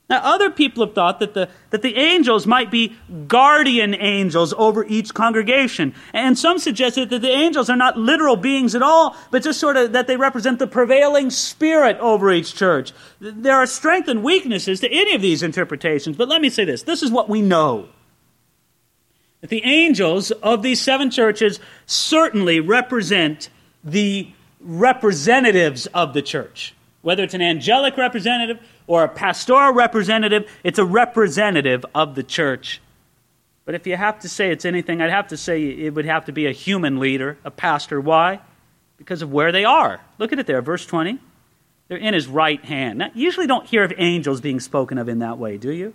Now, 0.09 0.21
other 0.23 0.51
people 0.51 0.87
have 0.87 0.95
thought 0.95 1.19
that 1.19 1.35
the, 1.35 1.49
that 1.71 1.83
the 1.83 1.97
angels 1.97 2.47
might 2.47 2.71
be 2.71 2.97
guardian 3.27 3.93
angels 3.93 4.55
over 4.57 4.85
each 4.85 5.13
congregation. 5.13 5.95
And 6.13 6.39
some 6.39 6.61
suggested 6.61 7.11
that 7.11 7.23
the 7.23 7.31
angels 7.31 7.69
are 7.69 7.77
not 7.77 7.99
literal 7.99 8.37
beings 8.37 8.77
at 8.77 8.83
all, 8.83 9.17
but 9.33 9.43
just 9.43 9.59
sort 9.59 9.77
of 9.77 9.93
that 9.93 10.07
they 10.07 10.17
represent 10.17 10.61
the 10.61 10.69
prevailing 10.69 11.31
spirit 11.31 11.99
over 11.99 12.31
each 12.33 12.55
church. 12.55 12.93
There 13.19 13.57
are 13.57 13.67
strengths 13.67 14.09
and 14.09 14.23
weaknesses 14.23 14.79
to 14.81 14.89
any 14.89 15.15
of 15.17 15.23
these 15.23 15.43
interpretations, 15.43 16.17
but 16.17 16.29
let 16.29 16.41
me 16.41 16.51
say 16.51 16.65
this 16.65 16.85
this 16.85 17.03
is 17.03 17.11
what 17.11 17.29
we 17.29 17.43
know. 17.43 17.89
That 19.41 19.51
the 19.51 19.65
angels 19.65 20.31
of 20.31 20.63
these 20.63 20.81
seven 20.81 21.11
churches 21.11 21.59
certainly 21.85 22.61
represent 22.61 23.51
the 23.83 24.31
representatives 24.61 25.87
of 25.87 26.15
the 26.15 26.23
church. 26.23 26.75
Whether 27.03 27.25
it's 27.25 27.35
an 27.35 27.43
angelic 27.43 27.97
representative 27.97 28.59
or 28.87 29.05
a 29.05 29.09
pastoral 29.09 29.73
representative, 29.73 30.51
it's 30.63 30.79
a 30.79 30.85
representative 30.85 31.85
of 31.95 32.15
the 32.15 32.23
church. 32.23 32.81
But 33.65 33.75
if 33.75 33.87
you 33.87 33.97
have 33.97 34.21
to 34.21 34.29
say 34.29 34.51
it's 34.51 34.65
anything, 34.65 35.03
I'd 35.03 35.11
have 35.11 35.29
to 35.29 35.37
say 35.37 35.65
it 35.65 35.95
would 35.95 36.05
have 36.05 36.27
to 36.27 36.33
be 36.33 36.47
a 36.47 36.53
human 36.53 37.01
leader, 37.01 37.37
a 37.45 37.51
pastor. 37.51 38.01
Why? 38.01 38.41
Because 38.97 39.23
of 39.23 39.33
where 39.33 39.51
they 39.51 39.65
are. 39.65 40.01
Look 40.19 40.33
at 40.33 40.39
it 40.39 40.47
there, 40.47 40.63
verse 40.63 40.87
20. 40.87 41.19
They're 41.89 41.99
in 41.99 42.15
his 42.15 42.29
right 42.29 42.65
hand. 42.65 42.99
Now, 42.99 43.11
you 43.15 43.25
usually 43.25 43.47
don't 43.47 43.67
hear 43.67 43.83
of 43.83 43.93
angels 43.97 44.41
being 44.41 44.61
spoken 44.61 44.99
of 44.99 45.09
in 45.09 45.19
that 45.19 45.39
way, 45.39 45.57
do 45.59 45.73
you? 45.73 45.95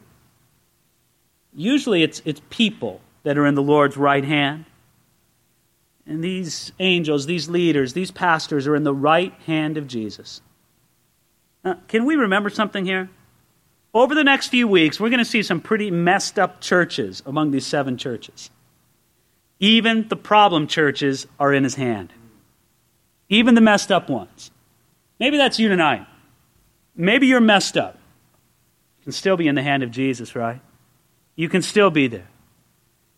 Usually 1.54 2.04
it's, 2.04 2.22
it's 2.26 2.42
people 2.50 3.02
that 3.24 3.38
are 3.38 3.46
in 3.46 3.56
the 3.56 3.62
Lord's 3.62 3.98
right 3.98 4.24
hand. 4.24 4.66
And 6.06 6.24
these 6.24 6.72
angels, 6.80 7.26
these 7.26 7.50
leaders, 7.50 7.94
these 7.94 8.12
pastors 8.12 8.68
are 8.68 8.76
in 8.76 8.84
the 8.84 8.94
right 8.94 9.34
hand 9.46 9.78
of 9.78 9.88
Jesus. 9.88 10.42
Now, 11.64 11.80
can 11.88 12.06
we 12.06 12.16
remember 12.16 12.50
something 12.50 12.86
here? 12.86 13.10
Over 13.94 14.16
the 14.16 14.24
next 14.24 14.48
few 14.48 14.68
weeks, 14.68 15.00
we're 15.00 15.10
going 15.10 15.20
to 15.20 15.26
see 15.26 15.44
some 15.44 15.60
pretty 15.60 15.92
messed 15.92 16.40
up 16.40 16.62
churches 16.62 17.22
among 17.26 17.52
these 17.52 17.66
seven 17.66 17.98
churches. 17.98 18.50
Even 19.60 20.08
the 20.08 20.16
problem 20.16 20.66
churches 20.66 21.28
are 21.40 21.54
in 21.54 21.64
his 21.64 21.76
hand. 21.76 22.14
Even 23.30 23.54
the 23.54 23.62
messed 23.62 23.92
up 23.92 24.10
ones. 24.10 24.50
Maybe 25.20 25.38
that's 25.38 25.60
you 25.60 25.68
tonight. 25.68 26.08
Maybe 26.96 27.28
you're 27.28 27.42
messed 27.42 27.78
up. 27.78 27.98
You 29.00 29.04
can 29.04 29.12
still 29.12 29.38
be 29.38 29.48
in 29.48 29.56
the 29.56 29.62
hand 29.62 29.84
of 29.84 29.92
Jesus, 29.92 30.36
right? 30.36 30.62
You 31.36 31.48
can 31.50 31.62
still 31.62 31.92
be 31.92 32.08
there. 32.08 32.28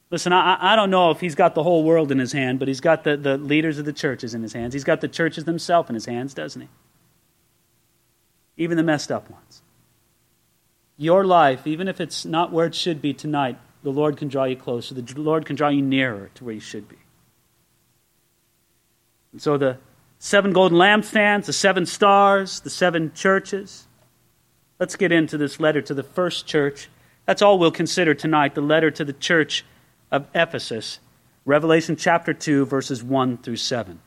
Listen, 0.10 0.34
I, 0.34 0.74
I 0.74 0.76
don't 0.76 0.92
know 0.92 1.12
if 1.12 1.20
he's 1.20 1.34
got 1.34 1.56
the 1.56 1.64
whole 1.64 1.84
world 1.84 2.12
in 2.12 2.20
his 2.20 2.32
hand, 2.32 2.60
but 2.60 2.68
he's 2.68 2.82
got 2.82 3.04
the, 3.04 3.18
the 3.18 3.38
leaders 3.38 3.80
of 3.80 3.86
the 3.86 3.94
churches 3.94 4.34
in 4.34 4.44
his 4.44 4.54
hands. 4.54 4.74
He's 4.74 4.84
got 4.84 5.02
the 5.02 5.08
churches 5.08 5.46
themselves 5.46 5.90
in 5.90 5.96
his 5.96 6.06
hands, 6.06 6.34
doesn't 6.34 6.62
he? 6.62 6.68
Even 8.58 8.78
the 8.78 8.84
messed 8.84 9.12
up 9.12 9.30
ones. 9.30 9.62
Your 10.98 11.26
life, 11.26 11.66
even 11.66 11.88
if 11.88 12.00
it's 12.00 12.24
not 12.26 12.52
where 12.52 12.68
it 12.68 12.76
should 12.76 13.02
be 13.02 13.14
tonight, 13.14 13.58
the 13.82 13.90
Lord 13.90 14.18
can 14.18 14.28
draw 14.28 14.46
you 14.46 14.56
closer. 14.56 14.94
The 14.94 15.20
Lord 15.20 15.46
can 15.46 15.56
draw 15.56 15.70
you 15.70 15.82
nearer 15.82 16.30
to 16.36 16.46
where 16.46 16.54
you 16.54 16.60
should 16.60 16.88
be. 16.88 16.98
And 19.32 19.42
so 19.42 19.58
the 19.58 19.78
seven 20.20 20.54
golden 20.54 20.78
lampstands, 20.78 21.46
the 21.46 21.54
seven 21.54 21.86
stars, 21.86 22.62
the 22.62 22.70
seven 22.70 23.12
churches. 23.14 23.88
Let's 24.80 24.96
get 24.96 25.12
into 25.12 25.38
this 25.38 25.60
letter 25.60 25.82
to 25.82 25.94
the 25.94 26.04
first 26.04 26.46
church. 26.46 26.90
That's 27.26 27.42
all 27.42 27.58
we'll 27.58 27.72
consider 27.72 28.14
tonight 28.14 28.56
the 28.56 28.62
letter 28.62 28.92
to 28.92 29.04
the 29.04 29.14
church 29.14 29.66
of 30.12 30.28
Ephesus, 30.36 31.00
Revelation 31.46 31.96
chapter 31.96 32.34
2, 32.34 32.66
verses 32.66 33.04
1 33.04 33.40
through 33.40 33.56
7. 33.58 34.00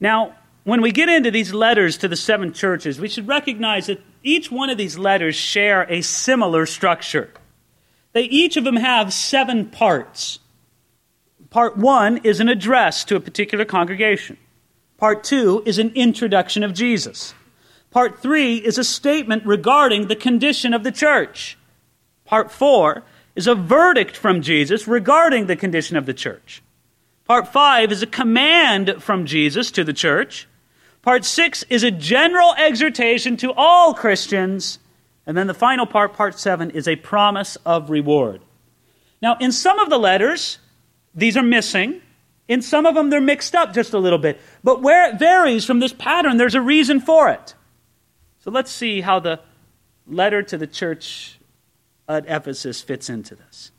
Now, 0.00 0.34
when 0.64 0.80
we 0.80 0.92
get 0.92 1.08
into 1.08 1.30
these 1.30 1.52
letters 1.52 1.98
to 1.98 2.08
the 2.08 2.16
seven 2.16 2.52
churches, 2.52 3.00
we 3.00 3.08
should 3.08 3.26
recognize 3.26 3.86
that 3.86 4.02
each 4.22 4.50
one 4.50 4.70
of 4.70 4.78
these 4.78 4.96
letters 4.96 5.34
share 5.34 5.82
a 5.82 6.02
similar 6.02 6.66
structure. 6.66 7.30
They 8.12 8.22
each 8.22 8.56
of 8.56 8.64
them 8.64 8.76
have 8.76 9.12
seven 9.12 9.66
parts. 9.66 10.38
Part 11.50 11.76
one 11.76 12.18
is 12.18 12.40
an 12.40 12.48
address 12.48 13.04
to 13.04 13.16
a 13.16 13.20
particular 13.20 13.64
congregation. 13.64 14.36
Part 14.98 15.24
two 15.24 15.62
is 15.66 15.78
an 15.78 15.92
introduction 15.94 16.62
of 16.62 16.74
Jesus. 16.74 17.34
Part 17.90 18.22
three 18.22 18.56
is 18.56 18.78
a 18.78 18.84
statement 18.84 19.44
regarding 19.44 20.06
the 20.06 20.16
condition 20.16 20.72
of 20.72 20.84
the 20.84 20.92
church. 20.92 21.58
Part 22.24 22.52
four 22.52 23.02
is 23.34 23.46
a 23.46 23.54
verdict 23.54 24.16
from 24.16 24.42
Jesus 24.42 24.86
regarding 24.86 25.46
the 25.46 25.56
condition 25.56 25.96
of 25.96 26.06
the 26.06 26.14
church. 26.14 26.62
Part 27.26 27.48
five 27.48 27.90
is 27.90 28.02
a 28.02 28.06
command 28.06 29.02
from 29.02 29.26
Jesus 29.26 29.70
to 29.72 29.84
the 29.84 29.92
church. 29.92 30.46
Part 31.02 31.24
six 31.24 31.64
is 31.64 31.82
a 31.82 31.90
general 31.90 32.54
exhortation 32.54 33.36
to 33.38 33.52
all 33.52 33.92
Christians. 33.92 34.78
And 35.26 35.36
then 35.36 35.48
the 35.48 35.54
final 35.54 35.84
part, 35.84 36.14
part 36.14 36.38
seven, 36.38 36.70
is 36.70 36.88
a 36.88 36.96
promise 36.96 37.56
of 37.66 37.90
reward. 37.90 38.40
Now, 39.20 39.36
in 39.40 39.52
some 39.52 39.78
of 39.78 39.90
the 39.90 39.98
letters, 39.98 40.58
these 41.14 41.36
are 41.36 41.42
missing. 41.42 42.00
In 42.48 42.62
some 42.62 42.86
of 42.86 42.94
them, 42.94 43.10
they're 43.10 43.20
mixed 43.20 43.54
up 43.54 43.72
just 43.72 43.94
a 43.94 43.98
little 43.98 44.18
bit. 44.18 44.40
But 44.64 44.82
where 44.82 45.08
it 45.08 45.18
varies 45.18 45.64
from 45.64 45.80
this 45.80 45.92
pattern, 45.92 46.36
there's 46.36 46.54
a 46.54 46.60
reason 46.60 47.00
for 47.00 47.28
it. 47.30 47.54
So 48.40 48.50
let's 48.50 48.70
see 48.70 49.00
how 49.00 49.20
the 49.20 49.40
letter 50.06 50.42
to 50.42 50.58
the 50.58 50.66
church 50.66 51.38
at 52.08 52.24
Ephesus 52.26 52.80
fits 52.80 53.08
into 53.08 53.36
this. 53.36 53.70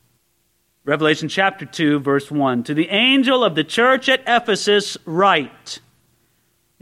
Revelation 0.84 1.28
chapter 1.28 1.64
2, 1.64 2.00
verse 2.00 2.30
1. 2.30 2.64
To 2.64 2.74
the 2.74 2.88
angel 2.88 3.44
of 3.44 3.54
the 3.54 3.64
church 3.64 4.08
at 4.08 4.22
Ephesus, 4.26 4.96
write. 5.04 5.80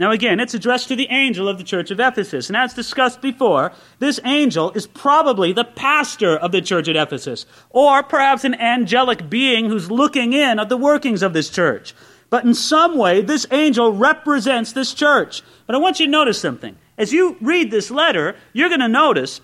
Now, 0.03 0.11
again, 0.11 0.41
it's 0.41 0.53
addressed 0.53 0.89
to 0.89 0.97
the 0.97 1.07
angel 1.11 1.49
of 1.49 1.59
the 1.59 1.63
church 1.63 1.93
of 1.93 2.01
Ephesus. 2.01 2.49
And 2.49 2.57
as 2.57 2.75
discussed 2.75 3.21
before, 3.21 3.71
this 4.01 4.19
angel 4.25 4.73
is 4.73 4.85
probably 4.85 5.53
the 5.53 5.63
pastor 5.63 6.37
of 6.37 6.51
the 6.51 6.61
church 6.61 6.89
at 6.89 6.97
Ephesus, 6.97 7.47
or 7.71 8.03
perhaps 8.03 8.43
an 8.43 8.57
angelic 8.57 9.31
being 9.31 9.67
who's 9.67 9.93
looking 9.93 10.33
in 10.33 10.59
at 10.59 10.69
the 10.69 10.77
workings 10.77 11.23
of 11.23 11.35
this 11.35 11.49
church. 11.51 11.95
But 12.31 12.45
in 12.45 12.53
some 12.53 12.99
way, 12.99 13.23
this 13.23 13.47
angel 13.53 13.93
represents 13.93 14.73
this 14.73 14.93
church. 14.93 15.45
But 15.69 15.77
I 15.77 15.79
want 15.79 16.01
you 16.01 16.07
to 16.07 16.11
notice 16.11 16.41
something. 16.41 16.77
As 16.99 17.13
you 17.13 17.37
read 17.41 17.71
this 17.71 17.89
letter, 17.89 18.35
you're 18.53 18.71
going 18.71 18.81
to 18.81 18.89
notice 18.89 19.41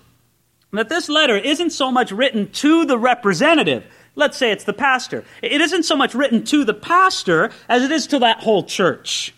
that 0.73 0.89
this 0.89 1.07
letter 1.07 1.37
isn't 1.37 1.69
so 1.69 1.89
much 1.89 2.11
written 2.11 2.51
to 2.51 2.83
the 2.83 2.97
representative. 2.97 3.85
Let's 4.15 4.35
say 4.35 4.51
it's 4.51 4.65
the 4.65 4.73
pastor. 4.73 5.23
It 5.41 5.61
isn't 5.61 5.83
so 5.83 5.95
much 5.95 6.13
written 6.13 6.43
to 6.43 6.65
the 6.65 6.73
pastor 6.73 7.49
as 7.69 7.81
it 7.81 7.91
is 7.93 8.07
to 8.07 8.19
that 8.19 8.41
whole 8.41 8.65
church. 8.65 9.33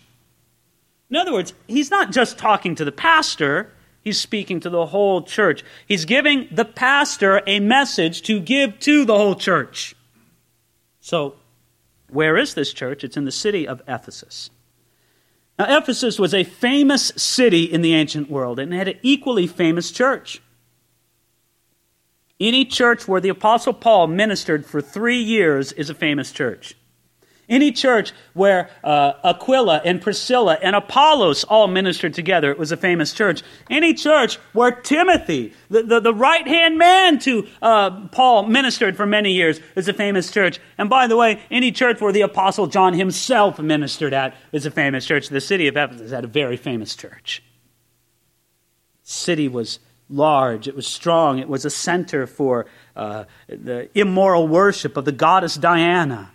In 1.12 1.16
other 1.16 1.34
words, 1.34 1.52
he's 1.68 1.90
not 1.90 2.10
just 2.10 2.38
talking 2.38 2.74
to 2.74 2.86
the 2.86 2.90
pastor, 2.90 3.70
he's 4.00 4.18
speaking 4.18 4.60
to 4.60 4.70
the 4.70 4.86
whole 4.86 5.20
church. 5.20 5.62
He's 5.86 6.06
giving 6.06 6.48
the 6.50 6.64
pastor 6.64 7.42
a 7.46 7.60
message 7.60 8.22
to 8.22 8.40
give 8.40 8.78
to 8.80 9.04
the 9.04 9.14
whole 9.14 9.34
church. 9.34 9.94
So, 11.00 11.34
where 12.08 12.38
is 12.38 12.54
this 12.54 12.72
church? 12.72 13.04
It's 13.04 13.18
in 13.18 13.26
the 13.26 13.30
city 13.30 13.68
of 13.68 13.82
Ephesus. 13.86 14.48
Now, 15.58 15.76
Ephesus 15.76 16.18
was 16.18 16.32
a 16.32 16.44
famous 16.44 17.12
city 17.14 17.64
in 17.64 17.82
the 17.82 17.92
ancient 17.92 18.30
world 18.30 18.58
and 18.58 18.72
it 18.72 18.76
had 18.78 18.88
an 18.88 18.98
equally 19.02 19.46
famous 19.46 19.90
church. 19.90 20.40
Any 22.40 22.64
church 22.64 23.06
where 23.06 23.20
the 23.20 23.28
Apostle 23.28 23.74
Paul 23.74 24.06
ministered 24.06 24.64
for 24.64 24.80
three 24.80 25.20
years 25.20 25.72
is 25.72 25.90
a 25.90 25.94
famous 25.94 26.32
church. 26.32 26.74
Any 27.52 27.70
church 27.70 28.12
where 28.32 28.70
uh, 28.82 29.12
Aquila 29.22 29.82
and 29.84 30.00
Priscilla 30.00 30.58
and 30.62 30.74
Apollos 30.74 31.44
all 31.44 31.68
ministered 31.68 32.14
together, 32.14 32.50
it 32.50 32.58
was 32.58 32.72
a 32.72 32.78
famous 32.78 33.12
church. 33.12 33.42
Any 33.68 33.92
church 33.92 34.36
where 34.54 34.70
Timothy, 34.70 35.52
the, 35.68 35.82
the, 35.82 36.00
the 36.00 36.14
right 36.14 36.48
hand 36.48 36.78
man 36.78 37.18
to 37.20 37.46
uh, 37.60 38.08
Paul, 38.08 38.46
ministered 38.46 38.96
for 38.96 39.04
many 39.04 39.32
years, 39.32 39.60
is 39.76 39.86
a 39.86 39.92
famous 39.92 40.32
church. 40.32 40.60
And 40.78 40.88
by 40.88 41.06
the 41.06 41.16
way, 41.18 41.42
any 41.50 41.72
church 41.72 42.00
where 42.00 42.10
the 42.10 42.22
Apostle 42.22 42.68
John 42.68 42.94
himself 42.94 43.58
ministered 43.58 44.14
at 44.14 44.34
is 44.52 44.64
a 44.64 44.70
famous 44.70 45.04
church. 45.04 45.28
The 45.28 45.38
city 45.38 45.68
of 45.68 45.76
Ephesus 45.76 46.10
had 46.10 46.24
a 46.24 46.28
very 46.28 46.56
famous 46.56 46.96
church. 46.96 47.42
City 49.02 49.46
was 49.48 49.78
large, 50.08 50.68
it 50.68 50.74
was 50.74 50.86
strong, 50.86 51.38
it 51.38 51.48
was 51.48 51.66
a 51.66 51.70
center 51.70 52.26
for 52.26 52.64
uh, 52.96 53.24
the 53.46 53.90
immoral 53.94 54.48
worship 54.48 54.96
of 54.96 55.04
the 55.04 55.12
goddess 55.12 55.56
Diana. 55.56 56.31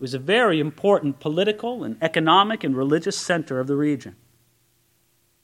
It 0.00 0.04
was 0.04 0.14
a 0.14 0.18
very 0.18 0.60
important 0.60 1.20
political 1.20 1.84
and 1.84 1.98
economic 2.00 2.64
and 2.64 2.74
religious 2.74 3.18
center 3.18 3.60
of 3.60 3.66
the 3.66 3.76
region. 3.76 4.16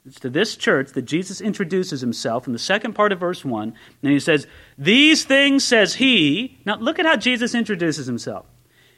It's 0.07 0.18
to 0.20 0.30
this 0.30 0.57
church 0.57 0.92
that 0.92 1.02
Jesus 1.02 1.42
introduces 1.42 2.00
himself 2.00 2.46
in 2.46 2.54
the 2.54 2.59
second 2.59 2.94
part 2.94 3.12
of 3.12 3.20
verse 3.20 3.44
1. 3.44 3.74
And 4.02 4.12
he 4.12 4.18
says, 4.18 4.46
These 4.78 5.26
things 5.26 5.62
says 5.62 5.96
he. 5.96 6.57
Now 6.64 6.78
look 6.78 6.98
at 6.98 7.04
how 7.04 7.16
Jesus 7.16 7.54
introduces 7.54 8.07
himself. 8.07 8.46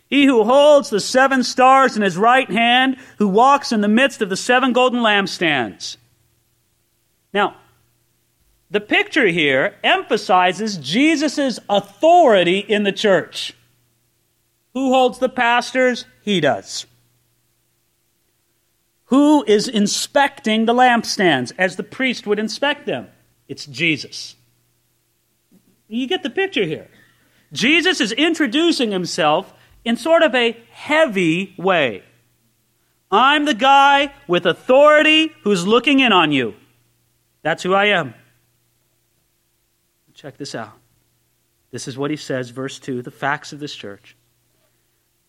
He 0.07 0.27
who 0.27 0.45
holds 0.45 0.91
the 0.91 1.01
seven 1.01 1.43
stars 1.43 1.97
in 1.97 2.03
his 2.03 2.17
right 2.17 2.49
hand, 2.49 2.97
who 3.19 3.27
walks 3.27 3.73
in 3.73 3.81
the 3.81 3.89
midst 3.89 4.23
of 4.23 4.29
the 4.29 4.37
seven 4.37 4.73
golden 4.73 5.01
lampstands. 5.01 5.97
Now, 7.35 7.57
the 8.71 8.81
picture 8.81 9.27
here 9.27 9.75
emphasizes 9.83 10.77
Jesus' 10.77 11.59
authority 11.69 12.61
in 12.61 12.85
the 12.85 12.93
church. 12.93 13.55
Who 14.79 14.93
holds 14.93 15.19
the 15.19 15.29
pastors? 15.29 16.05
He 16.23 16.41
does. 16.41 16.87
Who 19.07 19.43
is 19.45 19.67
inspecting 19.67 20.67
the 20.67 20.73
lampstands 20.73 21.51
as 21.59 21.75
the 21.75 21.83
priest 21.83 22.29
would 22.29 22.39
inspect 22.39 22.87
them? 22.87 23.09
It's 23.49 23.67
Jesus. 23.67 24.37
You 25.89 26.07
get 26.07 26.23
the 26.23 26.31
picture 26.31 26.63
here. 26.63 26.87
Jesus 27.53 28.01
is 28.01 28.13
introducing 28.13 28.93
himself 28.93 29.53
in 29.85 29.97
sort 29.97 30.23
of 30.23 30.33
a 30.37 30.57
heavy 30.71 31.57
way. 31.59 32.05
I'm 33.11 33.47
the 33.47 33.55
guy 33.55 34.15
with 34.29 34.47
authority 34.47 35.33
who's 35.43 35.67
looking 35.67 35.99
in 35.99 36.13
on 36.13 36.31
you. 36.31 36.55
That's 37.43 37.65
who 37.65 37.75
I 37.75 37.87
am. 37.87 38.15
Check 40.15 40.37
this 40.37 40.55
out. 40.55 40.75
This 41.73 41.89
is 41.89 41.99
what 41.99 42.13
he 42.13 42.17
says, 42.17 42.51
verse 42.51 42.79
2, 42.79 43.03
the 43.03 43.11
facts 43.11 43.53
of 43.53 43.59
this 43.59 43.75
church. 43.75 44.15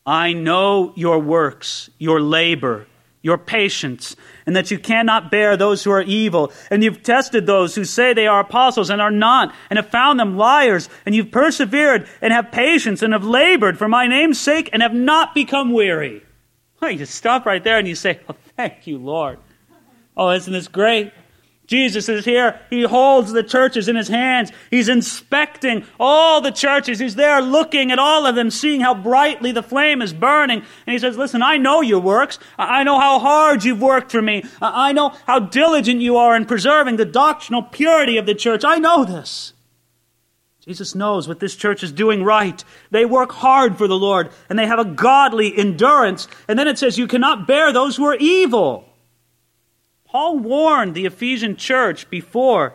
I 0.09 0.33
know 0.33 0.91
your 0.95 1.19
works, 1.19 1.91
your 1.99 2.19
labor, 2.19 2.87
your 3.21 3.37
patience, 3.37 4.15
and 4.47 4.55
that 4.55 4.71
you 4.71 4.79
cannot 4.79 5.29
bear 5.29 5.55
those 5.55 5.83
who 5.83 5.91
are 5.91 6.01
evil. 6.01 6.51
And 6.71 6.83
you've 6.83 7.03
tested 7.03 7.45
those 7.45 7.75
who 7.75 7.85
say 7.85 8.15
they 8.15 8.25
are 8.25 8.39
apostles 8.39 8.89
and 8.89 9.03
are 9.03 9.11
not, 9.11 9.53
and 9.69 9.77
have 9.77 9.91
found 9.91 10.19
them 10.19 10.35
liars. 10.35 10.89
And 11.05 11.13
you've 11.13 11.29
persevered 11.29 12.07
and 12.23 12.33
have 12.33 12.51
patience 12.51 13.03
and 13.03 13.13
have 13.13 13.23
labored 13.23 13.77
for 13.77 13.87
my 13.87 14.07
name's 14.07 14.39
sake 14.39 14.67
and 14.73 14.81
have 14.81 14.95
not 14.95 15.35
become 15.35 15.73
weary. 15.73 16.23
Well, 16.81 16.89
you 16.89 17.05
stop 17.05 17.45
right 17.45 17.63
there 17.63 17.77
and 17.77 17.87
you 17.87 17.93
say, 17.93 18.19
Oh, 18.27 18.35
thank 18.57 18.87
you, 18.87 18.97
Lord. 18.97 19.37
Oh, 20.17 20.31
isn't 20.31 20.51
this 20.51 20.67
great? 20.67 21.13
Jesus 21.69 22.09
is 22.09 22.25
here. 22.25 22.59
He 22.71 22.81
holds 22.81 23.31
the 23.31 23.43
churches 23.43 23.87
in 23.87 23.95
his 23.95 24.07
hands. 24.07 24.51
He's 24.71 24.89
inspecting 24.89 25.85
all 25.99 26.41
the 26.41 26.49
churches. 26.49 26.97
He's 26.97 27.13
there 27.13 27.43
looking 27.43 27.91
at 27.91 27.99
all 27.99 28.25
of 28.25 28.33
them, 28.33 28.49
seeing 28.49 28.81
how 28.81 28.95
brightly 28.95 29.51
the 29.51 29.61
flame 29.61 30.01
is 30.01 30.11
burning. 30.11 30.63
And 30.87 30.93
he 30.93 30.97
says, 30.97 31.15
Listen, 31.15 31.43
I 31.43 31.57
know 31.57 31.81
your 31.81 31.99
works. 31.99 32.39
I 32.57 32.83
know 32.83 32.99
how 32.99 33.19
hard 33.19 33.63
you've 33.63 33.83
worked 33.83 34.11
for 34.11 34.19
me. 34.19 34.45
I 34.59 34.93
know 34.93 35.09
how 35.27 35.37
diligent 35.37 36.01
you 36.01 36.17
are 36.17 36.35
in 36.35 36.47
preserving 36.47 36.95
the 36.95 37.05
doctrinal 37.05 37.61
purity 37.61 38.17
of 38.17 38.25
the 38.25 38.33
church. 38.33 38.63
I 38.65 38.79
know 38.79 39.05
this. 39.05 39.53
Jesus 40.61 40.95
knows 40.95 41.27
what 41.27 41.39
this 41.39 41.55
church 41.55 41.83
is 41.83 41.91
doing 41.91 42.23
right. 42.23 42.63
They 42.89 43.05
work 43.05 43.31
hard 43.31 43.77
for 43.77 43.87
the 43.87 43.93
Lord 43.93 44.31
and 44.49 44.57
they 44.57 44.65
have 44.65 44.79
a 44.79 44.85
godly 44.85 45.55
endurance. 45.55 46.27
And 46.47 46.57
then 46.57 46.67
it 46.67 46.79
says, 46.79 46.97
You 46.97 47.05
cannot 47.05 47.45
bear 47.45 47.71
those 47.71 47.95
who 47.95 48.05
are 48.05 48.15
evil. 48.15 48.88
Paul 50.11 50.39
warned 50.39 50.95
the 50.95 51.05
Ephesian 51.05 51.55
church 51.55 52.09
before 52.09 52.73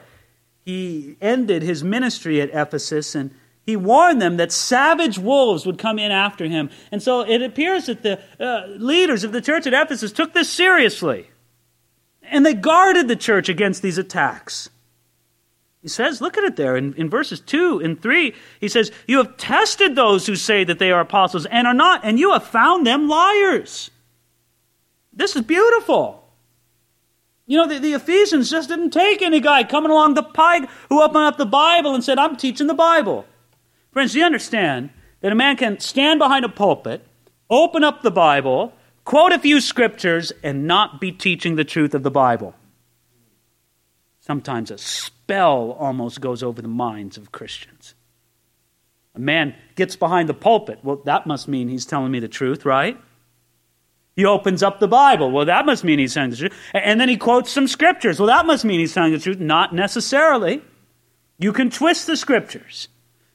he 0.64 1.16
ended 1.20 1.62
his 1.62 1.82
ministry 1.82 2.40
at 2.40 2.50
Ephesus 2.50 3.14
and 3.14 3.34
he 3.66 3.76
warned 3.76 4.20
them 4.20 4.36
that 4.36 4.52
savage 4.52 5.18
wolves 5.18 5.64
would 5.64 5.78
come 5.78 5.98
in 5.98 6.12
after 6.12 6.46
him. 6.46 6.70
And 6.92 7.02
so 7.02 7.22
it 7.22 7.42
appears 7.42 7.86
that 7.86 8.02
the 8.02 8.20
uh, 8.38 8.66
leaders 8.66 9.24
of 9.24 9.32
the 9.32 9.40
church 9.40 9.66
at 9.66 9.72
Ephesus 9.72 10.12
took 10.12 10.34
this 10.34 10.50
seriously. 10.50 11.30
And 12.22 12.44
they 12.44 12.54
guarded 12.54 13.08
the 13.08 13.16
church 13.16 13.48
against 13.48 13.82
these 13.82 13.98
attacks. 13.98 14.68
He 15.80 15.88
says, 15.88 16.20
look 16.20 16.38
at 16.38 16.44
it 16.44 16.56
there 16.56 16.76
in, 16.76 16.94
in 16.94 17.10
verses 17.10 17.40
2 17.40 17.80
and 17.80 18.00
3. 18.00 18.34
He 18.60 18.68
says, 18.68 18.90
You 19.06 19.18
have 19.18 19.36
tested 19.36 19.96
those 19.96 20.26
who 20.26 20.36
say 20.36 20.64
that 20.64 20.78
they 20.78 20.90
are 20.90 21.00
apostles 21.00 21.46
and 21.46 21.66
are 21.66 21.74
not, 21.74 22.02
and 22.04 22.18
you 22.18 22.32
have 22.32 22.44
found 22.44 22.86
them 22.86 23.08
liars. 23.08 23.90
This 25.12 25.36
is 25.36 25.42
beautiful. 25.42 26.23
You 27.46 27.58
know, 27.58 27.68
the, 27.68 27.78
the, 27.78 27.92
Ephesians 27.92 28.50
just 28.50 28.70
didn't 28.70 28.90
take 28.90 29.20
any 29.20 29.40
guy 29.40 29.64
coming 29.64 29.90
along 29.90 30.14
the 30.14 30.22
pike 30.22 30.68
who 30.88 31.02
opened 31.02 31.24
up 31.24 31.36
the 31.36 31.44
Bible 31.44 31.94
and 31.94 32.02
said, 32.02 32.18
I'm 32.18 32.36
teaching 32.36 32.66
the 32.66 32.74
Bible. 32.74 33.26
Friends, 33.92 34.12
do 34.12 34.18
you 34.18 34.24
understand 34.24 34.90
that 35.20 35.32
a 35.32 35.34
man 35.34 35.56
can 35.56 35.78
stand 35.78 36.18
behind 36.18 36.44
a 36.44 36.48
pulpit, 36.48 37.06
open 37.50 37.84
up 37.84 38.02
the 38.02 38.10
Bible, 38.10 38.72
quote 39.04 39.32
a 39.32 39.38
few 39.38 39.60
scriptures, 39.60 40.32
and 40.42 40.66
not 40.66 41.00
be 41.00 41.12
teaching 41.12 41.56
the 41.56 41.64
truth 41.64 41.94
of 41.94 42.02
the 42.02 42.10
Bible? 42.10 42.54
Sometimes 44.20 44.70
a 44.70 44.78
spell 44.78 45.72
almost 45.72 46.22
goes 46.22 46.42
over 46.42 46.62
the 46.62 46.68
minds 46.68 47.18
of 47.18 47.30
Christians. 47.30 47.94
A 49.14 49.20
man 49.20 49.54
gets 49.76 49.96
behind 49.96 50.30
the 50.30 50.34
pulpit. 50.34 50.78
Well, 50.82 50.96
that 51.04 51.26
must 51.26 51.46
mean 51.46 51.68
he's 51.68 51.84
telling 51.84 52.10
me 52.10 52.20
the 52.20 52.28
truth, 52.28 52.64
right? 52.64 52.98
He 54.16 54.24
opens 54.24 54.62
up 54.62 54.78
the 54.78 54.88
Bible. 54.88 55.30
Well, 55.30 55.46
that 55.46 55.66
must 55.66 55.82
mean 55.82 55.98
he's 55.98 56.14
telling 56.14 56.30
the 56.30 56.36
truth. 56.36 56.54
And 56.72 57.00
then 57.00 57.08
he 57.08 57.16
quotes 57.16 57.50
some 57.50 57.66
scriptures. 57.66 58.20
Well, 58.20 58.28
that 58.28 58.46
must 58.46 58.64
mean 58.64 58.78
he's 58.78 58.94
telling 58.94 59.12
the 59.12 59.18
truth. 59.18 59.40
Not 59.40 59.74
necessarily. 59.74 60.62
You 61.38 61.52
can 61.52 61.68
twist 61.70 62.06
the 62.06 62.16
scriptures. 62.16 62.88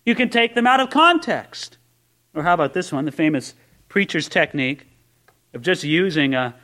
You 0.05 0.15
can 0.15 0.29
take 0.29 0.55
them 0.55 0.65
out 0.65 0.79
of 0.79 0.89
context. 0.89 1.77
Or 2.33 2.43
how 2.43 2.53
about 2.53 2.73
this 2.73 2.91
one, 2.91 3.05
the 3.05 3.11
famous 3.11 3.55
preacher's 3.89 4.29
technique 4.29 4.87
of 5.53 5.61
just 5.61 5.83
using 5.83 6.33
a, 6.33 6.55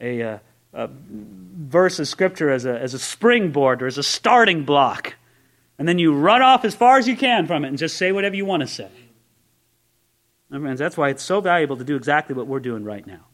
a, 0.00 0.20
a, 0.20 0.40
a 0.74 0.90
verse 0.92 1.98
of 1.98 2.08
Scripture 2.08 2.50
as 2.50 2.64
a, 2.64 2.78
as 2.78 2.92
a 2.92 2.98
springboard 2.98 3.82
or 3.82 3.86
as 3.86 3.98
a 3.98 4.02
starting 4.02 4.64
block. 4.64 5.14
And 5.78 5.88
then 5.88 5.98
you 5.98 6.14
run 6.14 6.42
off 6.42 6.64
as 6.64 6.74
far 6.74 6.98
as 6.98 7.08
you 7.08 7.16
can 7.16 7.46
from 7.46 7.64
it 7.64 7.68
and 7.68 7.78
just 7.78 7.96
say 7.96 8.12
whatever 8.12 8.36
you 8.36 8.44
want 8.44 8.60
to 8.60 8.66
say. 8.66 8.90
My 10.50 10.58
friends, 10.58 10.78
that's 10.78 10.96
why 10.96 11.08
it's 11.08 11.22
so 11.22 11.40
valuable 11.40 11.78
to 11.78 11.84
do 11.84 11.96
exactly 11.96 12.34
what 12.34 12.46
we're 12.46 12.60
doing 12.60 12.84
right 12.84 13.06
now. 13.06 13.24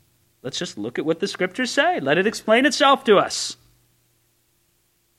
Let's 0.48 0.58
just 0.58 0.78
look 0.78 0.98
at 0.98 1.04
what 1.04 1.20
the 1.20 1.28
Scriptures 1.28 1.70
say, 1.70 2.00
let 2.00 2.16
it 2.16 2.26
explain 2.26 2.64
itself 2.64 3.04
to 3.04 3.18
us. 3.18 3.58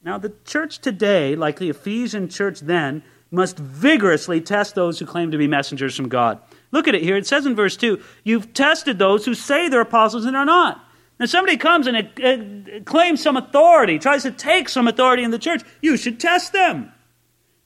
Now, 0.03 0.17
the 0.17 0.33
church 0.43 0.79
today, 0.79 1.35
like 1.35 1.59
the 1.59 1.69
Ephesian 1.69 2.29
church 2.29 2.61
then, 2.61 3.03
must 3.29 3.59
vigorously 3.59 4.41
test 4.41 4.73
those 4.73 4.97
who 4.97 5.05
claim 5.05 5.29
to 5.29 5.37
be 5.37 5.45
messengers 5.45 5.95
from 5.95 6.09
God. 6.09 6.39
Look 6.71 6.87
at 6.87 6.95
it 6.95 7.03
here. 7.03 7.15
It 7.15 7.27
says 7.27 7.45
in 7.45 7.55
verse 7.55 7.77
2 7.77 8.01
You've 8.23 8.55
tested 8.55 8.97
those 8.97 9.23
who 9.23 9.35
say 9.35 9.69
they're 9.69 9.81
apostles 9.81 10.25
and 10.25 10.35
are 10.35 10.45
not. 10.45 10.83
Now, 11.19 11.27
somebody 11.27 11.57
comes 11.57 11.85
and 11.85 11.95
it, 11.95 12.11
it 12.17 12.85
claims 12.87 13.21
some 13.21 13.37
authority, 13.37 13.99
tries 13.99 14.23
to 14.23 14.31
take 14.31 14.67
some 14.67 14.87
authority 14.87 15.21
in 15.21 15.29
the 15.29 15.37
church, 15.37 15.61
you 15.79 15.95
should 15.95 16.19
test 16.19 16.53
them. 16.53 16.91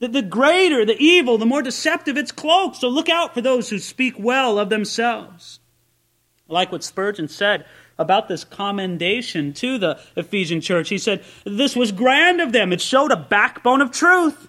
The, 0.00 0.08
the 0.08 0.20
greater 0.20 0.84
the 0.84 1.02
evil, 1.02 1.38
the 1.38 1.46
more 1.46 1.62
deceptive 1.62 2.18
its 2.18 2.30
cloak. 2.30 2.74
So 2.74 2.88
look 2.88 3.08
out 3.08 3.32
for 3.32 3.40
those 3.40 3.70
who 3.70 3.78
speak 3.78 4.16
well 4.18 4.58
of 4.58 4.68
themselves. 4.68 5.60
Like 6.54 6.70
what 6.70 6.84
Spurgeon 6.84 7.26
said 7.26 7.66
about 7.98 8.28
this 8.28 8.44
commendation 8.44 9.52
to 9.54 9.76
the 9.76 9.98
Ephesian 10.14 10.60
church. 10.60 10.88
He 10.88 10.98
said, 10.98 11.24
This 11.44 11.74
was 11.74 11.90
grand 11.90 12.40
of 12.40 12.52
them. 12.52 12.72
It 12.72 12.80
showed 12.80 13.10
a 13.10 13.16
backbone 13.16 13.80
of 13.80 13.90
truth. 13.90 14.48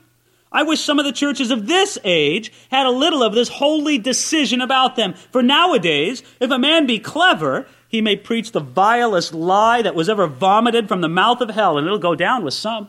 I 0.52 0.62
wish 0.62 0.82
some 0.82 1.00
of 1.00 1.06
the 1.06 1.12
churches 1.12 1.50
of 1.50 1.66
this 1.66 1.98
age 2.04 2.54
had 2.70 2.86
a 2.86 2.92
little 2.92 3.24
of 3.24 3.34
this 3.34 3.50
holy 3.50 3.98
decision 3.98 4.62
about 4.62 4.96
them. 4.96 5.16
For 5.32 5.42
nowadays, 5.42 6.22
if 6.40 6.52
a 6.52 6.60
man 6.60 6.86
be 6.86 7.00
clever, 7.00 7.66
he 7.88 8.02
may 8.02 8.16
preach 8.16 8.52
the 8.52 8.60
vilest 8.60 9.34
lie 9.34 9.82
that 9.82 9.96
was 9.96 10.08
ever 10.08 10.28
vomited 10.28 10.88
from 10.88 11.02
the 11.02 11.10
mouth 11.10 11.42
of 11.42 11.50
hell, 11.50 11.76
and 11.76 11.88
it'll 11.88 11.98
go 11.98 12.14
down 12.14 12.44
with 12.44 12.54
some. 12.54 12.88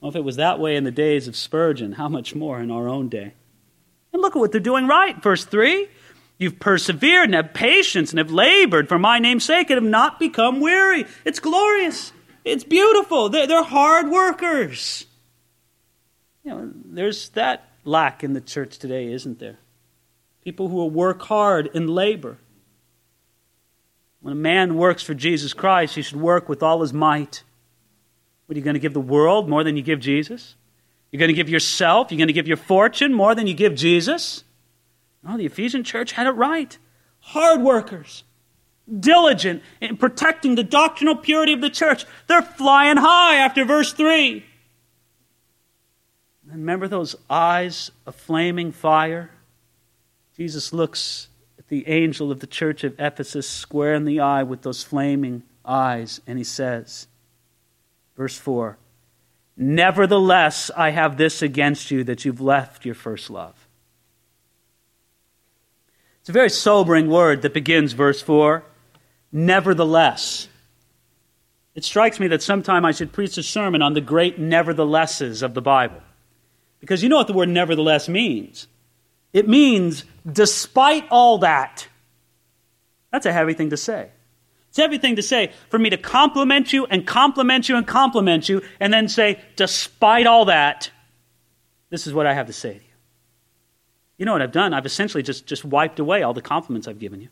Well, 0.00 0.10
if 0.10 0.16
it 0.16 0.24
was 0.24 0.36
that 0.36 0.60
way 0.60 0.76
in 0.76 0.84
the 0.84 0.92
days 0.92 1.26
of 1.26 1.34
Spurgeon, 1.34 1.92
how 1.92 2.08
much 2.08 2.36
more 2.36 2.60
in 2.60 2.70
our 2.70 2.88
own 2.88 3.08
day? 3.08 3.34
And 4.12 4.22
look 4.22 4.36
at 4.36 4.38
what 4.38 4.52
they're 4.52 4.60
doing 4.60 4.86
right. 4.86 5.20
Verse 5.20 5.44
3 5.44 5.88
You've 6.38 6.60
persevered 6.60 7.24
and 7.24 7.34
have 7.34 7.54
patience 7.54 8.10
and 8.10 8.18
have 8.18 8.30
labored 8.30 8.88
for 8.88 8.98
my 8.98 9.18
name's 9.18 9.44
sake 9.44 9.70
and 9.70 9.76
have 9.76 9.90
not 9.90 10.18
become 10.18 10.60
weary. 10.60 11.06
It's 11.24 11.40
glorious. 11.40 12.12
It's 12.44 12.64
beautiful. 12.64 13.28
They're, 13.28 13.46
they're 13.46 13.62
hard 13.62 14.10
workers. 14.10 15.06
You 16.44 16.50
know, 16.50 16.70
there's 16.84 17.30
that 17.30 17.68
lack 17.84 18.22
in 18.22 18.34
the 18.34 18.40
church 18.40 18.78
today, 18.78 19.10
isn't 19.12 19.38
there? 19.38 19.58
People 20.44 20.68
who 20.68 20.76
will 20.76 20.90
work 20.90 21.22
hard 21.22 21.70
and 21.74 21.88
labor. 21.88 22.38
When 24.20 24.32
a 24.32 24.36
man 24.36 24.76
works 24.76 25.02
for 25.02 25.14
Jesus 25.14 25.54
Christ, 25.54 25.94
he 25.94 26.02
should 26.02 26.20
work 26.20 26.48
with 26.48 26.62
all 26.62 26.82
his 26.82 26.92
might. 26.92 27.42
What 28.46 28.56
are 28.56 28.58
you 28.58 28.64
going 28.64 28.74
to 28.74 28.80
give 28.80 28.94
the 28.94 29.00
world 29.00 29.48
more 29.48 29.64
than 29.64 29.76
you 29.76 29.82
give 29.82 30.00
Jesus? 30.00 30.54
You're 31.10 31.18
going 31.18 31.28
to 31.28 31.34
give 31.34 31.48
yourself? 31.48 32.10
You're 32.10 32.18
going 32.18 32.28
to 32.28 32.32
give 32.32 32.48
your 32.48 32.56
fortune 32.56 33.14
more 33.14 33.34
than 33.34 33.46
you 33.46 33.54
give 33.54 33.74
Jesus? 33.74 34.44
No, 35.26 35.36
the 35.36 35.46
Ephesian 35.46 35.82
church 35.82 36.12
had 36.12 36.26
it 36.26 36.32
right. 36.32 36.78
Hard 37.18 37.60
workers, 37.60 38.22
diligent 39.00 39.62
in 39.80 39.96
protecting 39.96 40.54
the 40.54 40.62
doctrinal 40.62 41.16
purity 41.16 41.52
of 41.52 41.60
the 41.60 41.70
church. 41.70 42.04
They're 42.28 42.42
flying 42.42 42.96
high 42.96 43.36
after 43.36 43.64
verse 43.64 43.92
3. 43.92 44.44
Remember 46.46 46.86
those 46.86 47.16
eyes 47.28 47.90
of 48.06 48.14
flaming 48.14 48.70
fire? 48.70 49.30
Jesus 50.36 50.72
looks 50.72 51.26
at 51.58 51.66
the 51.68 51.88
angel 51.88 52.30
of 52.30 52.38
the 52.38 52.46
church 52.46 52.84
of 52.84 52.94
Ephesus 53.00 53.48
square 53.48 53.94
in 53.94 54.04
the 54.04 54.20
eye 54.20 54.44
with 54.44 54.62
those 54.62 54.84
flaming 54.84 55.42
eyes, 55.64 56.20
and 56.28 56.38
he 56.38 56.44
says, 56.44 57.08
verse 58.16 58.38
4 58.38 58.78
Nevertheless, 59.56 60.70
I 60.76 60.90
have 60.90 61.16
this 61.16 61.42
against 61.42 61.90
you 61.90 62.04
that 62.04 62.24
you've 62.24 62.40
left 62.40 62.84
your 62.84 62.94
first 62.94 63.28
love. 63.28 63.65
It's 66.26 66.30
a 66.30 66.32
very 66.32 66.50
sobering 66.50 67.08
word 67.08 67.42
that 67.42 67.54
begins 67.54 67.92
verse 67.92 68.20
4. 68.20 68.64
Nevertheless. 69.30 70.48
It 71.76 71.84
strikes 71.84 72.18
me 72.18 72.26
that 72.26 72.42
sometime 72.42 72.84
I 72.84 72.90
should 72.90 73.12
preach 73.12 73.38
a 73.38 73.44
sermon 73.44 73.80
on 73.80 73.94
the 73.94 74.00
great 74.00 74.36
neverthelesses 74.36 75.44
of 75.44 75.54
the 75.54 75.62
Bible. 75.62 76.00
Because 76.80 77.00
you 77.04 77.08
know 77.08 77.18
what 77.18 77.28
the 77.28 77.32
word 77.32 77.48
nevertheless 77.48 78.08
means. 78.08 78.66
It 79.32 79.46
means 79.46 80.04
despite 80.28 81.06
all 81.12 81.38
that. 81.38 81.86
That's 83.12 83.26
a 83.26 83.32
heavy 83.32 83.54
thing 83.54 83.70
to 83.70 83.76
say. 83.76 84.10
It's 84.70 84.78
a 84.78 84.82
heavy 84.82 84.98
thing 84.98 85.14
to 85.14 85.22
say 85.22 85.52
for 85.70 85.78
me 85.78 85.90
to 85.90 85.96
compliment 85.96 86.72
you 86.72 86.86
and 86.86 87.06
compliment 87.06 87.68
you 87.68 87.76
and 87.76 87.86
compliment 87.86 88.48
you 88.48 88.62
and 88.80 88.92
then 88.92 89.06
say, 89.06 89.40
despite 89.54 90.26
all 90.26 90.46
that, 90.46 90.90
this 91.90 92.08
is 92.08 92.12
what 92.12 92.26
I 92.26 92.34
have 92.34 92.48
to 92.48 92.52
say 92.52 92.80
you. 94.18 94.26
Know 94.26 94.32
what 94.32 94.42
I've 94.42 94.52
done? 94.52 94.74
I've 94.74 94.86
essentially 94.86 95.22
just, 95.22 95.46
just 95.46 95.64
wiped 95.64 95.98
away 95.98 96.22
all 96.22 96.34
the 96.34 96.42
compliments 96.42 96.88
I've 96.88 96.98
given 96.98 97.20
you. 97.20 97.28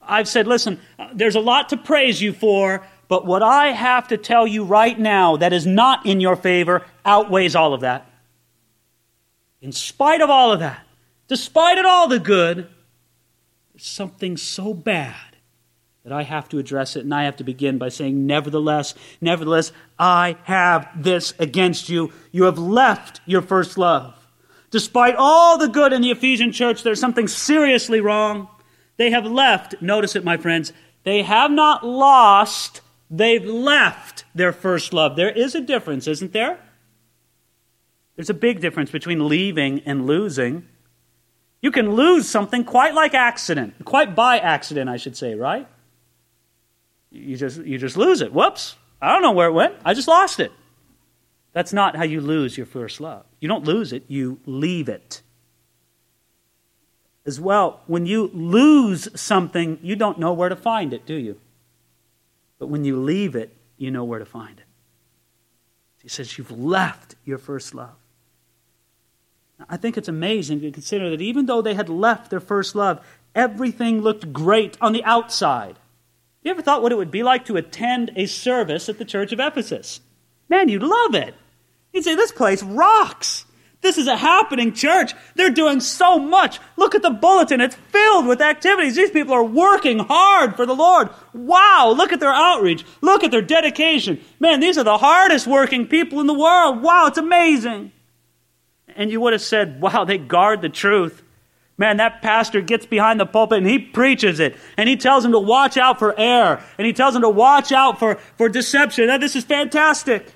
I've 0.00 0.28
said, 0.28 0.46
listen, 0.46 0.80
uh, 0.98 1.08
there's 1.14 1.36
a 1.36 1.40
lot 1.40 1.68
to 1.68 1.76
praise 1.76 2.20
you 2.20 2.32
for, 2.32 2.84
but 3.08 3.24
what 3.24 3.42
I 3.42 3.68
have 3.68 4.08
to 4.08 4.16
tell 4.16 4.46
you 4.46 4.64
right 4.64 4.98
now 4.98 5.36
that 5.36 5.52
is 5.52 5.66
not 5.66 6.06
in 6.06 6.20
your 6.20 6.34
favor 6.34 6.84
outweighs 7.04 7.54
all 7.54 7.72
of 7.72 7.82
that 7.82 8.12
in 9.62 9.70
spite 9.70 10.20
of 10.20 10.28
all 10.28 10.52
of 10.52 10.58
that, 10.58 10.84
despite 11.28 11.78
it 11.78 11.86
all 11.86 12.08
the 12.08 12.18
good, 12.18 12.68
there's 13.72 13.86
something 13.86 14.36
so 14.36 14.74
bad 14.74 15.14
that 16.02 16.12
I 16.12 16.24
have 16.24 16.48
to 16.48 16.58
address 16.58 16.96
it, 16.96 17.04
and 17.04 17.14
I 17.14 17.24
have 17.24 17.36
to 17.36 17.44
begin 17.44 17.78
by 17.78 17.88
saying, 17.88 18.26
Nevertheless, 18.26 18.94
nevertheless, 19.20 19.70
I 20.00 20.36
have 20.42 20.88
this 20.96 21.32
against 21.38 21.88
you. 21.88 22.12
You 22.32 22.42
have 22.44 22.58
left 22.58 23.20
your 23.24 23.40
first 23.40 23.78
love. 23.78 24.21
Despite 24.72 25.16
all 25.16 25.58
the 25.58 25.68
good 25.68 25.92
in 25.92 26.00
the 26.00 26.10
Ephesian 26.10 26.50
church, 26.50 26.82
there's 26.82 26.98
something 26.98 27.28
seriously 27.28 28.00
wrong. 28.00 28.48
They 28.96 29.10
have 29.10 29.26
left, 29.26 29.80
notice 29.82 30.16
it, 30.16 30.24
my 30.24 30.38
friends, 30.38 30.72
they 31.04 31.22
have 31.22 31.50
not 31.50 31.84
lost, 31.84 32.80
they've 33.10 33.44
left 33.44 34.24
their 34.34 34.50
first 34.52 34.94
love. 34.94 35.14
There 35.14 35.30
is 35.30 35.54
a 35.54 35.60
difference, 35.60 36.08
isn't 36.08 36.32
there? 36.32 36.58
There's 38.16 38.30
a 38.30 38.34
big 38.34 38.60
difference 38.60 38.90
between 38.90 39.28
leaving 39.28 39.80
and 39.80 40.06
losing. 40.06 40.66
You 41.60 41.70
can 41.70 41.92
lose 41.92 42.26
something 42.26 42.64
quite 42.64 42.94
like 42.94 43.12
accident, 43.12 43.84
quite 43.84 44.14
by 44.14 44.38
accident, 44.38 44.88
I 44.88 44.96
should 44.96 45.18
say, 45.18 45.34
right? 45.34 45.68
You 47.10 47.36
just, 47.36 47.62
you 47.62 47.76
just 47.76 47.98
lose 47.98 48.22
it. 48.22 48.32
Whoops. 48.32 48.76
I 49.02 49.12
don't 49.12 49.22
know 49.22 49.32
where 49.32 49.48
it 49.48 49.52
went. 49.52 49.74
I 49.84 49.92
just 49.92 50.08
lost 50.08 50.40
it. 50.40 50.50
That's 51.52 51.72
not 51.72 51.96
how 51.96 52.04
you 52.04 52.20
lose 52.20 52.56
your 52.56 52.66
first 52.66 53.00
love. 53.00 53.24
You 53.40 53.48
don't 53.48 53.64
lose 53.64 53.92
it, 53.92 54.04
you 54.08 54.40
leave 54.46 54.88
it. 54.88 55.22
As 57.24 57.40
well, 57.40 57.80
when 57.86 58.06
you 58.06 58.30
lose 58.32 59.08
something, 59.20 59.78
you 59.82 59.94
don't 59.94 60.18
know 60.18 60.32
where 60.32 60.48
to 60.48 60.56
find 60.56 60.92
it, 60.92 61.06
do 61.06 61.14
you? 61.14 61.38
But 62.58 62.66
when 62.66 62.84
you 62.84 63.00
leave 63.00 63.36
it, 63.36 63.56
you 63.76 63.90
know 63.90 64.04
where 64.04 64.18
to 64.18 64.24
find 64.24 64.58
it. 64.58 64.64
He 66.02 66.08
says, 66.08 66.36
You've 66.36 66.50
left 66.50 67.14
your 67.24 67.38
first 67.38 67.74
love. 67.74 67.94
Now, 69.58 69.66
I 69.68 69.76
think 69.76 69.96
it's 69.96 70.08
amazing 70.08 70.60
to 70.60 70.70
consider 70.72 71.10
that 71.10 71.20
even 71.20 71.46
though 71.46 71.62
they 71.62 71.74
had 71.74 71.88
left 71.88 72.30
their 72.30 72.40
first 72.40 72.74
love, 72.74 73.04
everything 73.34 74.00
looked 74.00 74.32
great 74.32 74.76
on 74.80 74.92
the 74.92 75.04
outside. 75.04 75.76
You 76.42 76.50
ever 76.50 76.62
thought 76.62 76.82
what 76.82 76.90
it 76.90 76.98
would 76.98 77.12
be 77.12 77.22
like 77.22 77.44
to 77.44 77.56
attend 77.56 78.10
a 78.16 78.26
service 78.26 78.88
at 78.88 78.98
the 78.98 79.04
church 79.04 79.32
of 79.32 79.38
Ephesus? 79.38 80.00
Man, 80.48 80.68
you'd 80.68 80.82
love 80.82 81.14
it. 81.14 81.34
You'd 81.92 82.04
say, 82.04 82.14
This 82.14 82.32
place 82.32 82.62
rocks. 82.62 83.46
This 83.82 83.98
is 83.98 84.06
a 84.06 84.16
happening 84.16 84.72
church. 84.72 85.12
They're 85.34 85.50
doing 85.50 85.80
so 85.80 86.16
much. 86.16 86.60
Look 86.76 86.94
at 86.94 87.02
the 87.02 87.10
bulletin. 87.10 87.60
It's 87.60 87.74
filled 87.74 88.26
with 88.26 88.40
activities. 88.40 88.94
These 88.94 89.10
people 89.10 89.34
are 89.34 89.44
working 89.44 89.98
hard 89.98 90.54
for 90.54 90.64
the 90.64 90.74
Lord. 90.74 91.10
Wow. 91.34 91.92
Look 91.96 92.12
at 92.12 92.20
their 92.20 92.32
outreach. 92.32 92.84
Look 93.00 93.24
at 93.24 93.32
their 93.32 93.42
dedication. 93.42 94.20
Man, 94.38 94.60
these 94.60 94.78
are 94.78 94.84
the 94.84 94.98
hardest 94.98 95.48
working 95.48 95.88
people 95.88 96.20
in 96.20 96.28
the 96.28 96.32
world. 96.32 96.80
Wow. 96.80 97.08
It's 97.08 97.18
amazing. 97.18 97.90
And 98.94 99.10
you 99.10 99.20
would 99.20 99.32
have 99.32 99.42
said, 99.42 99.80
wow, 99.80 100.04
they 100.04 100.18
guard 100.18 100.62
the 100.62 100.68
truth. 100.68 101.20
Man, 101.76 101.96
that 101.96 102.22
pastor 102.22 102.60
gets 102.60 102.86
behind 102.86 103.18
the 103.18 103.26
pulpit 103.26 103.58
and 103.58 103.66
he 103.66 103.80
preaches 103.80 104.38
it. 104.38 104.56
And 104.76 104.88
he 104.88 104.96
tells 104.96 105.24
them 105.24 105.32
to 105.32 105.40
watch 105.40 105.76
out 105.76 105.98
for 105.98 106.16
error. 106.16 106.62
And 106.78 106.86
he 106.86 106.92
tells 106.92 107.14
them 107.14 107.22
to 107.22 107.28
watch 107.28 107.72
out 107.72 107.98
for, 107.98 108.16
for 108.36 108.48
deception. 108.48 109.10
And 109.10 109.20
this 109.20 109.34
is 109.34 109.42
fantastic. 109.42 110.32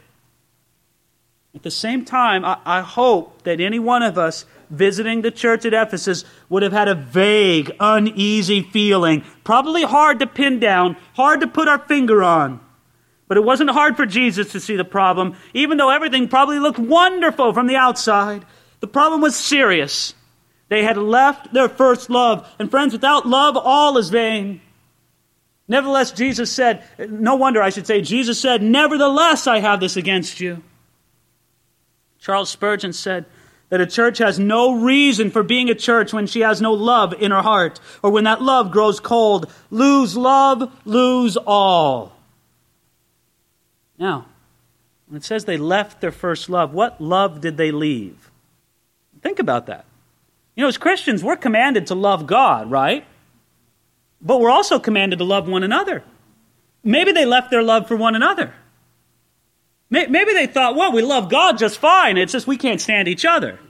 At 1.56 1.62
the 1.62 1.70
same 1.70 2.04
time, 2.04 2.44
I, 2.44 2.58
I 2.66 2.80
hope 2.82 3.42
that 3.44 3.62
any 3.62 3.78
one 3.78 4.02
of 4.02 4.18
us 4.18 4.44
visiting 4.68 5.22
the 5.22 5.30
church 5.30 5.64
at 5.64 5.72
Ephesus 5.72 6.22
would 6.50 6.62
have 6.62 6.72
had 6.72 6.86
a 6.86 6.94
vague, 6.94 7.72
uneasy 7.80 8.60
feeling, 8.60 9.24
probably 9.42 9.82
hard 9.82 10.18
to 10.18 10.26
pin 10.26 10.60
down, 10.60 10.98
hard 11.14 11.40
to 11.40 11.46
put 11.46 11.66
our 11.66 11.78
finger 11.78 12.22
on. 12.22 12.60
But 13.26 13.38
it 13.38 13.44
wasn't 13.44 13.70
hard 13.70 13.96
for 13.96 14.04
Jesus 14.04 14.52
to 14.52 14.60
see 14.60 14.76
the 14.76 14.84
problem, 14.84 15.34
even 15.54 15.78
though 15.78 15.88
everything 15.88 16.28
probably 16.28 16.58
looked 16.58 16.78
wonderful 16.78 17.54
from 17.54 17.68
the 17.68 17.76
outside. 17.76 18.44
The 18.80 18.86
problem 18.86 19.22
was 19.22 19.34
serious. 19.34 20.12
They 20.68 20.84
had 20.84 20.98
left 20.98 21.54
their 21.54 21.70
first 21.70 22.10
love. 22.10 22.46
And 22.58 22.70
friends, 22.70 22.92
without 22.92 23.26
love, 23.26 23.56
all 23.56 23.96
is 23.96 24.10
vain. 24.10 24.60
Nevertheless, 25.68 26.12
Jesus 26.12 26.52
said, 26.52 26.84
no 26.98 27.36
wonder 27.36 27.62
I 27.62 27.70
should 27.70 27.86
say, 27.86 28.02
Jesus 28.02 28.38
said, 28.38 28.62
Nevertheless, 28.62 29.46
I 29.46 29.60
have 29.60 29.80
this 29.80 29.96
against 29.96 30.38
you. 30.38 30.62
Charles 32.26 32.50
Spurgeon 32.50 32.92
said 32.92 33.24
that 33.68 33.80
a 33.80 33.86
church 33.86 34.18
has 34.18 34.36
no 34.36 34.74
reason 34.80 35.30
for 35.30 35.44
being 35.44 35.70
a 35.70 35.76
church 35.76 36.12
when 36.12 36.26
she 36.26 36.40
has 36.40 36.60
no 36.60 36.72
love 36.72 37.12
in 37.12 37.30
her 37.30 37.40
heart, 37.40 37.78
or 38.02 38.10
when 38.10 38.24
that 38.24 38.42
love 38.42 38.72
grows 38.72 38.98
cold. 38.98 39.48
Lose 39.70 40.16
love, 40.16 40.72
lose 40.84 41.36
all. 41.36 42.16
Now, 43.96 44.26
when 45.06 45.18
it 45.18 45.22
says 45.22 45.44
they 45.44 45.56
left 45.56 46.00
their 46.00 46.10
first 46.10 46.50
love, 46.50 46.74
what 46.74 47.00
love 47.00 47.40
did 47.40 47.56
they 47.56 47.70
leave? 47.70 48.28
Think 49.22 49.38
about 49.38 49.66
that. 49.66 49.84
You 50.56 50.62
know, 50.62 50.68
as 50.68 50.78
Christians, 50.78 51.22
we're 51.22 51.36
commanded 51.36 51.86
to 51.86 51.94
love 51.94 52.26
God, 52.26 52.68
right? 52.68 53.06
But 54.20 54.40
we're 54.40 54.50
also 54.50 54.80
commanded 54.80 55.20
to 55.20 55.24
love 55.24 55.46
one 55.46 55.62
another. 55.62 56.02
Maybe 56.82 57.12
they 57.12 57.24
left 57.24 57.52
their 57.52 57.62
love 57.62 57.86
for 57.86 57.96
one 57.96 58.16
another. 58.16 58.52
Maybe 59.88 60.32
they 60.32 60.46
thought, 60.46 60.74
well, 60.74 60.92
we 60.92 61.02
love 61.02 61.30
God 61.30 61.58
just 61.58 61.78
fine. 61.78 62.16
It's 62.16 62.32
just 62.32 62.46
we 62.46 62.56
can't 62.56 62.80
stand 62.80 63.06
each 63.06 63.24
other. 63.24 63.60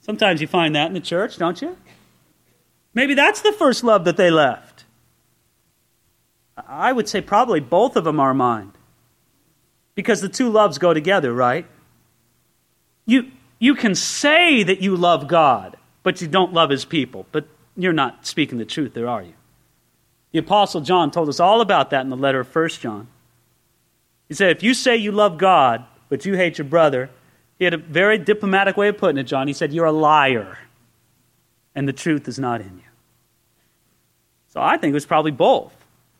Sometimes 0.00 0.42
you 0.42 0.46
find 0.46 0.76
that 0.76 0.88
in 0.88 0.92
the 0.92 1.00
church, 1.00 1.38
don't 1.38 1.60
you? 1.62 1.78
Maybe 2.92 3.14
that's 3.14 3.40
the 3.40 3.52
first 3.52 3.82
love 3.82 4.04
that 4.04 4.18
they 4.18 4.30
left. 4.30 4.84
I 6.56 6.92
would 6.92 7.08
say 7.08 7.20
probably 7.20 7.60
both 7.60 7.96
of 7.96 8.04
them 8.04 8.20
are 8.20 8.34
mine. 8.34 8.72
Because 9.94 10.20
the 10.20 10.28
two 10.28 10.50
loves 10.50 10.78
go 10.78 10.92
together, 10.92 11.32
right? 11.32 11.66
You, 13.06 13.30
you 13.58 13.74
can 13.74 13.94
say 13.94 14.62
that 14.62 14.80
you 14.80 14.96
love 14.96 15.26
God, 15.26 15.76
but 16.02 16.20
you 16.20 16.28
don't 16.28 16.52
love 16.52 16.70
his 16.70 16.84
people. 16.84 17.26
But 17.32 17.46
you're 17.76 17.92
not 17.92 18.26
speaking 18.26 18.58
the 18.58 18.64
truth 18.64 18.92
there, 18.94 19.08
are 19.08 19.22
you? 19.22 19.34
The 20.32 20.40
Apostle 20.40 20.80
John 20.80 21.10
told 21.10 21.28
us 21.28 21.40
all 21.40 21.60
about 21.60 21.90
that 21.90 22.02
in 22.02 22.10
the 22.10 22.16
letter 22.16 22.40
of 22.40 22.54
1 22.54 22.68
John. 22.70 23.08
He 24.28 24.34
said, 24.34 24.56
if 24.56 24.62
you 24.62 24.74
say 24.74 24.96
you 24.96 25.12
love 25.12 25.38
God, 25.38 25.84
but 26.08 26.24
you 26.24 26.34
hate 26.34 26.58
your 26.58 26.66
brother, 26.66 27.10
he 27.58 27.64
had 27.64 27.74
a 27.74 27.78
very 27.78 28.18
diplomatic 28.18 28.76
way 28.76 28.88
of 28.88 28.98
putting 28.98 29.18
it, 29.18 29.24
John. 29.24 29.46
He 29.46 29.54
said, 29.54 29.72
You're 29.72 29.86
a 29.86 29.92
liar, 29.92 30.58
and 31.74 31.86
the 31.86 31.92
truth 31.92 32.26
is 32.28 32.38
not 32.38 32.60
in 32.60 32.76
you. 32.76 32.84
So 34.48 34.60
I 34.60 34.76
think 34.76 34.92
it 34.92 34.94
was 34.94 35.06
probably 35.06 35.30
both. 35.30 35.74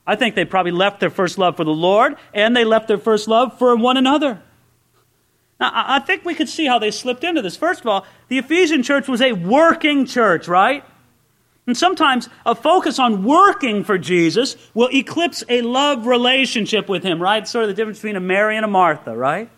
I 0.07 0.17
think 0.17 0.35
they 0.35 0.45
probably 0.45 0.73
left 0.73 1.01
their 1.01 1.11
first 1.11 1.39
love 1.39 1.57
for 1.57 1.65
the 1.65 1.71
Lord, 1.71 2.17
and 2.33 2.57
they 2.57 2.65
left 2.65 2.89
their 2.89 2.99
first 2.99 3.27
love 3.27 3.59
for 3.59 3.75
one 3.77 3.97
another. 3.97 4.43
Now, 5.59 5.71
I 5.73 6.01
think 6.01 6.25
we 6.25 6.35
could 6.35 6.49
see 6.49 6.67
how 6.67 6.79
they 6.79 6.91
slipped 6.91 7.25
into 7.25 7.41
this. 7.41 7.57
First 7.57 7.81
of 7.81 7.87
all, 7.87 8.07
the 8.29 8.39
Ephesian 8.39 8.83
church 8.83 9.09
was 9.09 9.21
a 9.21 9.33
working 9.33 10.05
church, 10.05 10.49
right? 10.49 10.85
And 11.67 11.77
sometimes 11.77 12.29
a 12.45 12.55
focus 12.55 12.99
on 12.99 13.25
working 13.25 13.85
for 13.85 13.97
Jesus 13.97 14.57
will 14.75 14.91
eclipse 14.93 15.43
a 15.49 15.63
love 15.63 16.07
relationship 16.07 16.89
with 16.89 17.03
him, 17.03 17.23
right? 17.23 17.49
Sort 17.49 17.65
of 17.65 17.69
the 17.69 17.75
difference 17.75 17.99
between 17.99 18.17
a 18.17 18.21
Mary 18.21 18.57
and 18.57 18.65
a 18.65 18.69
Martha, 18.69 19.17
right? 19.17 19.49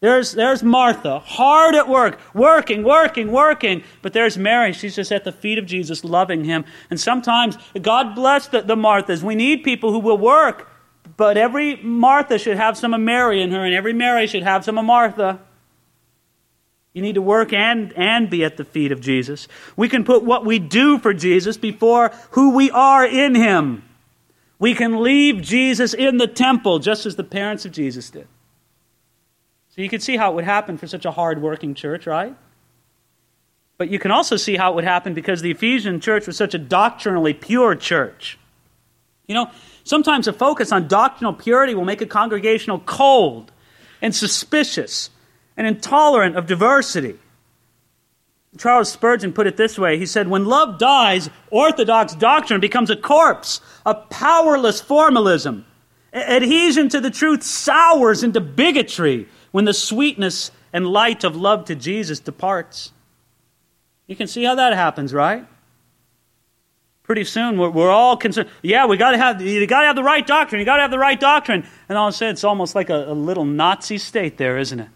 There's, 0.00 0.32
there's 0.32 0.62
Martha, 0.62 1.18
hard 1.18 1.74
at 1.74 1.86
work, 1.86 2.18
working, 2.32 2.82
working, 2.82 3.30
working. 3.30 3.84
But 4.00 4.14
there's 4.14 4.38
Mary. 4.38 4.72
She's 4.72 4.96
just 4.96 5.12
at 5.12 5.24
the 5.24 5.32
feet 5.32 5.58
of 5.58 5.66
Jesus, 5.66 6.04
loving 6.04 6.44
him. 6.44 6.64
And 6.88 6.98
sometimes, 6.98 7.58
God 7.80 8.14
bless 8.14 8.48
the, 8.48 8.62
the 8.62 8.76
Marthas. 8.76 9.22
We 9.22 9.34
need 9.34 9.62
people 9.62 9.92
who 9.92 9.98
will 9.98 10.16
work. 10.16 10.68
But 11.18 11.36
every 11.36 11.76
Martha 11.76 12.38
should 12.38 12.56
have 12.56 12.78
some 12.78 12.94
of 12.94 13.00
Mary 13.00 13.42
in 13.42 13.50
her, 13.50 13.62
and 13.62 13.74
every 13.74 13.92
Mary 13.92 14.26
should 14.26 14.42
have 14.42 14.64
some 14.64 14.78
of 14.78 14.86
Martha. 14.86 15.40
You 16.92 17.02
need 17.02 17.14
to 17.14 17.22
work 17.22 17.52
and, 17.52 17.92
and 17.92 18.28
be 18.28 18.44
at 18.44 18.56
the 18.56 18.64
feet 18.64 18.90
of 18.90 19.00
Jesus. 19.00 19.46
We 19.76 19.88
can 19.88 20.04
put 20.04 20.24
what 20.24 20.44
we 20.44 20.58
do 20.58 20.98
for 20.98 21.14
Jesus 21.14 21.56
before 21.56 22.10
who 22.32 22.54
we 22.54 22.70
are 22.70 23.06
in 23.06 23.34
Him. 23.34 23.84
We 24.58 24.74
can 24.74 25.02
leave 25.02 25.40
Jesus 25.40 25.94
in 25.94 26.18
the 26.18 26.26
temple 26.26 26.80
just 26.80 27.06
as 27.06 27.16
the 27.16 27.24
parents 27.24 27.64
of 27.64 27.72
Jesus 27.72 28.10
did. 28.10 28.26
So 29.70 29.82
you 29.82 29.88
can 29.88 30.00
see 30.00 30.16
how 30.16 30.32
it 30.32 30.34
would 30.34 30.44
happen 30.44 30.76
for 30.76 30.86
such 30.88 31.04
a 31.04 31.12
hard 31.12 31.40
working 31.40 31.74
church, 31.74 32.06
right? 32.06 32.36
But 33.78 33.88
you 33.88 33.98
can 33.98 34.10
also 34.10 34.36
see 34.36 34.56
how 34.56 34.72
it 34.72 34.74
would 34.74 34.84
happen 34.84 35.14
because 35.14 35.40
the 35.40 35.52
Ephesian 35.52 36.00
church 36.00 36.26
was 36.26 36.36
such 36.36 36.54
a 36.54 36.58
doctrinally 36.58 37.32
pure 37.32 37.74
church. 37.76 38.36
You 39.26 39.34
know, 39.34 39.50
sometimes 39.84 40.26
a 40.26 40.32
focus 40.32 40.72
on 40.72 40.88
doctrinal 40.88 41.32
purity 41.32 41.74
will 41.74 41.84
make 41.84 42.02
a 42.02 42.06
congregational 42.06 42.80
cold 42.80 43.52
and 44.02 44.14
suspicious 44.14 45.08
and 45.60 45.66
intolerant 45.66 46.36
of 46.36 46.46
diversity. 46.46 47.18
Charles 48.56 48.90
Spurgeon 48.90 49.34
put 49.34 49.46
it 49.46 49.58
this 49.58 49.78
way 49.78 49.98
He 49.98 50.06
said, 50.06 50.26
When 50.26 50.46
love 50.46 50.78
dies, 50.78 51.28
orthodox 51.50 52.14
doctrine 52.14 52.60
becomes 52.62 52.88
a 52.88 52.96
corpse, 52.96 53.60
a 53.84 53.94
powerless 53.94 54.80
formalism. 54.80 55.66
Adhesion 56.14 56.88
to 56.88 56.98
the 56.98 57.10
truth 57.10 57.42
sours 57.42 58.24
into 58.24 58.40
bigotry 58.40 59.28
when 59.50 59.66
the 59.66 59.74
sweetness 59.74 60.50
and 60.72 60.86
light 60.86 61.24
of 61.24 61.36
love 61.36 61.66
to 61.66 61.74
Jesus 61.74 62.20
departs. 62.20 62.92
You 64.06 64.16
can 64.16 64.28
see 64.28 64.44
how 64.44 64.54
that 64.54 64.72
happens, 64.72 65.12
right? 65.12 65.46
Pretty 67.02 67.24
soon 67.24 67.58
we're, 67.58 67.68
we're 67.68 67.90
all 67.90 68.16
concerned. 68.16 68.48
Yeah, 68.62 68.86
we 68.86 68.96
got 68.96 69.10
to 69.10 69.18
have 69.18 69.42
you 69.42 69.66
got 69.66 69.82
to 69.82 69.88
have 69.88 69.96
the 69.96 70.02
right 70.02 70.26
doctrine. 70.26 70.58
You 70.58 70.64
got 70.64 70.76
to 70.76 70.82
have 70.82 70.90
the 70.90 70.98
right 70.98 71.20
doctrine. 71.20 71.66
And 71.90 71.98
all 71.98 72.08
of 72.08 72.14
a 72.14 72.16
sudden, 72.16 72.32
it's 72.32 72.44
almost 72.44 72.74
like 72.74 72.88
a, 72.88 73.10
a 73.10 73.14
little 73.14 73.44
Nazi 73.44 73.98
state 73.98 74.38
there, 74.38 74.56
isn't 74.56 74.80
it? 74.80 74.88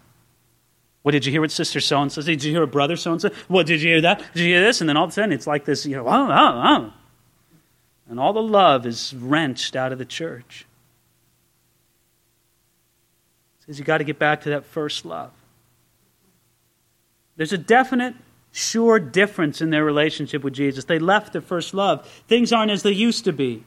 What 1.05 1.11
did 1.11 1.23
you 1.23 1.31
hear 1.31 1.41
what 1.41 1.51
sister 1.51 1.79
so 1.79 2.01
and 2.01 2.11
so? 2.11 2.23
Did 2.23 2.43
you 2.43 2.51
hear 2.51 2.63
a 2.63 2.67
brother 2.67 2.95
so 2.95 3.11
and 3.11 3.21
so? 3.21 3.29
What 3.47 3.67
did 3.67 3.79
you 3.79 3.89
hear 3.89 4.01
that? 4.01 4.23
Did 4.33 4.41
you 4.41 4.47
hear 4.47 4.63
this? 4.63 4.81
And 4.81 4.89
then 4.89 4.97
all 4.97 5.03
of 5.03 5.11
a 5.11 5.13
sudden 5.13 5.33
it's 5.33 5.45
like 5.45 5.63
this, 5.63 5.85
you 5.85 5.95
know, 5.95 6.07
oh, 6.07 6.27
oh, 6.31 6.63
oh. 6.65 6.93
And 8.09 8.19
all 8.19 8.33
the 8.33 8.41
love 8.41 8.87
is 8.87 9.13
wrenched 9.13 9.75
out 9.75 9.91
of 9.91 9.99
the 9.99 10.05
church. 10.05 10.65
It 13.59 13.65
says 13.67 13.77
you 13.77 13.85
got 13.85 13.99
to 13.99 14.03
get 14.03 14.17
back 14.17 14.41
to 14.41 14.49
that 14.49 14.65
first 14.65 15.05
love. 15.05 15.29
There's 17.35 17.53
a 17.53 17.57
definite, 17.59 18.15
sure 18.51 18.97
difference 18.97 19.61
in 19.61 19.69
their 19.69 19.85
relationship 19.85 20.43
with 20.43 20.55
Jesus. 20.55 20.85
They 20.85 20.97
left 20.97 21.33
their 21.33 21.41
first 21.43 21.75
love. 21.75 22.07
Things 22.27 22.51
aren't 22.51 22.71
as 22.71 22.81
they 22.81 22.93
used 22.93 23.25
to 23.25 23.31
be. 23.31 23.63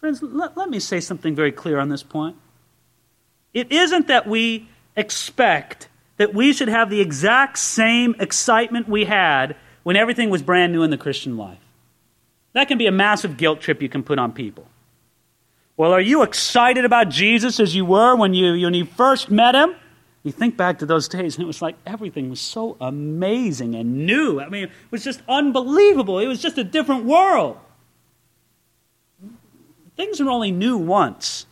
Friends, 0.00 0.22
let, 0.22 0.54
let 0.54 0.68
me 0.68 0.80
say 0.80 1.00
something 1.00 1.34
very 1.34 1.52
clear 1.52 1.78
on 1.78 1.88
this 1.88 2.02
point. 2.02 2.36
It 3.54 3.72
isn't 3.72 4.08
that 4.08 4.26
we 4.26 4.68
expect 4.96 5.88
that 6.16 6.34
we 6.34 6.52
should 6.52 6.68
have 6.68 6.90
the 6.90 7.00
exact 7.00 7.58
same 7.58 8.14
excitement 8.18 8.88
we 8.88 9.04
had 9.04 9.56
when 9.82 9.96
everything 9.96 10.30
was 10.30 10.42
brand 10.42 10.72
new 10.72 10.82
in 10.82 10.90
the 10.90 10.98
Christian 10.98 11.36
life. 11.36 11.58
That 12.54 12.68
can 12.68 12.78
be 12.78 12.86
a 12.86 12.92
massive 12.92 13.36
guilt 13.36 13.60
trip 13.60 13.82
you 13.82 13.88
can 13.88 14.02
put 14.02 14.18
on 14.18 14.32
people. 14.32 14.66
Well, 15.76 15.92
are 15.92 16.00
you 16.00 16.22
excited 16.22 16.86
about 16.86 17.10
Jesus 17.10 17.60
as 17.60 17.76
you 17.76 17.84
were 17.84 18.16
when 18.16 18.32
you, 18.32 18.64
when 18.64 18.74
you 18.74 18.86
first 18.86 19.30
met 19.30 19.54
him? 19.54 19.74
You 20.22 20.32
think 20.32 20.56
back 20.56 20.80
to 20.80 20.86
those 20.86 21.06
days, 21.06 21.36
and 21.36 21.44
it 21.44 21.46
was 21.46 21.62
like 21.62 21.76
everything 21.86 22.30
was 22.30 22.40
so 22.40 22.76
amazing 22.80 23.76
and 23.76 24.06
new. 24.06 24.40
I 24.40 24.48
mean, 24.48 24.64
it 24.64 24.70
was 24.90 25.04
just 25.04 25.22
unbelievable. 25.28 26.18
It 26.18 26.26
was 26.26 26.42
just 26.42 26.58
a 26.58 26.64
different 26.64 27.04
world. 27.04 27.58
Things 29.96 30.20
are 30.20 30.28
only 30.28 30.50
new 30.50 30.78
once. 30.78 31.46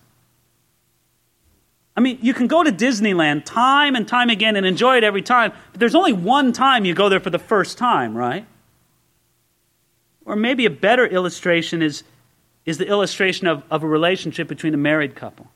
I 1.96 2.00
mean, 2.00 2.18
you 2.20 2.34
can 2.34 2.48
go 2.48 2.64
to 2.64 2.72
Disneyland 2.72 3.44
time 3.44 3.94
and 3.94 4.06
time 4.06 4.28
again 4.28 4.56
and 4.56 4.66
enjoy 4.66 4.96
it 4.96 5.04
every 5.04 5.22
time, 5.22 5.52
but 5.70 5.78
there's 5.78 5.94
only 5.94 6.12
one 6.12 6.52
time 6.52 6.84
you 6.84 6.94
go 6.94 7.08
there 7.08 7.20
for 7.20 7.30
the 7.30 7.38
first 7.38 7.78
time, 7.78 8.16
right? 8.16 8.46
Or 10.24 10.34
maybe 10.34 10.66
a 10.66 10.70
better 10.70 11.06
illustration 11.06 11.82
is, 11.82 12.02
is 12.66 12.78
the 12.78 12.88
illustration 12.88 13.46
of, 13.46 13.62
of 13.70 13.82
a 13.82 13.86
relationship 13.86 14.48
between 14.48 14.74
a 14.74 14.78
married 14.78 15.14
couple. 15.14 15.46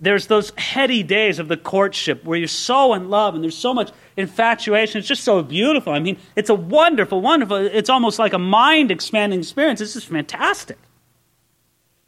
There's 0.00 0.26
those 0.26 0.50
heady 0.56 1.04
days 1.04 1.38
of 1.38 1.46
the 1.46 1.56
courtship 1.56 2.24
where 2.24 2.36
you're 2.36 2.48
so 2.48 2.92
in 2.92 3.08
love 3.08 3.36
and 3.36 3.44
there's 3.44 3.56
so 3.56 3.72
much 3.72 3.92
infatuation. 4.16 4.98
It's 4.98 5.06
just 5.06 5.22
so 5.22 5.40
beautiful. 5.44 5.92
I 5.92 6.00
mean, 6.00 6.16
it's 6.34 6.50
a 6.50 6.54
wonderful, 6.56 7.20
wonderful, 7.20 7.58
it's 7.58 7.88
almost 7.88 8.18
like 8.18 8.32
a 8.32 8.38
mind 8.38 8.90
expanding 8.90 9.38
experience. 9.38 9.80
It's 9.80 9.92
just 9.92 10.08
fantastic. 10.08 10.78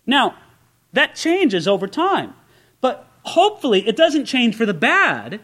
Now, 0.04 0.34
that 0.92 1.14
changes 1.14 1.68
over 1.68 1.86
time. 1.86 2.34
Hopefully, 3.24 3.86
it 3.86 3.96
doesn't 3.96 4.26
change 4.26 4.54
for 4.54 4.66
the 4.66 4.74
bad, 4.74 5.40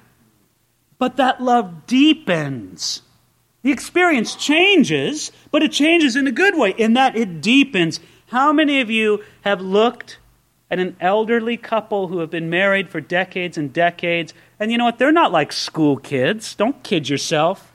but 0.99 1.17
that 1.17 1.43
love 1.43 1.87
deepens. 1.87 3.03
The 3.63 3.73
experience 3.73 4.35
changes, 4.35 5.33
but 5.51 5.63
it 5.63 5.73
changes 5.73 6.17
in 6.17 6.27
a 6.27 6.33
good 6.33 6.57
way, 6.57 6.71
in 6.71 6.95
that 6.95 7.17
it 7.17 7.41
deepens. 7.41 8.01
How 8.29 8.53
many 8.53 8.81
of 8.81 8.91
you 8.91 9.23
have 9.43 9.61
looked 9.61 10.19
at 10.71 10.79
an 10.79 10.97
elderly 11.01 11.57
couple 11.57 12.09
who 12.09 12.19
have 12.19 12.31
been 12.31 12.49
married 12.49 12.89
for 12.89 13.01
decades 13.01 13.59
and 13.59 13.73
decades, 13.73 14.33
and 14.59 14.71
you 14.71 14.79
know 14.79 14.85
what? 14.85 14.99
They're 14.99 15.11
not 15.11 15.33
like 15.33 15.53
school 15.53 15.97
kids. 15.97 16.55
Don't 16.55 16.83
kid 16.83 17.09
yourself. 17.09 17.73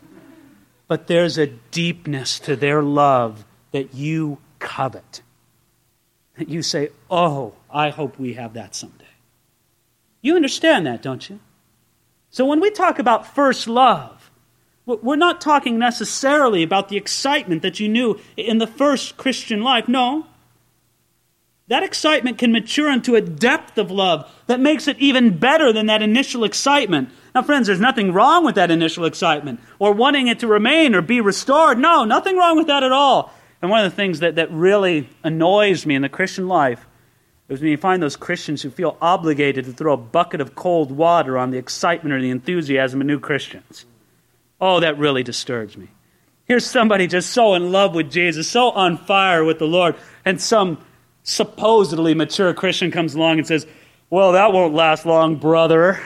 But 0.87 1.07
there's 1.07 1.37
a 1.37 1.47
deepness 1.47 2.39
to 2.41 2.55
their 2.55 2.83
love 2.83 3.43
that 3.71 3.95
you 3.95 4.37
covet. 4.59 5.21
That 6.37 6.47
you 6.47 6.61
say, 6.61 6.89
oh, 7.09 7.53
I 7.71 7.89
hope 7.89 8.19
we 8.19 8.35
have 8.35 8.53
that 8.53 8.75
someday. 8.75 9.04
You 10.25 10.35
understand 10.35 10.87
that, 10.87 11.03
don't 11.03 11.29
you? 11.29 11.39
So 12.31 12.45
when 12.45 12.59
we 12.59 12.71
talk 12.71 12.97
about 12.97 13.35
first 13.35 13.67
love, 13.67 14.31
we're 14.87 15.15
not 15.15 15.39
talking 15.39 15.77
necessarily 15.77 16.63
about 16.63 16.89
the 16.89 16.97
excitement 16.97 17.61
that 17.61 17.79
you 17.79 17.87
knew 17.87 18.19
in 18.35 18.57
the 18.57 18.65
first 18.65 19.17
Christian 19.17 19.61
life. 19.61 19.87
No. 19.87 20.25
That 21.67 21.83
excitement 21.83 22.39
can 22.39 22.51
mature 22.51 22.91
into 22.91 23.13
a 23.13 23.21
depth 23.21 23.77
of 23.77 23.91
love 23.91 24.27
that 24.47 24.59
makes 24.59 24.87
it 24.87 24.97
even 24.97 25.37
better 25.37 25.71
than 25.71 25.85
that 25.85 26.01
initial 26.01 26.43
excitement. 26.43 27.09
Now, 27.35 27.43
friends, 27.43 27.67
there's 27.67 27.79
nothing 27.79 28.11
wrong 28.11 28.43
with 28.43 28.55
that 28.55 28.71
initial 28.71 29.05
excitement 29.05 29.59
or 29.77 29.91
wanting 29.91 30.27
it 30.27 30.39
to 30.39 30.47
remain 30.47 30.95
or 30.95 31.03
be 31.03 31.21
restored. 31.21 31.77
No, 31.77 32.03
nothing 32.03 32.35
wrong 32.35 32.57
with 32.57 32.65
that 32.65 32.81
at 32.81 32.91
all. 32.91 33.31
And 33.61 33.69
one 33.69 33.85
of 33.85 33.91
the 33.91 33.95
things 33.95 34.21
that, 34.21 34.33
that 34.37 34.49
really 34.49 35.07
annoys 35.23 35.85
me 35.85 35.93
in 35.93 36.01
the 36.01 36.09
Christian 36.09 36.47
life 36.47 36.87
is 37.49 37.61
when 37.61 37.69
you 37.69 37.77
find 37.77 38.01
those 38.01 38.15
Christians 38.15 38.61
who 38.61 38.69
feel 38.69 38.97
obligated 39.01 39.65
to 39.65 39.73
throw 39.73 39.93
a 39.93 39.97
bucket 39.97 40.41
of 40.41 40.55
cold 40.55 40.91
water 40.91 41.37
on 41.37 41.51
the 41.51 41.57
excitement 41.57 42.13
or 42.13 42.21
the 42.21 42.31
enthusiasm 42.31 43.01
of 43.01 43.07
new 43.07 43.19
Christians. 43.19 43.85
Oh, 44.59 44.79
that 44.79 44.97
really 44.97 45.21
disturbs 45.21 45.77
me. 45.77 45.89
Here's 46.45 46.65
somebody 46.65 47.07
just 47.07 47.31
so 47.31 47.53
in 47.55 47.71
love 47.71 47.93
with 47.93 48.11
Jesus, 48.11 48.49
so 48.49 48.71
on 48.71 48.97
fire 48.97 49.43
with 49.43 49.59
the 49.59 49.67
Lord, 49.67 49.95
and 50.23 50.41
some 50.41 50.83
supposedly 51.23 52.13
mature 52.13 52.53
Christian 52.53 52.91
comes 52.91 53.15
along 53.15 53.39
and 53.39 53.47
says, 53.47 53.65
Well, 54.09 54.33
that 54.33 54.53
won't 54.53 54.73
last 54.73 55.05
long, 55.05 55.35
brother. 55.37 55.99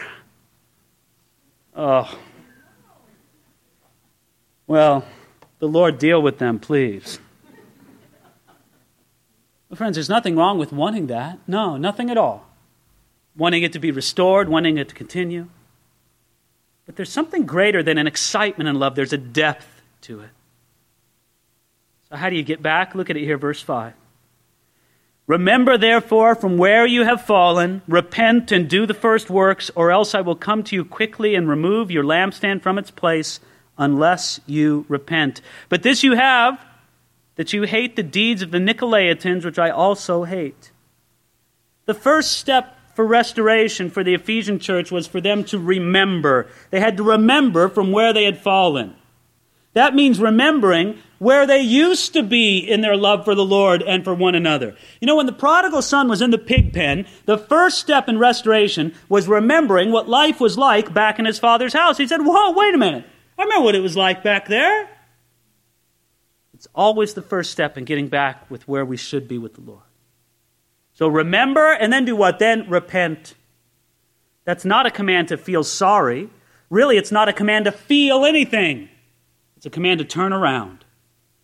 Oh. 1.75 2.13
Well, 4.67 5.05
the 5.59 5.67
Lord 5.67 5.99
deal 5.99 6.21
with 6.21 6.37
them, 6.37 6.59
please. 6.59 7.19
Friends, 9.75 9.95
there's 9.95 10.09
nothing 10.09 10.35
wrong 10.35 10.57
with 10.57 10.71
wanting 10.71 11.07
that. 11.07 11.39
No, 11.47 11.77
nothing 11.77 12.09
at 12.09 12.17
all. 12.17 12.47
Wanting 13.37 13.63
it 13.63 13.71
to 13.73 13.79
be 13.79 13.91
restored, 13.91 14.49
wanting 14.49 14.77
it 14.77 14.89
to 14.89 14.95
continue. 14.95 15.47
But 16.85 16.95
there's 16.95 17.11
something 17.11 17.45
greater 17.45 17.83
than 17.83 17.99
an 17.99 18.07
excitement 18.07 18.67
and 18.67 18.79
love, 18.79 18.95
there's 18.95 19.13
a 19.13 19.17
depth 19.17 19.67
to 20.01 20.21
it. 20.21 20.29
So, 22.09 22.15
how 22.15 22.31
do 22.31 22.35
you 22.35 22.41
get 22.41 22.63
back? 22.63 22.95
Look 22.95 23.11
at 23.11 23.17
it 23.17 23.23
here, 23.23 23.37
verse 23.37 23.61
5. 23.61 23.93
Remember, 25.27 25.77
therefore, 25.77 26.33
from 26.33 26.57
where 26.57 26.87
you 26.87 27.03
have 27.03 27.21
fallen, 27.21 27.83
repent 27.87 28.51
and 28.51 28.67
do 28.67 28.87
the 28.87 28.95
first 28.95 29.29
works, 29.29 29.69
or 29.75 29.91
else 29.91 30.15
I 30.15 30.21
will 30.21 30.35
come 30.35 30.63
to 30.63 30.75
you 30.75 30.83
quickly 30.83 31.35
and 31.35 31.47
remove 31.47 31.91
your 31.91 32.03
lampstand 32.03 32.63
from 32.63 32.79
its 32.79 32.89
place, 32.89 33.39
unless 33.77 34.39
you 34.47 34.85
repent. 34.89 35.41
But 35.69 35.83
this 35.83 36.03
you 36.03 36.15
have, 36.15 36.59
that 37.39 37.53
you 37.53 37.63
hate 37.63 37.95
the 37.95 38.03
deeds 38.03 38.41
of 38.41 38.51
the 38.51 38.57
Nicolaitans, 38.57 39.45
which 39.45 39.57
I 39.57 39.69
also 39.69 40.25
hate. 40.25 40.73
The 41.85 41.93
first 41.93 42.33
step 42.33 42.75
for 42.95 43.07
restoration 43.07 43.89
for 43.89 44.03
the 44.03 44.13
Ephesian 44.13 44.59
church 44.59 44.91
was 44.91 45.07
for 45.07 45.21
them 45.21 45.45
to 45.45 45.57
remember. 45.57 46.47
They 46.69 46.81
had 46.81 46.97
to 46.97 47.03
remember 47.03 47.69
from 47.69 47.93
where 47.93 48.11
they 48.11 48.25
had 48.25 48.37
fallen. 48.37 48.93
That 49.71 49.95
means 49.95 50.19
remembering 50.19 50.99
where 51.17 51.47
they 51.47 51.61
used 51.61 52.11
to 52.11 52.23
be 52.23 52.57
in 52.57 52.81
their 52.81 52.97
love 52.97 53.23
for 53.23 53.35
the 53.35 53.45
Lord 53.45 53.83
and 53.83 54.03
for 54.03 54.13
one 54.13 54.35
another. 54.35 54.75
You 54.99 55.07
know, 55.07 55.15
when 55.15 55.25
the 55.25 55.31
prodigal 55.31 55.81
son 55.81 56.09
was 56.09 56.21
in 56.21 56.31
the 56.31 56.37
pig 56.37 56.73
pen, 56.73 57.07
the 57.23 57.37
first 57.37 57.79
step 57.79 58.09
in 58.09 58.19
restoration 58.19 58.93
was 59.07 59.29
remembering 59.29 59.93
what 59.93 60.09
life 60.09 60.41
was 60.41 60.57
like 60.57 60.93
back 60.93 61.19
in 61.19 61.25
his 61.25 61.39
father's 61.39 61.71
house. 61.71 61.97
He 61.97 62.05
said, 62.05 62.19
Whoa, 62.19 62.51
wait 62.51 62.75
a 62.75 62.77
minute. 62.77 63.05
I 63.37 63.43
remember 63.43 63.63
what 63.63 63.75
it 63.75 63.81
was 63.81 63.95
like 63.95 64.23
back 64.23 64.49
there. 64.49 64.89
It's 66.59 66.67
always 66.75 67.13
the 67.13 67.21
first 67.21 67.51
step 67.51 67.77
in 67.77 67.85
getting 67.85 68.09
back 68.09 68.51
with 68.51 68.67
where 68.67 68.83
we 68.83 68.97
should 68.97 69.29
be 69.29 69.37
with 69.37 69.53
the 69.53 69.61
Lord. 69.61 69.83
So 70.91 71.07
remember 71.07 71.71
and 71.71 71.93
then 71.93 72.03
do 72.03 72.17
what? 72.17 72.37
Then 72.37 72.69
repent. 72.69 73.35
That's 74.43 74.65
not 74.65 74.85
a 74.85 74.91
command 74.91 75.29
to 75.29 75.37
feel 75.37 75.63
sorry. 75.63 76.29
Really, 76.69 76.97
it's 76.97 77.13
not 77.13 77.29
a 77.29 77.33
command 77.33 77.63
to 77.63 77.71
feel 77.71 78.25
anything. 78.25 78.89
It's 79.55 79.67
a 79.67 79.69
command 79.69 79.99
to 79.99 80.05
turn 80.05 80.33
around, 80.33 80.83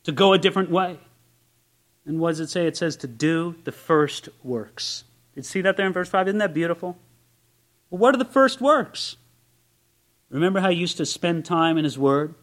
to 0.04 0.12
go 0.12 0.34
a 0.34 0.38
different 0.38 0.70
way. 0.70 1.00
And 2.06 2.20
what 2.20 2.32
does 2.32 2.42
it 2.42 2.50
say? 2.50 2.68
It 2.68 2.76
says 2.76 2.98
to 2.98 3.08
do 3.08 3.56
the 3.64 3.72
first 3.72 4.28
works. 4.44 5.06
Did 5.34 5.40
you 5.40 5.44
see 5.44 5.62
that 5.62 5.78
there 5.78 5.88
in 5.88 5.94
verse 5.94 6.10
5? 6.10 6.28
Isn't 6.28 6.40
that 6.40 6.54
beautiful? 6.54 6.98
Well, 7.90 8.00
what 8.00 8.14
are 8.14 8.18
the 8.18 8.26
first 8.26 8.60
works? 8.60 9.16
Remember 10.30 10.60
how 10.60 10.68
you 10.68 10.82
used 10.82 10.98
to 10.98 11.06
spend 11.06 11.46
time 11.46 11.78
in 11.78 11.86
His 11.86 11.98
Word? 11.98 12.36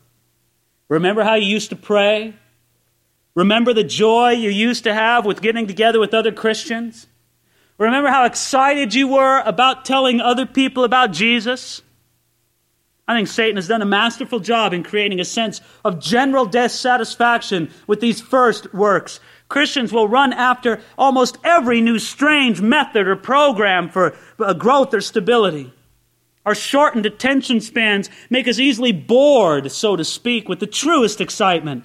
Remember 0.89 1.23
how 1.23 1.35
you 1.35 1.49
used 1.49 1.69
to 1.69 1.77
pray? 1.77 2.33
Remember 3.35 3.73
the 3.73 3.85
joy 3.85 4.31
you 4.31 4.51
used 4.51 4.85
to 4.85 4.95
have 4.95 5.25
with 5.25 5.41
getting 5.41 5.67
together 5.67 5.99
with 5.99 6.13
other 6.13 6.33
Christians? 6.33 7.07
Remember 7.79 8.11
how 8.11 8.27
excited 8.27 8.95
you 8.95 9.09
were 9.09 9.43
about 9.45 9.85
telling 9.85 10.21
other 10.21 10.47
people 10.47 10.85
about 10.85 11.13
Jesus? 11.13 11.83
I 13.09 13.17
think 13.17 13.29
Satan 13.29 13.57
has 13.57 13.69
done 13.69 13.83
a 13.83 13.87
masterful 13.87 14.39
job 14.39 14.73
in 14.73 14.85
creating 14.85 15.19
a 15.19 15.25
sense 15.25 15.61
of 15.85 15.99
general 15.99 16.47
dissatisfaction 16.47 17.71
with 17.87 18.01
these 18.01 18.21
first 18.21 18.73
works. 18.73 19.19
Christians 19.49 19.93
will 19.93 20.09
run 20.09 20.33
after 20.33 20.81
almost 20.97 21.39
every 21.43 21.81
new 21.81 21.99
strange 21.99 22.61
method 22.61 23.07
or 23.07 23.17
program 23.17 23.89
for 23.89 24.17
uh, 24.39 24.55
growth 24.55 24.95
or 24.95 25.01
stability. 25.01 25.73
Our 26.47 26.55
shortened 26.55 27.07
attention 27.07 27.61
spans 27.61 28.09
make 28.31 28.49
us 28.49 28.59
easily 28.59 28.93
bored, 28.93 29.71
so 29.71 29.97
to 29.97 30.05
speak, 30.05 30.49
with 30.49 30.61
the 30.61 30.67
truest 30.67 31.21
excitement. 31.21 31.85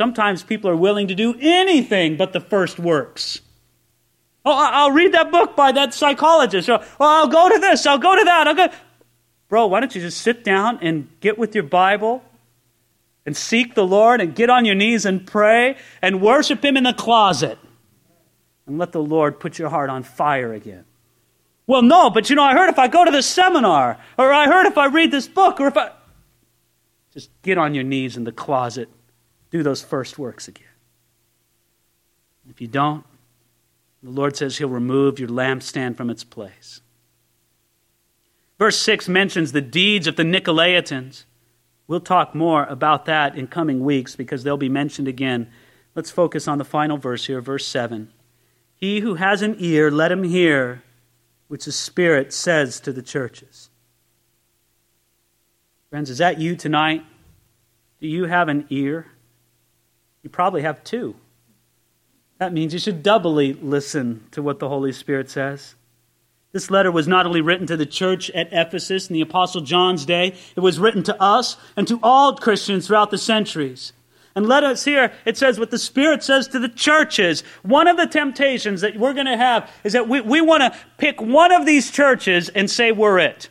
Sometimes 0.00 0.42
people 0.42 0.70
are 0.70 0.76
willing 0.76 1.08
to 1.08 1.14
do 1.14 1.34
anything 1.38 2.16
but 2.16 2.32
the 2.32 2.40
first 2.40 2.78
works. 2.78 3.42
Oh, 4.46 4.54
I'll 4.56 4.92
read 4.92 5.12
that 5.12 5.30
book 5.30 5.54
by 5.54 5.72
that 5.72 5.92
psychologist. 5.92 6.70
Or, 6.70 6.78
well, 6.98 7.10
I'll 7.10 7.28
go 7.28 7.50
to 7.50 7.58
this. 7.58 7.84
I'll 7.84 7.98
go 7.98 8.16
to 8.16 8.24
that. 8.24 8.48
I'll 8.48 8.54
go. 8.54 8.68
Bro, 9.50 9.66
why 9.66 9.80
don't 9.80 9.94
you 9.94 10.00
just 10.00 10.22
sit 10.22 10.42
down 10.42 10.78
and 10.80 11.10
get 11.20 11.36
with 11.36 11.54
your 11.54 11.64
Bible 11.64 12.24
and 13.26 13.36
seek 13.36 13.74
the 13.74 13.86
Lord 13.86 14.22
and 14.22 14.34
get 14.34 14.48
on 14.48 14.64
your 14.64 14.74
knees 14.74 15.04
and 15.04 15.26
pray 15.26 15.76
and 16.00 16.22
worship 16.22 16.64
Him 16.64 16.78
in 16.78 16.84
the 16.84 16.94
closet 16.94 17.58
and 18.66 18.78
let 18.78 18.92
the 18.92 19.02
Lord 19.02 19.38
put 19.38 19.58
your 19.58 19.68
heart 19.68 19.90
on 19.90 20.02
fire 20.02 20.54
again. 20.54 20.86
Well, 21.66 21.82
no, 21.82 22.08
but 22.08 22.30
you 22.30 22.36
know, 22.36 22.44
I 22.44 22.54
heard 22.54 22.70
if 22.70 22.78
I 22.78 22.88
go 22.88 23.04
to 23.04 23.10
this 23.10 23.26
seminar 23.26 23.98
or 24.16 24.32
I 24.32 24.46
heard 24.46 24.64
if 24.64 24.78
I 24.78 24.86
read 24.86 25.10
this 25.10 25.28
book 25.28 25.60
or 25.60 25.66
if 25.66 25.76
I. 25.76 25.90
Just 27.12 27.28
get 27.42 27.58
on 27.58 27.74
your 27.74 27.84
knees 27.84 28.16
in 28.16 28.24
the 28.24 28.32
closet 28.32 28.88
do 29.50 29.62
those 29.62 29.82
first 29.82 30.18
works 30.18 30.48
again. 30.48 30.64
If 32.48 32.60
you 32.60 32.68
don't, 32.68 33.04
the 34.02 34.10
Lord 34.10 34.36
says 34.36 34.58
He'll 34.58 34.68
remove 34.68 35.18
your 35.18 35.28
lampstand 35.28 35.96
from 35.96 36.10
its 36.10 36.24
place. 36.24 36.80
Verse 38.58 38.78
6 38.78 39.08
mentions 39.08 39.52
the 39.52 39.60
deeds 39.60 40.06
of 40.06 40.16
the 40.16 40.22
Nicolaitans. 40.22 41.24
We'll 41.86 42.00
talk 42.00 42.34
more 42.34 42.64
about 42.64 43.06
that 43.06 43.36
in 43.36 43.46
coming 43.46 43.80
weeks 43.80 44.14
because 44.16 44.44
they'll 44.44 44.56
be 44.56 44.68
mentioned 44.68 45.08
again. 45.08 45.50
Let's 45.94 46.10
focus 46.10 46.46
on 46.46 46.58
the 46.58 46.64
final 46.64 46.96
verse 46.96 47.26
here, 47.26 47.40
verse 47.40 47.66
7. 47.66 48.12
He 48.74 49.00
who 49.00 49.14
has 49.14 49.42
an 49.42 49.56
ear, 49.58 49.90
let 49.90 50.12
him 50.12 50.22
hear 50.22 50.82
which 51.48 51.64
the 51.64 51.72
Spirit 51.72 52.32
says 52.32 52.80
to 52.80 52.92
the 52.92 53.02
churches. 53.02 53.70
Friends, 55.90 56.08
is 56.08 56.18
that 56.18 56.38
you 56.38 56.54
tonight? 56.54 57.04
Do 58.00 58.06
you 58.06 58.26
have 58.26 58.48
an 58.48 58.66
ear? 58.70 59.06
You 60.22 60.30
probably 60.30 60.62
have 60.62 60.84
two. 60.84 61.16
That 62.38 62.52
means 62.52 62.72
you 62.72 62.78
should 62.78 63.02
doubly 63.02 63.52
listen 63.52 64.24
to 64.30 64.42
what 64.42 64.58
the 64.58 64.68
Holy 64.68 64.92
Spirit 64.92 65.30
says. 65.30 65.74
This 66.52 66.70
letter 66.70 66.90
was 66.90 67.06
not 67.06 67.26
only 67.26 67.40
written 67.40 67.66
to 67.68 67.76
the 67.76 67.86
church 67.86 68.28
at 68.30 68.48
Ephesus 68.50 69.08
in 69.08 69.14
the 69.14 69.20
Apostle 69.20 69.60
John's 69.60 70.04
day, 70.04 70.34
it 70.56 70.60
was 70.60 70.80
written 70.80 71.02
to 71.04 71.22
us 71.22 71.56
and 71.76 71.86
to 71.86 72.00
all 72.02 72.34
Christians 72.36 72.86
throughout 72.86 73.10
the 73.10 73.18
centuries. 73.18 73.92
And 74.34 74.48
let 74.48 74.64
us 74.64 74.84
hear, 74.84 75.12
it 75.24 75.36
says 75.36 75.58
what 75.58 75.70
the 75.70 75.78
Spirit 75.78 76.22
says 76.22 76.48
to 76.48 76.58
the 76.58 76.68
churches. 76.68 77.42
One 77.62 77.88
of 77.88 77.96
the 77.96 78.06
temptations 78.06 78.80
that 78.80 78.96
we're 78.96 79.14
going 79.14 79.26
to 79.26 79.36
have 79.36 79.70
is 79.84 79.92
that 79.92 80.08
we, 80.08 80.20
we 80.20 80.40
want 80.40 80.62
to 80.62 80.78
pick 80.98 81.20
one 81.20 81.52
of 81.52 81.66
these 81.66 81.90
churches 81.90 82.48
and 82.48 82.70
say 82.70 82.90
we're 82.92 83.18
it, 83.18 83.48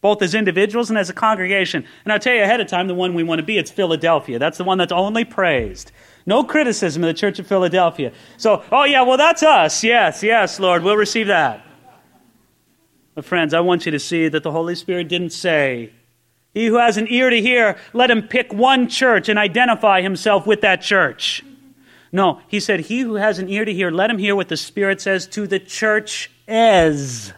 both 0.00 0.22
as 0.22 0.34
individuals 0.34 0.90
and 0.90 0.98
as 0.98 1.10
a 1.10 1.12
congregation. 1.12 1.84
And 2.04 2.12
I'll 2.12 2.18
tell 2.18 2.34
you 2.34 2.42
ahead 2.42 2.60
of 2.60 2.68
time 2.68 2.86
the 2.86 2.94
one 2.94 3.14
we 3.14 3.22
want 3.22 3.40
to 3.40 3.44
be, 3.44 3.58
it's 3.58 3.70
Philadelphia. 3.70 4.38
That's 4.38 4.58
the 4.58 4.64
one 4.64 4.78
that's 4.78 4.92
only 4.92 5.24
praised. 5.24 5.92
No 6.26 6.44
criticism 6.44 7.02
of 7.02 7.08
the 7.08 7.14
Church 7.14 7.38
of 7.38 7.46
Philadelphia. 7.46 8.12
So, 8.36 8.62
oh 8.70 8.84
yeah, 8.84 9.02
well, 9.02 9.16
that's 9.16 9.42
us. 9.42 9.82
Yes, 9.82 10.22
yes, 10.22 10.60
Lord, 10.60 10.82
we'll 10.82 10.96
receive 10.96 11.28
that. 11.28 11.64
But 13.14 13.24
friends, 13.24 13.54
I 13.54 13.60
want 13.60 13.86
you 13.86 13.92
to 13.92 13.98
see 13.98 14.28
that 14.28 14.42
the 14.42 14.52
Holy 14.52 14.74
Spirit 14.74 15.08
didn't 15.08 15.30
say, 15.30 15.92
he 16.54 16.66
who 16.66 16.78
has 16.78 16.96
an 16.96 17.06
ear 17.08 17.30
to 17.30 17.40
hear, 17.40 17.76
let 17.92 18.10
him 18.10 18.22
pick 18.22 18.52
one 18.52 18.88
church 18.88 19.28
and 19.28 19.38
identify 19.38 20.02
himself 20.02 20.46
with 20.46 20.60
that 20.62 20.82
church. 20.82 21.44
No, 22.10 22.40
he 22.48 22.58
said, 22.58 22.80
He 22.80 23.00
who 23.00 23.16
has 23.16 23.38
an 23.38 23.48
ear 23.48 23.64
to 23.64 23.72
hear, 23.72 23.90
let 23.90 24.10
him 24.10 24.18
hear 24.18 24.34
what 24.34 24.48
the 24.48 24.56
Spirit 24.56 25.00
says 25.00 25.26
to 25.28 25.46
the 25.46 25.58
church 25.58 26.30
as. 26.46 27.32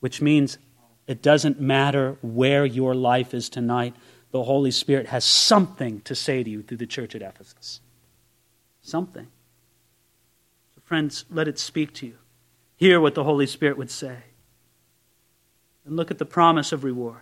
Which 0.00 0.20
means 0.20 0.58
it 1.06 1.22
doesn't 1.22 1.60
matter 1.60 2.16
where 2.22 2.64
your 2.64 2.94
life 2.94 3.34
is 3.34 3.48
tonight, 3.48 3.94
the 4.30 4.44
Holy 4.44 4.70
Spirit 4.70 5.08
has 5.08 5.24
something 5.24 6.00
to 6.02 6.14
say 6.14 6.42
to 6.42 6.50
you 6.50 6.62
through 6.62 6.78
the 6.78 6.86
church 6.86 7.14
at 7.14 7.22
Ephesus. 7.22 7.80
Something. 8.80 9.26
So, 10.74 10.82
friends, 10.84 11.24
let 11.30 11.48
it 11.48 11.58
speak 11.58 11.92
to 11.94 12.06
you. 12.06 12.14
Hear 12.76 13.00
what 13.00 13.14
the 13.14 13.24
Holy 13.24 13.46
Spirit 13.46 13.76
would 13.76 13.90
say. 13.90 14.18
And 15.84 15.96
look 15.96 16.10
at 16.10 16.18
the 16.18 16.24
promise 16.24 16.72
of 16.72 16.84
reward. 16.84 17.20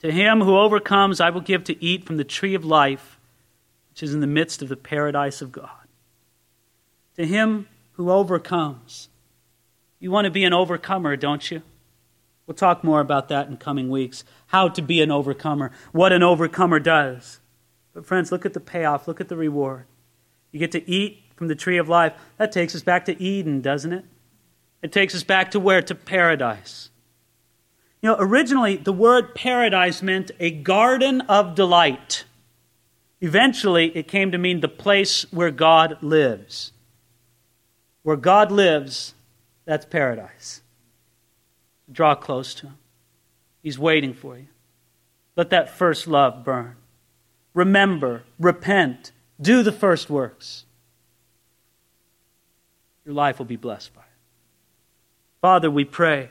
To 0.00 0.10
him 0.10 0.40
who 0.40 0.56
overcomes, 0.56 1.20
I 1.20 1.30
will 1.30 1.40
give 1.40 1.64
to 1.64 1.84
eat 1.84 2.06
from 2.06 2.16
the 2.16 2.24
tree 2.24 2.54
of 2.54 2.64
life, 2.64 3.18
which 3.90 4.02
is 4.02 4.14
in 4.14 4.20
the 4.20 4.26
midst 4.26 4.62
of 4.62 4.68
the 4.68 4.76
paradise 4.76 5.42
of 5.42 5.52
God. 5.52 5.70
To 7.16 7.26
him 7.26 7.68
who 7.92 8.10
overcomes. 8.10 9.08
You 9.98 10.10
want 10.10 10.24
to 10.24 10.30
be 10.30 10.44
an 10.44 10.54
overcomer, 10.54 11.16
don't 11.16 11.50
you? 11.50 11.62
We'll 12.50 12.56
talk 12.56 12.82
more 12.82 12.98
about 12.98 13.28
that 13.28 13.46
in 13.46 13.58
coming 13.58 13.90
weeks. 13.90 14.24
How 14.48 14.68
to 14.70 14.82
be 14.82 15.00
an 15.00 15.12
overcomer, 15.12 15.70
what 15.92 16.12
an 16.12 16.24
overcomer 16.24 16.80
does. 16.80 17.38
But, 17.94 18.04
friends, 18.04 18.32
look 18.32 18.44
at 18.44 18.54
the 18.54 18.58
payoff, 18.58 19.06
look 19.06 19.20
at 19.20 19.28
the 19.28 19.36
reward. 19.36 19.84
You 20.50 20.58
get 20.58 20.72
to 20.72 20.90
eat 20.90 21.22
from 21.36 21.46
the 21.46 21.54
tree 21.54 21.76
of 21.76 21.88
life. 21.88 22.12
That 22.38 22.50
takes 22.50 22.74
us 22.74 22.82
back 22.82 23.04
to 23.04 23.22
Eden, 23.22 23.60
doesn't 23.60 23.92
it? 23.92 24.04
It 24.82 24.90
takes 24.90 25.14
us 25.14 25.22
back 25.22 25.52
to 25.52 25.60
where? 25.60 25.80
To 25.80 25.94
paradise. 25.94 26.90
You 28.02 28.08
know, 28.08 28.16
originally 28.18 28.74
the 28.74 28.92
word 28.92 29.36
paradise 29.36 30.02
meant 30.02 30.32
a 30.40 30.50
garden 30.50 31.20
of 31.20 31.54
delight. 31.54 32.24
Eventually, 33.20 33.96
it 33.96 34.08
came 34.08 34.32
to 34.32 34.38
mean 34.38 34.58
the 34.58 34.66
place 34.66 35.24
where 35.30 35.52
God 35.52 36.02
lives. 36.02 36.72
Where 38.02 38.16
God 38.16 38.50
lives, 38.50 39.14
that's 39.66 39.86
paradise. 39.86 40.62
Draw 41.90 42.16
close 42.16 42.54
to 42.54 42.66
Him. 42.66 42.78
He's 43.62 43.78
waiting 43.78 44.14
for 44.14 44.36
you. 44.36 44.46
Let 45.36 45.50
that 45.50 45.76
first 45.76 46.06
love 46.06 46.44
burn. 46.44 46.76
Remember, 47.54 48.22
repent, 48.38 49.12
do 49.40 49.62
the 49.62 49.72
first 49.72 50.08
works. 50.10 50.64
Your 53.04 53.14
life 53.14 53.38
will 53.38 53.46
be 53.46 53.56
blessed 53.56 53.94
by 53.94 54.02
it. 54.02 54.06
Father, 55.40 55.70
we 55.70 55.84
pray 55.84 56.28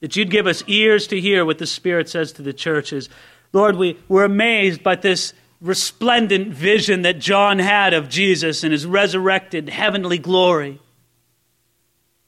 that 0.00 0.16
you'd 0.16 0.30
give 0.30 0.46
us 0.46 0.64
ears 0.66 1.06
to 1.08 1.20
hear 1.20 1.44
what 1.44 1.58
the 1.58 1.66
Spirit 1.66 2.08
says 2.08 2.32
to 2.32 2.42
the 2.42 2.52
churches. 2.52 3.08
Lord, 3.52 3.76
we, 3.76 3.98
we're 4.08 4.24
amazed 4.24 4.82
by 4.82 4.96
this 4.96 5.34
resplendent 5.60 6.54
vision 6.54 7.02
that 7.02 7.18
John 7.18 7.58
had 7.58 7.92
of 7.92 8.08
Jesus 8.08 8.64
and 8.64 8.72
his 8.72 8.86
resurrected 8.86 9.68
heavenly 9.68 10.18
glory. 10.18 10.80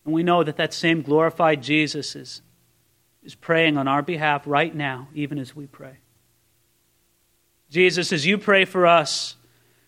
And 0.05 0.15
we 0.15 0.23
know 0.23 0.43
that 0.43 0.57
that 0.57 0.75
same 0.75 1.03
glorified 1.03 1.63
Jesus 1.63 2.17
is, 2.17 2.43
is 3.23 3.35
praying 3.35 3.77
on 3.77 3.87
our 3.87 4.03
behalf 4.03 4.43
right 4.47 4.75
now, 4.75 5.09
even 5.15 5.39
as 5.39 5.55
we 5.55 5.67
pray. 5.67 5.99
Jesus, 7.71 8.13
as 8.13 8.27
you 8.27 8.37
pray 8.37 8.65
for 8.65 8.87
us, 8.87 9.37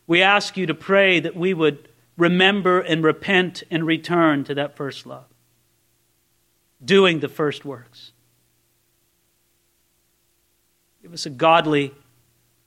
we 0.06 0.22
ask 0.22 0.56
you 0.56 0.66
to 0.66 0.74
pray 0.74 1.20
that 1.20 1.36
we 1.36 1.52
would 1.52 1.88
remember 2.16 2.80
and 2.80 3.02
repent 3.02 3.62
and 3.70 3.86
return 3.86 4.44
to 4.44 4.54
that 4.54 4.76
first 4.76 5.06
love 5.06 5.24
doing 6.84 7.20
the 7.20 7.28
first 7.28 7.64
works. 7.64 8.12
Give 11.02 11.12
us 11.12 11.26
a 11.26 11.30
godly 11.30 11.94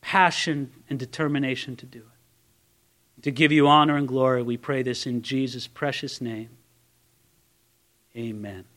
passion 0.02 0.72
and 0.89 0.98
determination 0.98 1.76
to 1.78 1.86
do 1.86 2.00
it. 2.00 3.24
To 3.24 3.32
give 3.32 3.52
you 3.52 3.68
honor 3.68 3.98
and 3.98 4.08
glory, 4.08 4.43
we 4.43 4.58
pray 4.58 4.84
this 4.84 5.06
in 5.06 5.22
Jesus' 5.22 5.68
precious 5.68 6.22
name. 6.22 6.50
Amen. 8.18 8.68